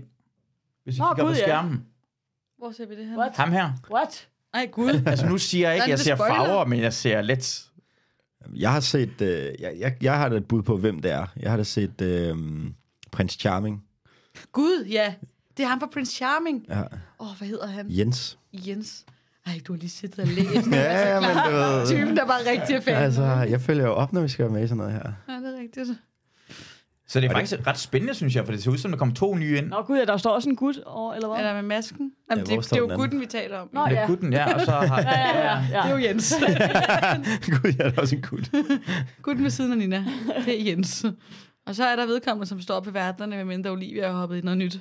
Hvis 0.86 0.96
vi 0.96 1.00
Nå, 1.00 1.06
kigger 1.14 1.24
gud, 1.24 1.34
på 1.34 1.38
ja. 1.38 1.44
skærmen. 1.44 1.86
Hvor 2.58 2.72
ser 2.72 2.86
vi 2.88 2.96
det 2.96 3.06
her? 3.06 3.18
What? 3.18 3.36
Ham 3.36 3.52
her. 3.52 3.72
What? 3.92 4.28
Ej, 4.54 4.66
gud. 4.72 5.02
Altså 5.08 5.26
nu 5.26 5.38
siger 5.38 5.68
jeg 5.68 5.76
ikke, 5.76 5.84
Nej, 5.86 5.90
jeg 5.90 6.00
ser 6.00 6.16
spoiler. 6.16 6.36
farver, 6.36 6.66
men 6.66 6.80
jeg 6.80 6.94
ser 6.94 7.22
let. 7.22 7.66
Jeg 8.56 8.72
har 8.74 8.80
set, 8.80 9.22
øh, 9.22 9.54
jeg, 9.60 9.74
jeg, 9.80 9.96
jeg 10.02 10.18
har 10.18 10.30
da 10.30 10.36
et 10.36 10.48
bud 10.48 10.64
på, 10.64 10.78
hvem 10.78 11.02
det 11.02 11.12
er. 11.12 11.26
Jeg 11.38 11.50
har 11.50 11.58
da 11.58 11.64
set 11.64 12.02
øh, 12.02 12.36
Prins 13.12 13.34
Charming. 13.34 13.84
Gud, 14.52 14.86
ja. 14.90 15.14
Det 15.58 15.64
er 15.64 15.68
ham 15.68 15.80
fra 15.80 15.88
Prince 15.94 16.16
Charming. 16.16 16.66
Ja. 16.70 16.82
Åh, 16.82 16.88
oh, 17.20 17.38
hvad 17.38 17.48
hedder 17.48 17.68
han? 17.68 17.86
Jens. 17.90 18.38
Jens. 18.54 19.06
Ej, 19.46 19.60
du 19.68 19.74
har 19.74 19.78
lige 19.80 19.90
siddet 19.90 20.20
og 20.20 20.28
læst. 20.28 20.68
Ja, 20.72 21.10
ja, 21.14 21.20
men 21.20 21.30
du 21.30 21.52
ved- 21.58 21.88
Typen, 21.88 22.18
der 22.18 22.26
bare 22.26 22.40
rigtig 22.52 22.76
er 22.76 22.80
fan. 22.82 22.96
Altså, 22.96 23.24
jeg 23.24 23.62
følger 23.62 23.86
jo 23.86 23.94
op, 23.94 24.14
når 24.14 24.22
vi 24.22 24.28
skal 24.28 24.46
være 24.46 24.54
med 24.54 24.64
i 24.64 24.68
sådan 24.68 24.78
noget 24.78 24.94
her. 24.94 25.12
Ja, 25.28 25.34
det 25.34 25.56
er 25.56 25.60
rigtigt. 25.62 25.88
Så 27.08 27.22
det 27.22 27.30
er 27.30 27.34
faktisk 27.34 27.68
ret 27.68 27.78
spændende, 27.78 28.14
synes 28.14 28.36
jeg, 28.36 28.46
for 28.46 28.52
det 28.52 28.64
ser 28.64 28.72
ud 28.72 28.78
som, 28.78 28.92
der 28.92 28.98
kommer 28.98 29.16
to 29.16 29.36
nye 29.36 29.58
ind. 29.58 29.68
Nå 29.68 29.82
gud, 29.82 29.98
ja, 29.98 30.06
der 30.06 30.18
står 30.18 30.30
også 30.32 30.50
en 30.50 30.56
gut 30.56 30.80
over, 30.86 31.14
eller 31.14 31.28
hvad? 31.28 31.38
Er 31.38 31.44
der 31.44 31.54
med 31.54 31.62
masken? 31.62 32.12
Ja, 32.30 32.36
Jamen, 32.36 32.48
hvor 32.48 32.56
det, 32.56 32.70
det 32.70 32.76
er 32.76 32.80
jo 32.80 32.96
gutten, 32.96 33.20
vi 33.20 33.26
taler 33.26 33.58
om. 33.58 33.70
Nå, 33.74 33.88
ja. 33.88 34.08
gutten, 34.08 34.34
ja, 34.34 34.54
og 34.54 34.62
så 34.62 34.72
har... 34.72 35.02
Ja, 35.12 35.20
ja, 35.20 35.38
ja. 35.38 35.60
ja. 35.60 35.82
Det 35.84 35.86
er 35.86 35.90
jo 35.90 35.98
Jens. 35.98 36.34
Gud, 37.62 37.74
jeg 37.78 37.86
er 37.86 37.92
da 37.92 38.02
også 38.02 38.16
en 38.16 38.22
gut. 38.22 38.52
gutten 39.22 39.44
ved 39.44 39.52
siden 39.52 39.72
af 39.72 39.78
Nina. 39.78 40.06
Det 40.46 40.62
er 40.62 40.72
Jens. 40.72 41.06
Og 41.66 41.76
så 41.76 41.86
er 41.86 41.96
der 41.96 42.06
vedkommende, 42.06 42.48
som 42.48 42.62
står 42.62 42.76
op 42.76 42.86
ved 42.86 42.94
værterne, 42.94 43.36
medmindre 43.36 43.72
Olivia 43.72 44.08
har 44.08 44.20
hoppet 44.20 44.38
i 44.38 44.42
noget 44.42 44.58
nyt. 44.58 44.80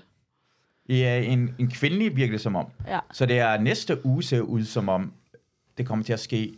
Ja, 0.88 1.22
en, 1.22 1.54
en 1.58 1.70
kvindelig 1.70 2.16
virkelig 2.16 2.40
som 2.40 2.56
om. 2.56 2.66
Ja. 2.86 2.98
Så 3.12 3.26
det 3.26 3.38
er 3.38 3.60
næste 3.60 4.06
uge 4.06 4.22
ser 4.22 4.40
ud 4.40 4.64
som 4.64 4.88
om, 4.88 5.12
det 5.78 5.86
kommer 5.86 6.04
til 6.04 6.12
at 6.12 6.20
ske 6.20 6.54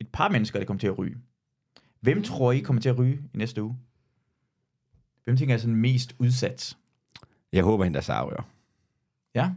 et 0.00 0.08
par 0.12 0.28
mennesker, 0.28 0.58
der 0.58 0.66
kommer 0.66 0.80
til 0.80 0.86
at 0.86 0.98
ryge. 0.98 1.16
Hvem 2.00 2.22
tror 2.22 2.52
I 2.52 2.58
kommer 2.58 2.82
til 2.82 2.88
at 2.88 2.98
ryge 2.98 3.18
i 3.34 3.36
næste 3.36 3.62
uge? 3.62 3.76
Hvem 5.28 5.36
tænker 5.36 5.54
er 5.54 5.58
sådan 5.58 5.76
mest 5.76 6.14
udsat? 6.18 6.76
Jeg 7.52 7.64
håber, 7.64 7.84
hende 7.84 7.96
der 7.96 8.02
Sarah. 8.02 8.44
Ja? 9.34 9.50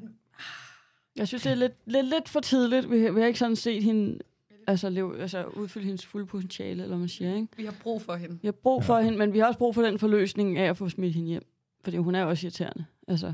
Jeg 1.16 1.28
synes, 1.28 1.44
det 1.44 1.52
er 1.52 1.56
lidt, 1.56 1.74
lidt, 1.86 2.06
lidt 2.06 2.30
for 2.30 2.40
tidligt. 2.40 2.92
Vi, 2.92 3.10
vi 3.10 3.20
har 3.20 3.28
ikke 3.28 3.40
sådan 3.40 3.56
set 3.56 3.84
hende 3.84 4.20
altså, 4.68 4.90
leve, 4.90 5.22
altså, 5.22 5.44
udfylde 5.46 5.86
hendes 5.86 6.06
fulde 6.06 6.26
potentiale, 6.26 6.72
eller 6.72 6.88
hvad 6.88 6.98
man 6.98 7.08
siger. 7.08 7.36
Ikke? 7.36 7.48
Vi 7.58 7.66
har 7.66 7.74
brug 7.84 8.02
for 8.02 8.16
hende. 8.16 8.40
Vi 8.42 8.48
har 8.48 8.52
brug 8.52 8.84
for 8.84 8.98
ja. 8.98 9.04
hende, 9.04 9.18
men 9.18 9.34
vi 9.34 9.40
har 9.40 9.46
også 9.46 9.58
brug 9.58 9.76
for 9.76 9.82
den 9.82 10.00
forløsning 10.00 10.58
af 10.58 10.70
at 10.70 10.78
få 10.78 10.90
smidt 10.90 11.16
hende 11.16 11.30
hjem. 11.30 11.46
Fordi 11.84 11.98
hun 11.98 12.16
er 12.16 12.24
også 12.26 12.48
irriterende. 12.48 12.86
Altså, 13.08 13.34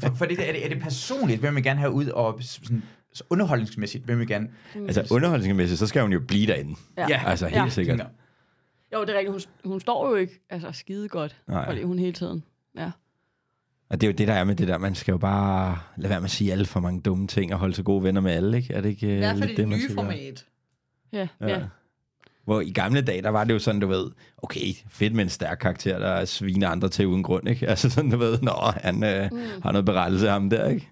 For, 0.00 0.14
for 0.14 0.24
det, 0.24 0.48
er, 0.48 0.52
det, 0.52 0.64
er 0.64 0.68
det 0.68 0.82
personligt, 0.82 1.40
hvem 1.40 1.54
vil 1.54 1.62
gerne 1.62 1.80
have 1.80 1.92
ud, 1.92 2.06
og 2.06 2.42
sådan, 2.42 2.82
så 3.12 3.24
underholdningsmæssigt, 3.30 4.04
hvem 4.04 4.18
vil 4.18 4.26
gerne... 4.28 4.50
Altså, 4.74 5.08
underholdningsmæssigt, 5.10 5.78
så 5.78 5.86
skal 5.86 6.02
hun 6.02 6.12
jo 6.12 6.20
blive 6.20 6.46
derinde. 6.46 6.74
Ja. 6.96 7.06
Ja. 7.08 7.22
Altså, 7.26 7.46
helt 7.46 7.56
Ja. 7.56 7.68
sikkert. 7.68 8.06
Jo, 8.94 9.00
det 9.00 9.10
er 9.10 9.18
rigtigt. 9.18 9.30
Hun, 9.30 9.70
hun 9.70 9.80
står 9.80 10.08
jo 10.08 10.14
ikke 10.14 10.40
altså, 10.50 10.72
skide 10.72 11.08
godt, 11.08 11.36
Nej. 11.48 11.66
fordi 11.66 11.82
hun 11.82 11.98
hele 11.98 12.12
tiden. 12.12 12.44
Ja. 12.76 12.90
Og 13.90 14.00
det 14.00 14.06
er 14.06 14.12
jo 14.12 14.16
det, 14.16 14.28
der 14.28 14.34
er 14.34 14.44
med 14.44 14.54
det 14.56 14.68
der. 14.68 14.78
Man 14.78 14.94
skal 14.94 15.12
jo 15.12 15.18
bare 15.18 15.78
lade 15.96 16.10
være 16.10 16.20
med 16.20 16.24
at 16.24 16.30
sige 16.30 16.52
alle 16.52 16.66
for 16.66 16.80
mange 16.80 17.00
dumme 17.00 17.26
ting 17.26 17.52
og 17.52 17.58
holde 17.58 17.74
sig 17.74 17.84
gode 17.84 18.02
venner 18.02 18.20
med 18.20 18.32
alle, 18.32 18.56
ikke? 18.56 18.74
Er 18.74 18.80
det 18.80 18.88
ikke 18.88 19.14
I 19.14 19.18
hvert 19.18 19.38
fald 19.38 19.48
det, 19.48 19.56
det 19.56 19.68
man 19.68 19.78
nye 19.78 19.94
format. 19.94 20.46
Ja, 21.12 21.28
Ja. 21.40 21.48
ja. 21.48 21.60
Hvor 22.44 22.60
i 22.60 22.70
gamle 22.70 23.00
dage, 23.02 23.22
der 23.22 23.28
var 23.28 23.44
det 23.44 23.54
jo 23.54 23.58
sådan, 23.58 23.80
du 23.80 23.86
ved, 23.86 24.10
okay, 24.42 24.74
fedt 24.88 25.14
med 25.14 25.24
en 25.24 25.30
stærk 25.30 25.58
karakter, 25.58 25.98
der 25.98 26.24
sviner 26.24 26.68
andre 26.68 26.88
til 26.88 27.06
uden 27.06 27.22
grund, 27.22 27.48
ikke? 27.48 27.68
Altså 27.70 27.90
sådan, 27.90 28.10
du 28.10 28.16
ved, 28.16 28.38
nå, 28.42 28.52
han 28.76 29.04
øh, 29.04 29.28
mm. 29.32 29.38
har 29.62 29.72
noget 29.72 29.84
berettelse 29.84 30.26
af 30.26 30.32
ham 30.32 30.50
der, 30.50 30.68
ikke? 30.68 30.88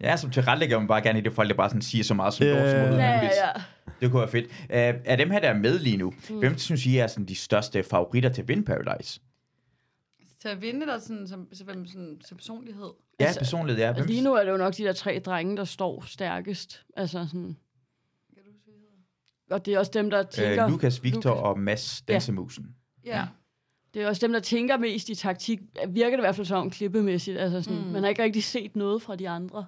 Ja, 0.00 0.16
som 0.16 0.30
tilrettelægger 0.30 0.78
man 0.78 0.88
bare 0.88 1.02
gerne 1.02 1.18
i 1.18 1.22
det 1.22 1.32
folk, 1.32 1.48
der 1.48 1.54
bare 1.56 1.68
sådan 1.68 1.82
siger 1.82 2.04
så 2.04 2.14
meget 2.14 2.34
som 2.34 2.46
yeah. 2.46 2.70
som 2.70 2.78
overhovedet 2.78 2.98
Ja, 2.98 3.10
ja, 3.10 3.22
ja. 3.24 3.62
Det 4.00 4.10
kunne 4.10 4.20
være 4.20 4.30
fedt. 4.30 4.46
Uh, 4.46 5.02
af 5.04 5.16
dem 5.18 5.30
her, 5.30 5.40
der 5.40 5.48
er 5.48 5.58
med 5.58 5.78
lige 5.78 5.96
nu, 5.96 6.14
mm. 6.30 6.38
hvem 6.38 6.58
synes 6.58 6.86
I 6.86 6.96
er 6.96 7.06
sådan 7.06 7.24
de 7.24 7.34
største 7.34 7.82
favoritter 7.82 8.28
til 8.28 8.48
vinde 8.48 8.64
Paradise? 8.64 9.20
Til 10.40 10.48
at 10.48 10.62
vinde 10.62 10.86
der 10.86 10.98
sådan, 10.98 11.28
som, 11.28 11.48
som, 11.52 11.86
sådan, 11.86 12.20
som 12.24 12.36
personlighed. 12.36 12.90
Ja, 13.20 13.24
Altså, 13.24 13.40
personligt, 13.40 13.78
ja. 13.78 13.92
Hvem? 13.92 14.06
Lige 14.06 14.22
nu 14.22 14.34
er 14.34 14.44
det 14.44 14.50
jo 14.50 14.56
nok 14.56 14.76
de 14.76 14.84
der 14.84 14.92
tre 14.92 15.18
drenge, 15.24 15.56
der 15.56 15.64
står 15.64 16.04
stærkest. 16.06 16.84
Altså 16.96 17.26
sådan... 17.26 17.56
Og 19.50 19.66
det 19.66 19.74
er 19.74 19.78
også 19.78 19.92
dem, 19.94 20.10
der 20.10 20.22
tænker... 20.22 20.64
Uh, 20.64 20.70
Lukas, 20.70 21.04
Victor 21.04 21.30
Lukas. 21.30 21.42
og 21.42 21.58
Mads 21.58 22.02
Dansemusen. 22.08 22.66
Ja. 23.04 23.26
Det 23.94 24.02
er 24.02 24.08
også 24.08 24.26
dem, 24.26 24.32
der 24.32 24.40
tænker 24.40 24.78
mest 24.78 25.08
i 25.08 25.14
taktik. 25.14 25.60
Virker 25.88 26.10
det 26.10 26.18
i 26.18 26.20
hvert 26.20 26.36
fald 26.36 26.46
som 26.46 26.70
klippemæssigt. 26.70 27.38
Altså 27.38 27.62
sådan, 27.62 27.84
mm. 27.84 27.86
Man 27.86 28.02
har 28.02 28.08
ikke 28.08 28.22
rigtig 28.22 28.44
set 28.44 28.76
noget 28.76 29.02
fra 29.02 29.16
de 29.16 29.28
andre. 29.28 29.66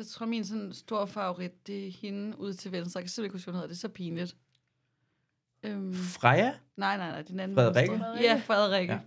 Jeg 0.00 0.06
tror, 0.06 0.26
min 0.26 0.44
sådan 0.44 0.72
stor 0.72 1.06
favorit, 1.06 1.66
det 1.66 1.86
er 1.86 1.90
hende 1.90 2.38
ude 2.38 2.52
til 2.54 2.72
venstre. 2.72 2.98
Jeg 2.98 3.04
kan 3.04 3.08
simpelthen 3.08 3.24
ikke 3.24 3.34
huske, 3.34 3.44
hvad 3.44 3.52
hun 3.52 3.56
hedder. 3.56 3.68
Det 3.68 3.74
er 3.74 3.78
så 3.80 3.88
pinligt. 3.88 4.36
Øhm, 5.62 5.94
Freja? 5.94 6.52
nej, 6.76 6.96
nej, 6.96 7.10
nej. 7.10 7.22
Den 7.22 7.40
anden 7.40 7.56
Frederikke? 7.56 7.92
venstre. 7.92 8.16
Ja, 8.20 8.40
Frederikke. 8.44 8.92
Ja. 8.92 8.98
Ja. 8.98 9.04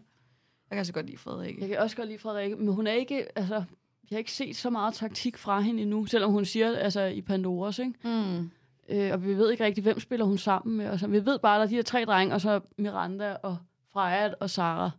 Jeg 0.69 0.77
kan 0.77 0.85
så 0.85 0.93
godt 0.93 1.05
lide 1.05 1.17
Frederikke. 1.17 1.61
Jeg 1.61 1.69
kan 1.69 1.79
også 1.79 1.95
godt 1.95 2.07
lide 2.07 2.19
Frederikke, 2.19 2.55
men 2.55 2.67
hun 2.73 2.87
er 2.87 2.91
ikke... 2.91 3.37
Altså, 3.37 3.55
jeg 3.55 4.15
har 4.15 4.17
ikke 4.17 4.31
set 4.31 4.55
så 4.55 4.69
meget 4.69 4.93
taktik 4.93 5.37
fra 5.37 5.59
hende 5.59 5.81
endnu, 5.81 6.05
selvom 6.05 6.31
hun 6.31 6.45
siger, 6.45 6.77
altså 6.77 7.01
i 7.01 7.21
Pandoras, 7.21 7.79
ikke? 7.79 7.93
Mm. 8.03 8.51
Øh, 8.89 9.11
og 9.13 9.23
vi 9.25 9.37
ved 9.37 9.51
ikke 9.51 9.63
rigtig, 9.65 9.81
hvem 9.83 9.99
spiller 9.99 10.25
hun 10.25 10.37
sammen 10.37 10.77
med. 10.77 10.89
Og 10.89 10.99
så, 10.99 11.07
vi 11.07 11.25
ved 11.25 11.39
bare, 11.39 11.55
at 11.55 11.59
der 11.59 11.63
er 11.65 11.69
de 11.69 11.75
her 11.75 11.81
tre 11.83 12.05
drenge, 12.05 12.35
og 12.35 12.41
så 12.41 12.61
Miranda 12.77 13.33
og 13.43 13.57
Freja 13.93 14.33
og 14.39 14.49
Sara, 14.49 14.91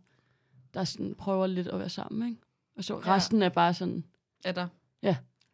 der 0.73 0.83
sådan 0.83 1.15
prøver 1.15 1.47
lidt 1.47 1.67
at 1.67 1.79
være 1.79 1.89
sammen, 1.89 2.29
ikke? 2.29 2.41
Og 2.77 2.83
så 2.83 2.93
Ja. 3.05 3.15
resten 3.15 3.41
er 3.41 3.49
bare 3.49 3.73
sådan... 3.73 4.03
Er 4.45 4.51
der? 4.51 4.67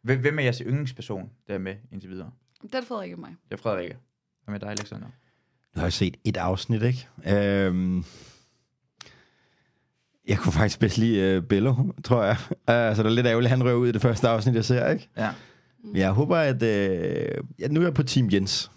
Hvem, 0.02 0.20
hvem 0.20 0.38
er 0.38 0.42
jeres 0.42 0.62
yndlingsperson, 0.66 1.30
der 1.48 1.54
er 1.54 1.58
med 1.58 1.74
indtil 1.92 2.10
videre? 2.10 2.30
Det 2.62 2.74
er 2.74 2.82
Frederikke 2.88 3.16
mig. 3.16 3.36
Det 3.50 3.58
er 3.58 3.62
Frederikke. 3.62 3.96
Hvad 4.44 4.52
med 4.52 4.60
dig, 4.60 4.68
Alexander? 4.68 5.06
Nu 5.06 5.80
har 5.80 5.82
jeg 5.82 5.92
set 5.92 6.16
et 6.24 6.36
afsnit, 6.36 6.82
ikke? 6.82 7.08
Øhm, 7.26 8.04
jeg 10.28 10.38
kunne 10.38 10.52
faktisk 10.52 10.78
bedst 10.78 10.98
lide 10.98 11.38
uh, 11.38 11.44
Bello, 11.44 11.74
tror 12.04 12.24
jeg. 12.24 12.36
Uh, 12.50 12.96
så 12.96 13.02
det 13.02 13.06
er 13.06 13.14
lidt 13.14 13.26
ærgerligt, 13.26 13.52
at 13.52 13.58
han 13.58 13.66
rører 13.66 13.74
ud 13.74 13.88
i 13.88 13.92
det 13.92 14.02
første 14.02 14.28
afsnit, 14.28 14.54
jeg 14.54 14.64
ser, 14.64 14.90
ikke? 14.90 15.08
Ja. 15.16 15.30
Men 15.84 15.96
jeg 15.96 16.10
håber, 16.10 16.36
at... 16.36 16.62
Uh, 16.62 17.48
ja, 17.58 17.68
nu 17.68 17.80
er 17.80 17.84
jeg 17.84 17.94
på 17.94 18.02
Team 18.02 18.28
Jens. 18.32 18.70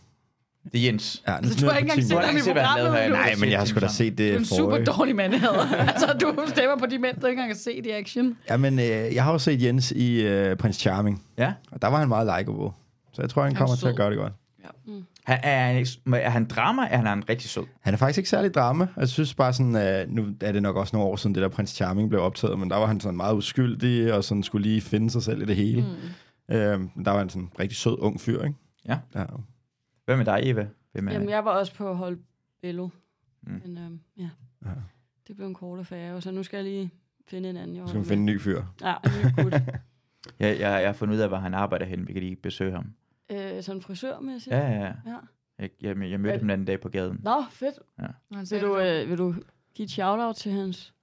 Det 0.72 0.82
er 0.82 0.86
Jens. 0.86 1.24
Ja, 1.28 1.38
nu, 1.41 1.47
Så 1.49 1.55
du 1.55 1.61
nu 1.61 1.68
har 1.68 1.74
er 1.74 1.78
ikke 1.78 1.91
engang 1.91 2.07
set 2.07 2.20
ham 2.20 2.38
i 2.38 2.39
programmet. 2.45 3.11
Nej, 3.11 3.34
men 3.39 3.49
jeg 3.51 3.59
har 3.59 3.66
sgu 3.66 3.80
da 3.80 3.88
set 3.88 4.18
det 4.18 4.30
Du 4.30 4.36
er 4.36 4.39
en 4.39 4.45
super 4.45 4.84
dårlig 4.84 5.16
mand, 5.16 5.34
Altså, 5.93 6.07
du 6.22 6.36
stemmer 6.47 6.78
på 6.80 6.86
de 6.86 6.99
mænd, 6.99 7.16
du 7.22 7.26
ikke 7.28 7.32
engang 7.41 7.49
har 7.49 7.55
set 7.55 7.86
i 7.86 7.89
action. 7.89 8.38
Ja, 8.49 8.57
men 8.57 8.80
øh, 8.80 8.86
jeg 8.86 9.24
har 9.24 9.32
jo 9.32 9.38
set 9.38 9.61
Jens 9.63 9.91
i 9.91 10.22
øh, 10.22 10.57
Prince 10.57 10.80
Charming, 10.80 11.24
Ja. 11.38 11.53
og 11.72 11.82
der 11.82 11.88
var 11.88 11.97
han 11.99 12.07
meget 12.07 12.26
likeable. 12.39 12.70
Så 13.13 13.22
jeg 13.22 13.30
tror, 13.30 13.41
han 13.43 13.51
Han 13.51 13.55
er 13.55 13.59
kommer 13.59 13.76
til 13.76 13.88
at 13.88 13.95
gøre 13.95 14.09
det 14.09 14.18
godt. 14.18 14.34
Han, 15.26 15.39
er, 15.43 15.66
han, 15.66 15.78
ikke- 15.78 15.91
er 16.13 16.30
han 16.30 16.45
drama, 16.45 16.82
er 16.82 16.97
han, 16.97 17.05
han 17.05 17.30
rigtig 17.30 17.49
sød? 17.49 17.63
Han 17.82 17.93
er 17.93 17.97
faktisk 17.97 18.18
ikke 18.18 18.30
særlig 18.30 18.53
drama. 18.53 18.88
Jeg 18.97 19.09
synes 19.09 19.34
bare 19.34 19.53
sådan, 19.53 19.76
øh, 19.76 20.09
nu 20.09 20.26
er 20.41 20.51
det 20.51 20.61
nok 20.61 20.76
også 20.76 20.95
nogle 20.95 21.09
år 21.11 21.16
siden, 21.16 21.36
det 21.36 21.41
der 21.41 21.47
Prince 21.49 21.76
Charming 21.76 22.09
blev 22.09 22.22
optaget, 22.22 22.59
men 22.59 22.70
der 22.70 22.78
var 22.78 22.86
han 22.86 22.99
sådan 22.99 23.18
meget 23.18 23.36
uskyldig, 23.36 24.13
og 24.13 24.24
sådan 24.24 24.43
skulle 24.43 24.68
lige 24.68 24.82
finde 24.82 25.09
sig 25.09 25.24
selv 25.24 25.41
i 25.41 25.45
det 25.45 25.55
hele. 25.55 25.86
Mm. 26.49 26.55
Øh, 26.55 26.80
men 26.80 27.05
der 27.05 27.11
var 27.11 27.18
han 27.18 27.30
sådan 27.30 27.41
en 27.41 27.49
rigtig 27.59 27.78
sød, 27.78 27.95
ung 27.99 28.22
fyr, 28.22 28.43
ikke? 28.43 28.55
Ja. 28.88 28.97
ja. 29.16 29.24
Hvad 30.06 30.18
med 30.18 30.26
dig, 30.26 30.39
Eva? 30.43 30.68
Hvem 30.91 31.08
er 31.08 31.12
Jamen, 31.12 31.30
jeg 31.30 31.45
var 31.45 31.51
også 31.51 31.76
på 31.76 31.93
hold 31.93 32.20
Bello. 32.62 32.89
Mm. 33.41 33.51
Mm. 33.53 33.62
Men 33.66 33.78
øhm, 33.78 33.99
ja. 34.18 34.30
Ja. 34.66 34.70
det 35.28 35.36
blev 35.36 35.47
en 35.47 35.53
kort 35.53 35.80
affære, 35.80 36.22
så 36.22 36.32
nu 36.32 36.43
skal 36.43 36.58
jeg 36.58 36.64
lige 36.64 36.91
finde 37.28 37.49
en 37.49 37.58
anden. 37.58 37.76
jeg 37.76 37.84
Så 37.88 37.89
skal 37.93 38.03
finde 38.03 38.20
en 38.22 38.26
ny 38.26 38.41
fyr. 38.41 38.64
Ja, 38.82 38.95
en 39.06 39.12
ny 39.26 39.43
gut. 39.43 39.53
Jeg, 40.39 40.60
jeg, 40.60 40.82
jeg 40.82 40.88
har 40.88 40.93
fundet 40.93 41.16
ud 41.16 41.20
af, 41.20 41.28
hvor 41.28 41.38
han 41.38 41.53
arbejder 41.53 41.86
hen. 41.86 42.08
Vi 42.08 42.14
kan 42.14 42.22
lige 42.22 42.36
besøge 42.36 42.72
ham. 42.72 42.93
øh, 43.32 43.64
sådan 43.64 43.82
frisørmæssigt. 43.82 44.56
Ja, 44.56 44.60
ja, 44.72 44.80
ja. 44.80 44.86
ja. 45.06 45.18
Jeg, 45.60 45.70
jeg, 45.82 46.10
jeg 46.12 46.20
mødte 46.20 46.32
ham 46.32 46.39
den 46.39 46.49
anden 46.49 46.66
dag 46.68 46.80
på 46.82 46.89
gaden. 46.89 47.20
Nå, 47.24 47.43
fedt. 47.51 47.80
Han 47.97 48.10
Vil 48.30 48.47
sagde 48.47 48.66
du, 48.66 48.80
øh, 48.80 49.10
vil 49.10 49.18
du 49.18 49.36
give 49.74 49.84
et 49.84 49.91
shout-out 49.91 50.36
til 50.36 50.51
hans 50.51 50.93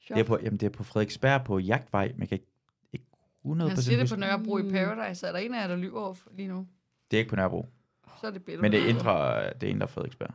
shop? 0.00 0.14
Det 0.16 0.20
er 0.22 0.26
på, 0.26 0.38
jamen, 0.42 0.56
det 0.58 0.66
er 0.66 0.70
på 0.70 0.84
Frederiksberg 0.84 1.44
på 1.44 1.58
Jagtvej, 1.58 2.08
men 2.12 2.20
jeg 2.20 2.28
kan 2.28 2.36
ikke, 2.36 2.50
ikke 2.92 3.04
100 3.44 3.70
Han 3.70 3.76
siger 3.78 3.98
det 4.00 4.10
på. 4.10 4.16
Nørrebro 4.16 4.58
i 4.58 4.70
Paradise. 4.70 5.26
Er 5.26 5.32
der 5.32 5.38
en 5.38 5.54
af 5.54 5.60
jer, 5.60 5.68
der 5.68 5.76
lyver 5.76 6.00
over 6.00 6.14
lige 6.32 6.48
nu? 6.48 6.66
Det 7.10 7.16
er 7.16 7.18
ikke 7.18 7.30
på 7.30 7.36
Nørrebro. 7.36 7.68
Så 8.20 8.26
er 8.26 8.30
det 8.30 8.44
billeder. 8.44 8.62
Men 8.62 8.72
det 8.72 8.82
er 8.82 8.86
indre, 8.86 9.44
det 9.52 9.62
er 9.62 9.70
indre 9.70 9.88
Frederiksberg. 9.88 10.34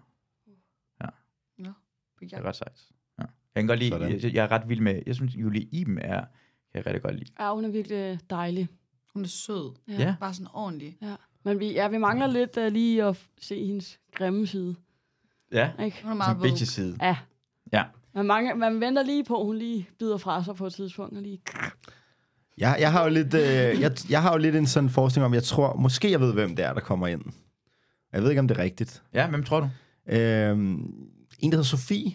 På 2.17 2.25
Det 2.25 2.33
er 2.33 2.43
ret 2.43 2.55
sejt. 2.55 2.81
Ja. 3.19 3.23
Jeg 3.55 3.61
kan 3.61 3.67
godt 3.67 3.79
lide, 3.79 3.91
Sådan. 3.91 4.11
jeg, 4.11 4.33
jeg, 4.33 4.43
er 4.43 4.51
ret 4.51 4.69
vild 4.69 4.81
med, 4.81 5.01
jeg 5.05 5.15
synes, 5.15 5.35
Julie 5.35 5.61
Iben 5.61 5.97
er 5.97 6.25
jeg 6.73 6.85
rigtig 6.85 7.01
godt 7.01 7.15
lide. 7.15 7.31
Ja, 7.39 7.53
hun 7.53 7.65
er 7.65 7.69
virkelig 7.69 8.19
dejlig. 8.29 8.67
Hun 9.13 9.23
er 9.23 9.27
sød. 9.27 9.75
Ja. 9.87 9.93
Ja. 9.93 10.15
Bare 10.19 10.33
sådan 10.33 10.47
ordentlig. 10.53 10.97
Ja. 11.01 11.15
Men 11.43 11.59
vi, 11.59 11.73
ja, 11.73 11.87
vi 11.87 11.97
mangler 11.97 12.27
lidt 12.27 12.57
uh, 12.57 12.65
lige 12.65 13.03
at 13.03 13.27
se 13.41 13.65
hendes 13.65 13.99
grimme 14.11 14.47
side. 14.47 14.75
Ja, 15.51 15.71
Ikke? 15.83 15.99
Hun 16.03 16.11
er 16.11 16.15
meget 16.15 16.37
bitches 16.41 16.69
side. 16.69 16.97
Ja. 17.01 17.17
Ja. 17.73 17.83
Man, 18.13 18.25
mange, 18.25 18.55
man 18.55 18.81
venter 18.81 19.03
lige 19.03 19.23
på, 19.23 19.39
at 19.39 19.45
hun 19.45 19.57
lige 19.57 19.89
bider 19.99 20.17
fra 20.17 20.43
sig 20.43 20.55
på 20.55 20.65
et 20.65 20.73
tidspunkt. 20.73 21.17
Og 21.17 21.21
lige... 21.21 21.41
Jeg, 22.57 22.77
jeg, 22.79 22.91
har 22.91 23.03
jo 23.03 23.09
lidt, 23.09 23.33
øh, 23.33 23.81
jeg, 23.81 23.91
jeg 24.09 24.21
har 24.21 24.31
jo 24.31 24.37
lidt 24.37 24.55
en 24.55 24.67
sådan 24.67 24.89
forestilling 24.89 25.25
om, 25.25 25.33
jeg 25.33 25.43
tror, 25.43 25.75
måske 25.75 26.11
jeg 26.11 26.19
ved, 26.19 26.33
hvem 26.33 26.55
det 26.55 26.65
er, 26.65 26.73
der 26.73 26.81
kommer 26.81 27.07
ind. 27.07 27.21
Jeg 28.15 28.23
ved 28.23 28.29
ikke, 28.29 28.39
om 28.39 28.47
det 28.47 28.57
er 28.57 28.63
rigtigt. 28.63 29.03
Ja, 29.13 29.27
hvem 29.27 29.43
tror 29.43 29.59
du? 29.59 29.69
Øhm, 30.09 30.59
en, 31.39 31.51
der 31.51 31.57
hedder 31.57 31.63
Sofie, 31.63 32.13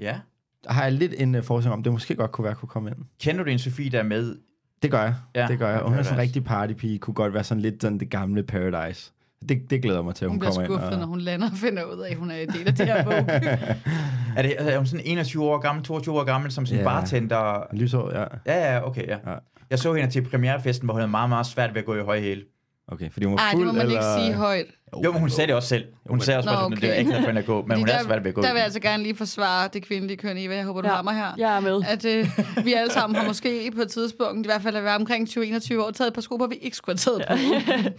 Ja. 0.00 0.20
der 0.64 0.72
har 0.72 0.82
jeg 0.82 0.92
lidt 0.92 1.14
en 1.18 1.34
uh, 1.34 1.42
forestilling 1.44 1.74
om, 1.74 1.82
det 1.82 1.92
måske 1.92 2.14
godt 2.14 2.32
kunne 2.32 2.44
være, 2.44 2.54
kunne 2.54 2.68
komme 2.68 2.90
ind. 2.90 2.96
Kender 3.20 3.44
du 3.44 3.50
en 3.50 3.58
Sofie, 3.58 3.90
der 3.90 3.98
er 3.98 4.02
med? 4.02 4.36
Det 4.82 4.90
gør 4.90 5.02
jeg. 5.02 5.14
Ja, 5.34 5.46
det 5.46 5.58
gør 5.58 5.70
jeg. 5.70 5.80
Hun 5.80 5.98
er 5.98 6.02
sådan 6.02 6.16
en 6.18 6.20
rigtig 6.22 6.44
partypige, 6.44 6.98
kunne 6.98 7.14
godt 7.14 7.34
være 7.34 7.44
sådan 7.44 7.60
lidt 7.62 7.82
sådan 7.82 7.98
det 8.00 8.10
gamle 8.10 8.42
Paradise. 8.42 9.12
Det, 9.48 9.70
det 9.70 9.82
glæder 9.82 10.02
mig 10.02 10.14
til, 10.14 10.24
at 10.24 10.28
Hun 10.28 10.34
hun, 10.34 10.38
bliver 10.38 10.52
kommer 10.52 10.66
skuffet, 10.66 10.90
ind. 10.92 11.00
når 11.00 11.06
hun 11.06 11.20
lander 11.20 11.50
og 11.50 11.56
finder 11.56 11.84
ud 11.84 12.00
af, 12.00 12.10
at 12.10 12.16
hun 12.16 12.30
er 12.30 12.36
en 12.36 12.48
del 12.48 12.68
af 12.68 12.74
det 12.74 12.86
her 12.86 13.04
bog. 13.04 13.14
Er, 14.36 14.42
det, 14.42 14.54
er 14.72 14.76
hun 14.76 14.86
sådan 14.86 15.06
21 15.06 15.44
år 15.44 15.58
gammel, 15.58 15.84
22 15.84 16.20
år 16.20 16.24
gammel, 16.24 16.50
som 16.52 16.66
sådan 16.66 16.78
Ja. 16.84 16.84
bartender? 16.88 17.66
Lysår, 17.72 18.12
ja. 18.18 18.24
Ja, 18.46 18.74
ja, 18.74 18.86
okay, 18.86 19.06
ja. 19.06 19.18
Ja. 19.30 19.36
Jeg 19.70 19.78
så 19.78 19.94
hende 19.94 20.10
til 20.10 20.22
premierefesten, 20.28 20.86
hvor 20.86 20.94
hun 20.94 21.00
havde 21.00 21.10
meget, 21.10 21.28
meget 21.28 21.46
svært 21.46 21.70
ved 21.74 21.80
at 21.80 21.86
gå 21.86 21.94
i 21.94 22.00
høje 22.02 22.20
hæle. 22.20 22.44
Okay, 22.92 23.10
fordi 23.10 23.26
hun 23.26 23.32
var 23.34 23.38
Ej, 23.40 23.52
fuld, 23.52 23.66
det 23.66 23.74
må 23.74 23.78
man 23.78 23.86
eller... 23.86 24.16
ikke 24.16 24.26
sige 24.26 24.34
højt. 24.36 24.66
Jo, 25.04 25.12
men 25.12 25.20
hun 25.20 25.30
sagde 25.30 25.46
det 25.48 25.54
også 25.56 25.68
selv. 25.68 25.84
Hun 26.06 26.20
sagde 26.20 26.38
også, 26.38 26.50
Nå, 26.50 26.56
at 26.56 26.64
okay. 26.64 26.76
det 26.76 26.88
er 26.90 26.94
ikke 26.94 27.10
noget 27.10 27.24
for 27.24 27.32
at 27.38 27.46
gå, 27.46 27.62
men 27.62 27.76
hun 27.78 27.88
er 27.88 27.92
der- 27.96 28.04
svært 28.04 28.22
ved 28.24 28.28
at 28.28 28.34
gå. 28.34 28.42
Der 28.42 28.48
vil 28.48 28.56
jeg 28.56 28.64
altså 28.64 28.80
gerne 28.80 29.02
lige 29.02 29.16
forsvare 29.16 29.68
det 29.72 29.82
kvindelige 29.82 30.16
køn, 30.16 30.38
Eva. 30.38 30.54
Jeg 30.54 30.64
håber, 30.64 30.80
du 30.82 30.88
Ja. 30.88 30.94
har 30.94 31.02
mig 31.02 31.14
her. 31.14 31.32
Jeg 31.38 31.56
er 31.56 31.60
med. 31.60 31.82
At 31.88 32.04
øh, 32.04 32.26
vi 32.64 32.72
alle 32.72 32.92
sammen 32.92 33.16
har 33.16 33.26
måske 33.26 33.72
på 33.74 33.80
et 33.82 33.90
tidspunkt, 33.90 34.46
i 34.46 34.48
hvert 34.48 34.62
fald 34.62 34.76
at 34.76 34.84
være 34.84 34.96
omkring 34.96 35.28
20-21 35.28 35.78
år, 35.78 35.90
taget 35.90 36.08
et 36.08 36.14
par 36.14 36.20
sko 36.20 36.36
på, 36.36 36.46
vi 36.46 36.54
ikke 36.54 36.76
skulle 36.76 36.98
have 37.06 37.18
taget 37.18 37.52
på. 37.86 37.90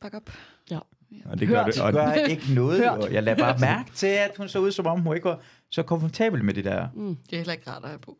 Bak 0.00 0.14
op. 0.14 0.30
Og 1.24 1.40
det 1.40 1.48
gør 1.48 1.56
Hørt. 1.56 1.66
det. 1.66 1.74
Det 1.74 1.82
Og, 1.82 1.92
gør 1.92 2.12
ikke 2.12 2.54
noget. 2.54 2.78
Hørt. 2.78 3.08
jo. 3.08 3.12
Jeg 3.12 3.22
lader 3.22 3.38
bare 3.38 3.58
mærke 3.60 3.90
til, 3.94 4.06
at 4.06 4.30
hun 4.36 4.48
så 4.48 4.58
ud, 4.58 4.72
som 4.72 4.86
om 4.86 5.00
hun 5.00 5.14
ikke 5.16 5.28
var 5.28 5.40
så 5.70 5.82
komfortabel 5.82 6.44
med 6.44 6.54
det 6.54 6.64
der. 6.64 6.88
Det 6.96 7.32
er 7.32 7.36
heller 7.36 7.52
ikke 7.52 7.70
rart 7.70 7.82
at 7.84 7.88
have 7.88 7.98
på. 7.98 8.16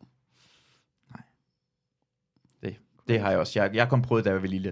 Det 3.07 3.19
har 3.19 3.29
jeg 3.29 3.39
også. 3.39 3.59
Jeg, 3.59 3.75
jeg 3.75 3.89
kom 3.89 4.01
prøvet, 4.01 4.25
da 4.25 4.29
jeg 4.29 4.41
var 4.41 4.47
lille. 4.47 4.71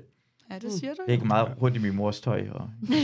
Ja, 0.52 0.60
det 0.60 0.72
siger 0.72 0.94
du. 0.94 1.02
Jeg 1.08 1.18
gik 1.18 1.28
meget 1.28 1.62
rundt 1.62 1.78
i 1.78 1.80
min 1.80 1.96
mors 1.96 2.22
tøj. 2.22 2.48
Og... 2.52 2.70
Det 2.88 2.98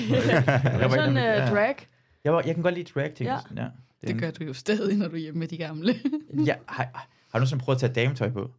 er 0.63 0.89
sådan 0.89 1.17
uh, 1.17 1.55
drag. 1.55 1.75
Jeg, 2.23 2.33
var, 2.33 2.41
jeg 2.45 2.55
kan 2.55 2.63
godt 2.63 2.75
lide 2.75 2.91
drag 2.95 3.13
ting. 3.13 3.29
Ja. 3.29 3.37
Ja. 3.57 3.63
Ja. 4.03 4.07
Det 4.07 4.19
gør 4.19 4.31
du 4.31 4.43
jo 4.43 4.53
stadig, 4.53 4.97
når 4.97 5.07
du 5.07 5.15
er 5.15 5.19
hjemme 5.19 5.39
med 5.39 5.47
de 5.47 5.57
gamle. 5.57 5.95
Ja, 6.45 6.55
har, 6.65 7.07
har 7.33 7.39
du 7.39 7.45
sådan 7.45 7.59
prøvet 7.59 7.83
at 7.83 7.93
tage 7.93 8.05
dametøj 8.05 8.29
på? 8.29 8.51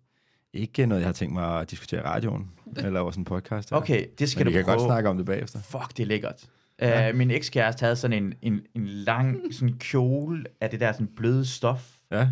ikke 0.55 0.87
noget, 0.87 1.01
jeg 1.01 1.09
har 1.09 1.13
tænkt 1.13 1.35
mig 1.35 1.61
at 1.61 1.71
diskutere 1.71 2.01
i 2.01 2.03
radioen, 2.03 2.51
eller 2.77 3.01
over 3.01 3.11
sådan 3.11 3.21
en 3.21 3.25
podcast. 3.25 3.71
her. 3.71 3.77
Okay, 3.77 4.07
det 4.19 4.31
skal 4.31 4.45
Men 4.45 4.53
vi 4.53 4.59
du 4.59 4.59
kan 4.59 4.65
prøve. 4.65 4.79
godt 4.79 4.89
snakke 4.89 5.09
om 5.09 5.17
det 5.17 5.27
bagefter. 5.27 5.59
Fuck, 5.61 5.97
det 5.97 6.03
er 6.03 6.07
lækkert. 6.07 6.45
Ja. 6.81 7.11
Uh, 7.11 7.17
min 7.17 7.31
ekskæreste 7.31 7.83
havde 7.83 7.97
sådan 7.97 8.23
en, 8.25 8.35
en, 8.43 8.61
en 8.75 8.87
lang 8.87 9.55
sådan 9.55 9.75
kjole 9.79 10.45
af 10.61 10.71
det 10.71 10.81
der 10.81 10.93
sådan 10.93 11.07
bløde 11.17 11.47
stof. 11.47 11.97
Ja. 12.11 12.29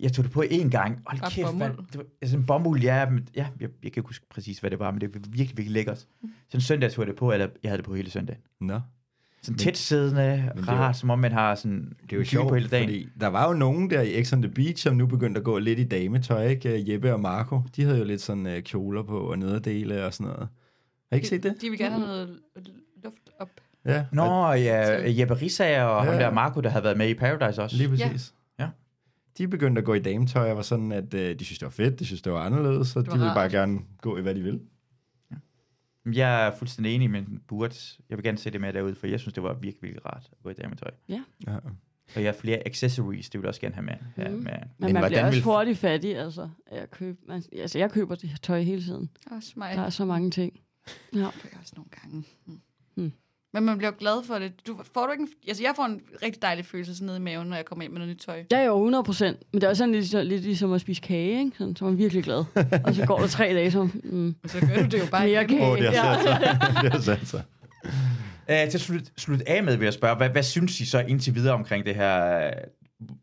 Jeg 0.00 0.12
tog 0.12 0.24
det 0.24 0.32
på 0.32 0.42
én 0.50 0.68
gang. 0.68 1.02
Hold 1.06 1.20
Bare 1.20 1.30
kæft, 1.30 1.46
bomuld. 1.46 1.58
mand. 1.68 1.76
Det 1.86 1.96
var 1.96 2.04
altså 2.22 2.36
en 2.36 2.46
bomuld, 2.46 2.80
ja. 2.82 3.10
Men, 3.10 3.28
ja 3.36 3.46
jeg, 3.60 3.68
jeg 3.82 3.92
kan 3.92 4.00
ikke 4.00 4.08
huske 4.08 4.26
præcis, 4.30 4.58
hvad 4.58 4.70
det 4.70 4.78
var, 4.78 4.90
men 4.90 5.00
det 5.00 5.14
var 5.14 5.20
virkelig, 5.20 5.38
virkelig 5.56 5.70
lækkert. 5.70 5.98
Så 5.98 6.06
en 6.54 6.60
søndag 6.60 6.92
tog 6.92 7.02
jeg 7.02 7.06
det 7.08 7.16
på, 7.16 7.32
eller 7.32 7.46
jeg 7.62 7.70
havde 7.70 7.78
det 7.78 7.84
på 7.86 7.94
hele 7.94 8.10
søndagen. 8.10 8.40
Nå. 8.60 8.80
Sådan 9.42 9.58
tæt 9.58 9.76
siddende, 9.76 10.52
rart, 10.68 10.94
jo- 10.94 10.98
som 10.98 11.10
om 11.10 11.18
man 11.18 11.32
har 11.32 11.54
sådan 11.54 11.92
Det 12.02 12.12
er 12.12 12.16
jo 12.16 12.24
sjovt, 12.24 12.48
på 12.48 12.54
hele 12.54 12.68
dagen. 12.68 12.88
fordi 12.88 13.08
der 13.20 13.26
var 13.26 13.48
jo 13.48 13.54
nogen 13.54 13.90
der 13.90 14.00
i 14.02 14.24
X 14.24 14.32
on 14.32 14.42
the 14.42 14.50
Beach, 14.52 14.82
som 14.82 14.96
nu 14.96 15.06
begyndte 15.06 15.38
at 15.38 15.44
gå 15.44 15.58
lidt 15.58 15.78
i 15.78 15.84
dametøj, 15.84 16.46
ikke? 16.46 16.92
Jeppe 16.92 17.12
og 17.12 17.20
Marco, 17.20 17.60
de 17.76 17.82
havde 17.84 17.98
jo 17.98 18.04
lidt 18.04 18.20
sådan 18.20 18.46
uh, 18.46 18.52
kjoler 18.62 19.02
på 19.02 19.18
og 19.18 19.38
nederdele 19.38 20.04
og 20.06 20.14
sådan 20.14 20.32
noget. 20.32 20.48
Har 21.10 21.12
I 21.12 21.16
ikke 21.16 21.28
set 21.28 21.42
det? 21.42 21.54
De 21.62 21.70
vil 21.70 21.78
gerne 21.78 21.94
have 21.94 22.06
noget 22.06 22.38
luft 23.04 23.30
op. 23.40 23.48
Ja. 23.84 24.04
Nå, 24.12 24.22
og 24.22 24.62
ja, 24.62 25.10
Jeppe 25.20 25.34
Rissager 25.34 25.82
og 25.84 26.04
Ja. 26.04 26.10
ham 26.10 26.20
der 26.20 26.30
Marco, 26.30 26.60
der 26.60 26.70
havde 26.70 26.84
været 26.84 26.98
med 26.98 27.08
i 27.08 27.14
Paradise 27.14 27.62
også. 27.62 27.76
Lige 27.76 27.88
præcis. 27.88 28.04
Ja. 28.34 28.39
De 29.38 29.48
begyndte 29.48 29.78
at 29.78 29.84
gå 29.84 29.94
i 29.94 29.98
dametøj 29.98 30.50
og 30.50 30.56
var 30.56 30.62
sådan, 30.62 30.92
at 30.92 31.14
uh, 31.14 31.20
de 31.20 31.44
synes, 31.44 31.58
det 31.58 31.66
var 31.66 31.70
fedt, 31.70 31.98
de 31.98 32.06
synes, 32.06 32.22
det 32.22 32.32
var 32.32 32.40
anderledes, 32.40 32.88
så 32.88 32.98
var 33.00 33.04
de 33.04 33.10
ville 33.18 33.34
bare 33.34 33.50
gerne 33.50 33.78
gå 33.98 34.16
i, 34.18 34.20
hvad 34.22 34.34
de 34.34 34.42
vil. 34.42 34.60
Jeg 36.14 36.46
er 36.46 36.56
fuldstændig 36.56 36.94
enig, 36.94 37.10
men 37.10 37.42
burde, 37.48 37.74
jeg 38.08 38.18
vil 38.18 38.24
gerne 38.24 38.38
se 38.38 38.50
det 38.50 38.60
med 38.60 38.72
derude, 38.72 38.94
for 38.94 39.06
jeg 39.06 39.20
synes, 39.20 39.34
det 39.34 39.42
var 39.42 39.52
virkelig, 39.54 39.82
virkelig 39.82 40.06
rart 40.06 40.28
at 40.32 40.38
gå 40.42 40.50
i 40.50 40.52
dametøj. 40.54 40.90
Ja. 41.08 41.22
Og 42.16 42.22
jeg 42.22 42.24
har 42.24 42.32
flere 42.32 42.66
accessories, 42.66 43.30
det 43.30 43.38
vil 43.40 43.44
jeg 43.44 43.48
også 43.48 43.60
gerne 43.60 43.74
have 43.74 43.84
med. 43.84 43.94
Ja, 44.18 44.28
Mhm. 44.28 44.38
med. 44.38 44.52
Men, 44.52 44.60
Men 44.78 44.92
man 44.92 45.04
bliver 45.06 45.24
også 45.26 45.36
vil- 45.36 45.44
hurtigt 45.44 45.78
fattig, 45.78 46.16
altså. 46.18 46.48
af 46.66 46.82
at 46.82 46.90
købe, 46.90 47.18
man, 47.28 47.42
altså, 47.52 47.78
jeg 47.78 47.90
køber 47.90 48.14
det 48.14 48.28
her 48.30 48.36
tøj 48.36 48.60
hele 48.62 48.82
tiden. 48.82 49.10
Også 49.30 49.52
mig. 49.56 49.76
Der 49.76 49.82
er 49.82 49.90
så 49.90 50.04
mange 50.04 50.30
ting. 50.30 50.60
Ja. 51.14 51.18
Det 51.18 51.24
er 51.52 51.58
også 51.60 51.72
nogle 51.76 51.90
gange. 52.02 52.24
Mm. 52.46 52.60
Hmm. 52.94 53.12
Men 53.52 53.64
man 53.64 53.78
bliver 53.78 53.90
jo 53.90 53.96
glad 53.98 54.24
for 54.26 54.38
det. 54.38 54.66
Du, 54.66 54.80
får 54.94 55.06
du 55.06 55.12
ikke 55.12 55.22
en, 55.22 55.28
altså 55.48 55.62
jeg 55.62 55.72
får 55.76 55.84
en 55.84 56.00
rigtig 56.22 56.42
dejlig 56.42 56.64
følelse 56.66 56.94
sådan 56.94 57.06
nede 57.06 57.16
i 57.16 57.20
maven, 57.20 57.48
når 57.48 57.56
jeg 57.56 57.64
kommer 57.64 57.84
ind 57.84 57.92
med 57.92 57.98
noget 58.00 58.14
nyt 58.14 58.22
tøj. 58.22 58.44
Ja, 58.50 58.64
jo, 58.64 58.76
100 58.76 59.04
procent. 59.04 59.38
Men 59.52 59.60
det 59.60 59.66
er 59.66 59.70
også 59.70 59.78
sådan 59.80 59.94
lidt, 59.94 60.26
lidt 60.26 60.42
ligesom 60.42 60.72
at 60.72 60.80
spise 60.80 61.00
kage, 61.02 61.38
ikke? 61.44 61.56
Sådan, 61.58 61.76
så 61.76 61.84
er 61.84 61.88
man 61.88 61.98
virkelig 61.98 62.24
glad. 62.24 62.44
Og 62.84 62.94
så 62.94 63.06
går 63.06 63.18
der 63.18 63.26
tre 63.26 63.44
dage, 63.54 63.70
så... 63.70 63.88
Mm, 64.04 64.34
Og 64.44 64.50
så 64.50 64.60
gør 64.60 64.82
du 64.82 64.84
det 64.84 64.98
jo 64.98 65.06
bare 65.10 65.26
mere 65.26 65.44
kage. 65.48 65.70
Åh, 65.70 65.78
det 65.78 65.94
har 65.96 66.06
ja. 66.06 66.22
sat 66.22 66.22
sig. 66.42 66.82
det 66.82 66.92
har 66.92 67.00
sat 67.00 67.26
sig. 67.28 67.42
Uh, 67.84 68.70
til 68.70 68.78
at 68.78 68.80
slutte, 68.80 69.10
slutte 69.16 69.48
af 69.48 69.62
med, 69.64 69.76
vil 69.76 69.84
jeg 69.84 69.94
spørge, 69.94 70.16
hvad, 70.16 70.28
hvad 70.28 70.42
synes 70.42 70.80
I 70.80 70.84
så 70.86 70.98
indtil 71.00 71.34
videre 71.34 71.54
omkring 71.54 71.86
det 71.86 71.94
her, 71.94 72.50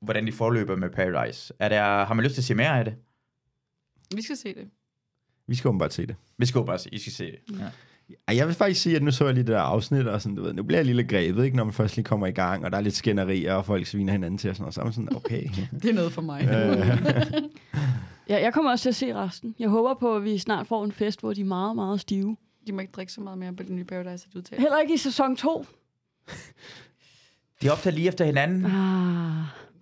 hvordan 0.01 0.27
de 0.27 0.31
forløber 0.31 0.75
med 0.75 0.89
Paradise? 0.89 1.53
Er 1.59 1.69
der, 1.69 2.05
har 2.05 2.13
man 2.13 2.23
lyst 2.23 2.33
til 2.35 2.41
at 2.41 2.45
se 2.45 2.55
mere 2.55 2.79
af 2.79 2.85
det? 2.85 2.95
Vi 4.15 4.21
skal 4.21 4.37
se 4.37 4.53
det. 4.53 4.67
Vi 5.47 5.55
skal 5.55 5.67
åbenbart 5.67 5.93
se 5.93 6.07
det. 6.07 6.15
Vi 6.37 6.45
skal 6.45 6.59
jo 6.59 6.65
bare 6.65 6.79
se, 6.79 6.89
I 6.91 6.99
skal 6.99 7.13
se 7.13 7.25
det. 7.25 7.59
Ja. 7.59 7.65
Jeg 8.27 8.47
vil 8.47 8.55
faktisk 8.55 8.81
sige, 8.81 8.95
at 8.95 9.03
nu 9.03 9.11
så 9.11 9.25
jeg 9.25 9.33
lige 9.33 9.43
det 9.43 9.51
der 9.51 9.59
afsnit, 9.59 10.07
og 10.07 10.21
sådan, 10.21 10.35
du 10.35 10.43
ved, 10.43 10.53
nu 10.53 10.63
bliver 10.63 10.77
jeg 10.77 10.85
lige 10.85 10.95
lidt 10.95 11.09
grebet, 11.09 11.45
ikke, 11.45 11.57
når 11.57 11.63
man 11.63 11.73
først 11.73 11.95
lige 11.95 12.03
kommer 12.03 12.27
i 12.27 12.31
gang, 12.31 12.65
og 12.65 12.71
der 12.71 12.77
er 12.77 12.81
lidt 12.81 12.95
skænderier, 12.95 13.53
og 13.53 13.65
folk 13.65 13.85
sviner 13.85 14.11
hinanden 14.11 14.37
til, 14.37 14.49
og 14.49 14.55
sådan 14.55 14.63
noget. 14.63 14.73
Så 14.73 14.81
er 14.81 14.83
man 14.85 14.93
sådan, 14.93 15.15
okay. 15.15 15.43
Det 15.81 15.89
er 15.89 15.93
noget 15.93 16.11
for 16.11 16.21
mig. 16.21 16.41
ja, 18.29 18.41
jeg 18.41 18.53
kommer 18.53 18.71
også 18.71 18.83
til 18.83 18.89
at 18.89 18.95
se 18.95 19.13
resten. 19.13 19.55
Jeg 19.59 19.69
håber 19.69 19.93
på, 19.99 20.15
at 20.15 20.23
vi 20.23 20.37
snart 20.37 20.67
får 20.67 20.83
en 20.85 20.91
fest, 20.91 21.19
hvor 21.19 21.33
de 21.33 21.41
er 21.41 21.45
meget, 21.45 21.75
meget 21.75 21.99
stive. 21.99 22.37
De 22.67 22.71
må 22.71 22.79
ikke 22.79 22.91
drikke 22.91 23.13
så 23.13 23.21
meget 23.21 23.37
mere 23.37 23.53
på 23.53 23.63
den 23.63 23.75
nye 23.75 23.83
Paradise, 23.83 24.27
at 24.29 24.33
du 24.33 24.41
tager. 24.41 24.61
Heller 24.61 24.79
ikke 24.79 24.93
i 24.93 24.97
sæson 24.97 25.35
2. 25.35 25.65
De 27.61 27.69
optager 27.69 27.95
lige 27.95 28.07
efter 28.07 28.25
hinanden. 28.25 28.65
Ah. 28.65 28.71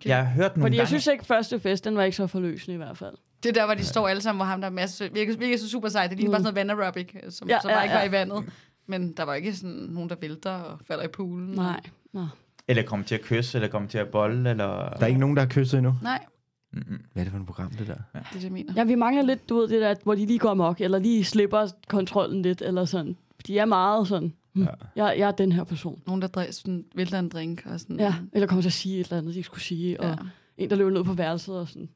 Jeg 0.06 0.18
har 0.18 0.24
hørt 0.24 0.58
nogle 0.58 0.66
Fordi 0.66 0.76
jeg 0.76 0.82
gange... 0.82 0.88
synes 0.88 1.08
ikke, 1.08 1.26
første 1.26 1.60
fest, 1.60 1.86
den 1.86 1.96
var 1.96 2.04
ikke 2.04 2.18
så 2.18 2.28
forløsende 2.28 2.74
i 2.74 2.78
hvert 2.78 2.98
fald. 2.98 3.16
Det 3.46 3.58
er 3.58 3.62
der, 3.62 3.66
hvor 3.66 3.74
de 3.76 3.86
står 3.86 4.08
alle 4.08 4.22
sammen, 4.22 4.38
hvor 4.38 4.46
ham 4.46 4.62
der 4.62 4.68
er 4.68 4.72
masse... 4.72 5.10
Virker, 5.14 5.38
virker 5.38 5.58
så 5.58 5.70
super 5.70 5.90
sejt. 5.90 6.10
Det 6.10 6.18
ligner 6.20 6.30
Mm. 6.30 6.44
bare 6.44 6.54
sådan 6.54 6.66
noget 6.68 6.78
vanaerobic, 6.78 7.12
som, 7.30 7.50
Ja, 7.50 7.60
som 7.62 7.70
ja, 7.70 7.76
bare 7.76 7.84
ikke 7.86 7.94
var 7.94 8.02
ja. 8.02 8.08
i 8.08 8.12
vandet. 8.12 8.44
Men 8.88 9.12
der 9.14 9.24
var 9.24 9.34
ikke 9.34 9.56
sådan 9.56 9.72
nogen, 9.72 10.10
der 10.10 10.16
vælter 10.22 10.52
og 10.52 10.80
falder 10.88 11.04
i 11.04 11.08
poolen. 11.08 11.48
Nej. 11.56 11.80
Nå. 12.14 12.28
Eller 12.68 12.84
kommer 12.84 13.06
til 13.06 13.16
at 13.16 13.22
kysse, 13.22 13.58
eller 13.58 13.68
kommer 13.70 13.90
til 13.90 13.98
at 13.98 14.08
bolle, 14.08 14.50
eller... 14.50 14.68
Der 14.90 15.00
er 15.02 15.06
ikke 15.06 15.20
nogen, 15.20 15.36
der 15.36 15.42
har 15.42 15.50
kysset 15.50 15.78
endnu. 15.78 15.96
Nej, 16.04 16.26
Mm-mm. 16.74 17.02
Hvad 17.14 17.22
er 17.22 17.24
det 17.24 17.32
for 17.32 17.40
et 17.40 17.46
program, 17.46 17.70
det 17.72 17.88
der? 17.88 17.94
det 17.94 18.02
er 18.14 18.20
det, 18.34 18.44
jeg 18.44 18.52
mener. 18.52 18.74
Ja, 18.76 18.84
vi 18.84 18.96
mangler 18.96 19.24
lidt, 19.24 19.50
du 19.50 19.56
ved, 19.58 19.68
det 19.68 19.82
der, 19.82 19.96
hvor 20.04 20.16
de 20.16 20.26
lige 20.26 20.40
går 20.40 20.50
amok, 20.50 20.82
eller 20.82 21.00
lige 21.00 21.24
slipper 21.24 21.68
kontrollen 21.88 22.42
lidt, 22.42 22.62
eller 22.62 22.86
sådan. 22.86 23.16
De 23.48 23.60
er 23.60 23.66
meget 23.66 24.08
sådan, 24.08 24.34
hm, 24.56 24.62
Ja. 24.62 24.68
jeg, 25.06 25.16
jeg 25.20 25.28
er 25.28 25.32
den 25.32 25.52
her 25.52 25.64
person. 25.64 26.02
Nogen, 26.08 26.22
der 26.22 26.28
drej, 26.28 26.52
sådan, 26.52 26.86
vælter 26.96 27.20
en 27.20 27.30
drink 27.30 27.64
og 27.66 27.80
sådan... 27.80 28.00
Ja, 28.00 28.16
eller 28.34 28.48
kommer 28.48 28.62
til 28.62 28.70
at 28.70 28.74
sige 28.74 29.00
et 29.00 29.04
eller 29.06 29.18
andet, 29.18 29.34
de 29.34 29.38
ikke 29.40 29.46
skulle 29.46 29.64
sige, 29.64 30.00
og 30.00 30.08
Ja. 30.10 30.16
en, 30.58 30.70
der 30.70 30.76
løber 30.76 30.92
ned 30.92 31.04
på 31.04 31.14
værelset 31.14 31.56
og 31.60 31.68
sådan. 31.68 31.90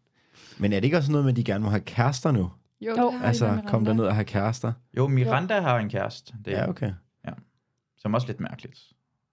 Men 0.59 0.73
er 0.73 0.77
det 0.79 0.83
ikke 0.85 0.97
også 0.97 1.11
noget 1.11 1.25
med, 1.25 1.33
at 1.33 1.37
de 1.37 1.43
gerne 1.43 1.63
må 1.63 1.69
have 1.69 1.81
kærester 1.81 2.31
nu? 2.31 2.51
Jo, 2.81 2.95
Jo. 2.97 3.13
Altså, 3.23 3.61
kom 3.67 3.85
der 3.85 3.93
ned 3.93 4.03
og 4.03 4.15
have 4.15 4.25
kærester? 4.25 4.73
Jo, 4.97 5.07
Miranda 5.07 5.53
ja. 5.55 5.61
har 5.61 5.77
en 5.79 5.89
kæreste. 5.89 6.33
Det, 6.45 6.51
Ja, 6.51 6.69
okay. 6.69 6.91
Som 7.97 8.13
også 8.13 8.27
lidt 8.27 8.39
mærkeligt. 8.39 8.79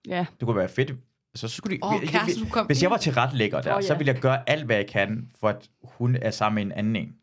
Ja, 0.08 0.26
Det 0.40 0.46
kunne 0.46 0.56
være 0.56 0.68
fedt. 0.68 0.92
Så, 1.34 1.48
skulle 1.48 1.76
de, 1.76 1.84
Åh, 1.84 1.92
jeg- 1.94 2.02
jeg- 2.02 2.10
kæreste, 2.10 2.40
du 2.40 2.46
kom 2.50 2.66
hvis 2.66 2.82
jeg 2.82 2.90
var 2.90 2.96
til 2.96 3.12
ret 3.12 3.34
lækker 3.34 3.60
der, 3.60 3.74
oh, 3.74 3.80
ja. 3.82 3.86
så 3.86 3.94
ville 3.94 4.12
jeg 4.12 4.20
gøre 4.20 4.48
alt, 4.50 4.64
hvad 4.64 4.76
jeg 4.76 4.86
kan, 4.86 5.28
for 5.40 5.48
at 5.48 5.68
hun 5.82 6.16
er 6.22 6.30
sammen 6.30 6.54
med 6.54 6.62
en 6.74 6.78
anden 6.78 6.96
en. 6.96 7.14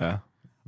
Ja. 0.00 0.14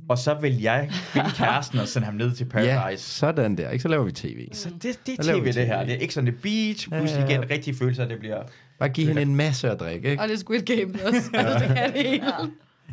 Og 0.09 0.17
så 0.17 0.33
vil 0.33 0.61
jeg 0.61 0.89
finde 0.91 1.29
kæresten 1.35 1.79
og 1.79 1.87
sende 1.87 2.05
ham 2.05 2.13
ned 2.15 2.31
til 2.31 2.45
Ja, 2.45 2.51
Paradise. 2.51 3.03
sådan 3.03 3.57
der. 3.57 3.69
Ikke 3.69 3.81
så 3.81 3.87
laver 3.87 4.03
vi 4.03 4.11
tv. 4.11 4.47
Så 4.53 4.69
det, 4.69 4.99
det 5.05 5.19
er 5.29 5.33
vi 5.35 5.41
tv, 5.41 5.53
det 5.53 5.67
her. 5.67 5.79
TV. 5.83 5.87
Det 5.87 5.95
er 5.95 5.99
ikke 5.99 6.13
sådan 6.13 6.25
det 6.33 6.41
beach, 6.41 6.91
Ja, 6.91 6.97
pludselig 6.97 7.29
ja. 7.29 7.29
igen 7.39 7.49
rigtig 7.49 7.75
følelser, 7.75 8.05
det 8.07 8.19
bliver... 8.19 8.43
Bare 8.83 8.93
give 8.93 9.07
hende 9.07 9.21
en 9.21 9.35
masse 9.35 9.69
at 9.71 9.79
drikke, 9.79 10.09
ikke? 10.11 10.21
Og 10.23 10.27
det 10.27 10.33
er 10.33 10.37
Squid 10.39 10.61
Game 10.61 11.05
også. 11.05 11.29
Altså, 11.33 11.59
det 11.67 11.77
kan 11.77 11.93
det 11.93 12.07
hele. 12.07 12.33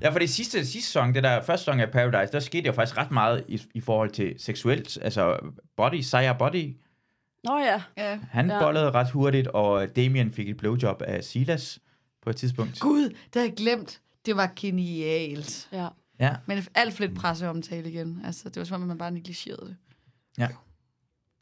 Ja, 0.02 0.08
for 0.08 0.18
det 0.18 0.30
sidste, 0.30 0.66
sidste 0.66 0.90
sæson, 0.90 1.14
det 1.14 1.22
der 1.22 1.42
første 1.42 1.64
sæson 1.64 1.80
af 1.80 1.90
Paradise, 1.90 2.32
der 2.32 2.40
skete 2.40 2.66
jo 2.66 2.72
faktisk 2.72 2.98
ret 2.98 3.10
meget 3.10 3.44
i, 3.48 3.62
i 3.74 3.80
forhold 3.80 4.10
til 4.10 4.34
seksuelt, 4.38 4.98
altså 5.02 5.38
body, 5.76 6.00
sejr 6.00 6.32
body. 6.32 6.76
Nå 7.44 7.58
ja. 7.58 7.82
Ja. 7.98 8.18
Han 8.30 8.48
Ja. 8.48 8.54
ja. 8.54 8.62
bollede 8.62 8.90
ret 8.90 9.10
hurtigt, 9.10 9.46
og 9.46 9.96
Damien 9.96 10.32
fik 10.32 10.48
et 10.48 10.56
blowjob 10.56 11.02
af 11.06 11.24
Silas 11.24 11.78
på 12.22 12.30
et 12.30 12.36
tidspunkt. 12.36 12.80
Gud, 12.80 13.02
det 13.02 13.14
havde 13.34 13.48
jeg 13.48 13.56
glemt. 13.56 14.00
Det 14.26 14.36
var 14.36 14.52
genialt. 14.56 15.68
Ja. 15.72 15.88
Ja, 16.20 16.30
Men 16.46 16.64
alt 16.74 16.94
for 16.94 17.02
lidt 17.02 17.16
presseomtale 17.16 17.90
igen. 17.90 18.20
Altså, 18.24 18.48
det 18.48 18.56
var 18.56 18.64
som 18.64 18.82
om, 18.82 18.88
man 18.88 18.98
bare 18.98 19.10
negligerede 19.10 19.66
det. 19.66 19.76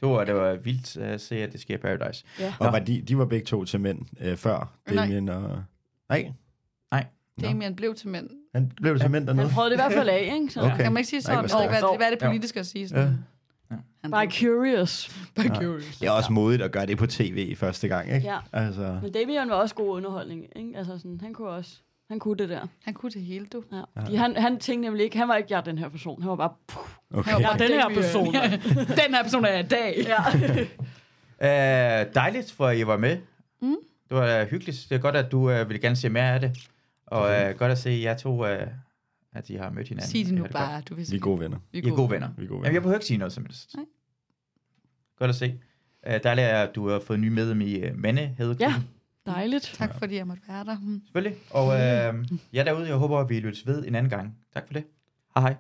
Det 0.01 0.09
var, 0.09 0.24
det 0.24 0.34
var 0.34 0.55
vildt 0.55 0.96
at 0.96 1.20
se, 1.20 1.36
at 1.36 1.53
det 1.53 1.61
sker 1.61 1.74
i 1.74 1.78
Paradise. 1.78 2.24
ja. 2.40 2.55
Og 2.61 2.72
var 2.72 2.78
de, 2.78 3.01
de 3.03 3.18
var 3.18 3.24
begge 3.24 3.44
to 3.46 3.64
til 3.64 3.80
mænd 3.80 3.99
øh, 4.20 4.36
før, 4.36 4.72
Nej. 4.90 5.05
Damien 5.05 5.28
og... 5.28 5.62
Nej, 6.11 6.32
Damien 7.40 7.76
blev 7.76 7.94
til 7.94 8.09
mænd. 8.09 8.30
Han 8.55 8.72
blev 8.76 8.99
til 8.99 9.11
mænd 9.11 9.26
dernede. 9.26 9.46
Han 9.46 9.55
prøvede 9.55 9.70
det 9.70 9.76
i 9.76 9.80
hvert 9.82 9.92
fald 9.92 10.09
af, 10.09 10.30
ikke? 10.34 10.53
Så. 10.53 10.61
Okay. 10.61 10.76
Kan 10.76 10.92
man 10.92 11.01
ikke 11.01 11.09
sige 11.09 11.20
Nej, 11.20 11.34
sådan? 11.34 11.49
stærkt. 11.49 11.70
hvad, 11.70 11.96
hvad 11.96 12.07
er 12.07 12.11
det 12.14 12.22
Jo. 12.22 12.28
politiske 12.28 12.61
at 12.61 12.66
sige? 12.66 12.88
Sådan. 12.88 13.18
Han 14.05 14.11
By 14.11 14.32
curious. 14.32 15.09
By 15.36 15.40
Ja. 15.44 15.55
curious. 15.55 15.99
Det 15.99 16.07
er 16.07 16.11
også 16.11 16.32
modigt 16.32 16.62
at 16.62 16.72
gøre 16.72 16.86
det 16.86 16.99
på 16.99 17.07
tv 17.07 17.57
første 17.57 17.88
gang, 17.88 18.12
ikke? 18.12 18.26
Ja. 18.26 18.38
Altså, 18.53 18.99
Men 19.03 19.12
Damien 19.12 19.49
var 19.49 19.55
også 19.55 19.74
god 19.74 19.88
underholdning, 19.96 20.44
ikke? 20.57 20.72
Altså 20.78 20.99
sådan, 20.99 21.20
han 21.22 21.32
kunne 21.32 21.49
også, 21.49 21.80
han 22.09 22.18
kunne 22.18 22.36
det 22.36 22.48
der. 22.48 22.66
Han 22.84 22.94
kunne 22.94 23.12
det 23.12 23.22
hele, 23.22 23.46
du. 23.46 23.62
Ja. 23.72 23.82
Fordi 24.00 24.14
han, 24.14 24.36
han 24.36 24.59
tænkte 24.59 24.86
nemlig 24.88 25.04
ikke, 25.04 25.18
han 25.18 25.28
var 25.28 25.36
ikke, 25.36 25.54
jeg 25.54 25.64
den 25.64 25.78
her 25.78 25.88
person. 25.88 26.22
Han 26.22 26.28
var 26.30 26.36
bare, 26.36 26.52
puh, 26.66 27.18
okay. 27.18 27.40
jeg 27.40 27.52
er 27.52 27.56
den 27.56 27.70
her 27.70 27.88
person. 27.88 28.34
Den 29.04 29.14
her 29.14 29.22
person 29.22 29.44
er 29.44 29.48
jeg 29.48 29.64
i 29.64 29.68
dag. 29.68 30.06
Ja. 31.38 32.04
Uh, 32.04 32.14
dejligt, 32.22 32.52
for 32.52 32.70
I 32.70 32.86
var 32.86 32.96
med. 32.96 33.18
Mm. 33.62 33.76
Det 34.09 34.16
var 34.16 34.42
uh, 34.42 34.48
hyggeligt. 34.48 34.86
Det 34.88 34.94
er 34.94 35.00
godt, 35.00 35.16
at 35.16 35.32
du 35.32 35.38
uh, 35.38 35.68
ville 35.68 35.78
gerne 35.78 35.96
se 35.96 36.09
mere 36.09 36.34
af 36.34 36.40
det. 36.40 36.68
Og 37.06 37.20
uh, 37.20 37.59
godt 37.59 37.72
at 37.72 37.78
se 37.78 38.00
jer 38.02 38.16
to, 38.16 38.42
uh, 38.42 38.48
at 39.32 39.50
I 39.50 39.54
har 39.54 39.70
mødt 39.70 39.88
hinanden. 39.88 40.11
Sig 40.11 40.26
det 40.26 40.34
nu 40.34 40.44
er 40.44 40.48
bare. 40.48 40.74
godt. 40.74 40.88
Du 40.88 40.94
vil 40.94 41.06
vi 41.11 41.16
er 41.16 41.20
gode 41.20 41.40
venner. 41.40 41.59
I 41.72 41.78
er 41.78 41.90
gode 41.90 42.11
venner. 42.11 42.28
Vi 42.38 42.44
er 42.44 42.48
gode 42.48 42.56
Jamen, 42.56 42.64
venner. 42.64 42.72
jeg 42.72 42.82
behøver 42.82 42.96
ikke 42.96 43.06
sige 43.06 43.18
noget 43.18 43.32
som 43.32 43.44
helst. 43.44 43.76
Nej. 43.76 43.84
Godt 45.18 45.28
at 45.28 45.34
se. 45.34 45.61
Uh, 46.06 46.14
dejligt, 46.24 46.46
at 46.46 46.74
du 46.74 46.88
har 46.88 46.98
fået 46.98 47.20
ny 47.20 47.28
medlem 47.28 47.61
i 47.61 47.88
uh, 47.88 47.96
Mande 47.96 48.36
Ja, 48.61 48.74
dejligt. 49.35 49.74
Tak 49.74 49.95
fordi 49.99 50.14
jeg 50.14 50.26
måtte 50.26 50.43
være 50.49 50.64
der. 50.64 50.76
Mm. 50.79 51.01
Selvfølgelig. 51.05 51.37
Og 51.51 51.66
uh, 51.66 52.26
jeg 52.53 52.66
derude, 52.66 52.89
jeg 52.89 52.97
håber, 52.97 53.18
at 53.18 53.29
vi 53.29 53.41
lyttes 53.41 53.66
ved 53.66 53.87
en 53.87 53.95
anden 53.95 54.11
gang. 54.11 54.37
Tak 54.55 54.66
for 54.66 54.74
det. 54.74 54.85
Hej 55.35 55.43
hej. 55.43 55.57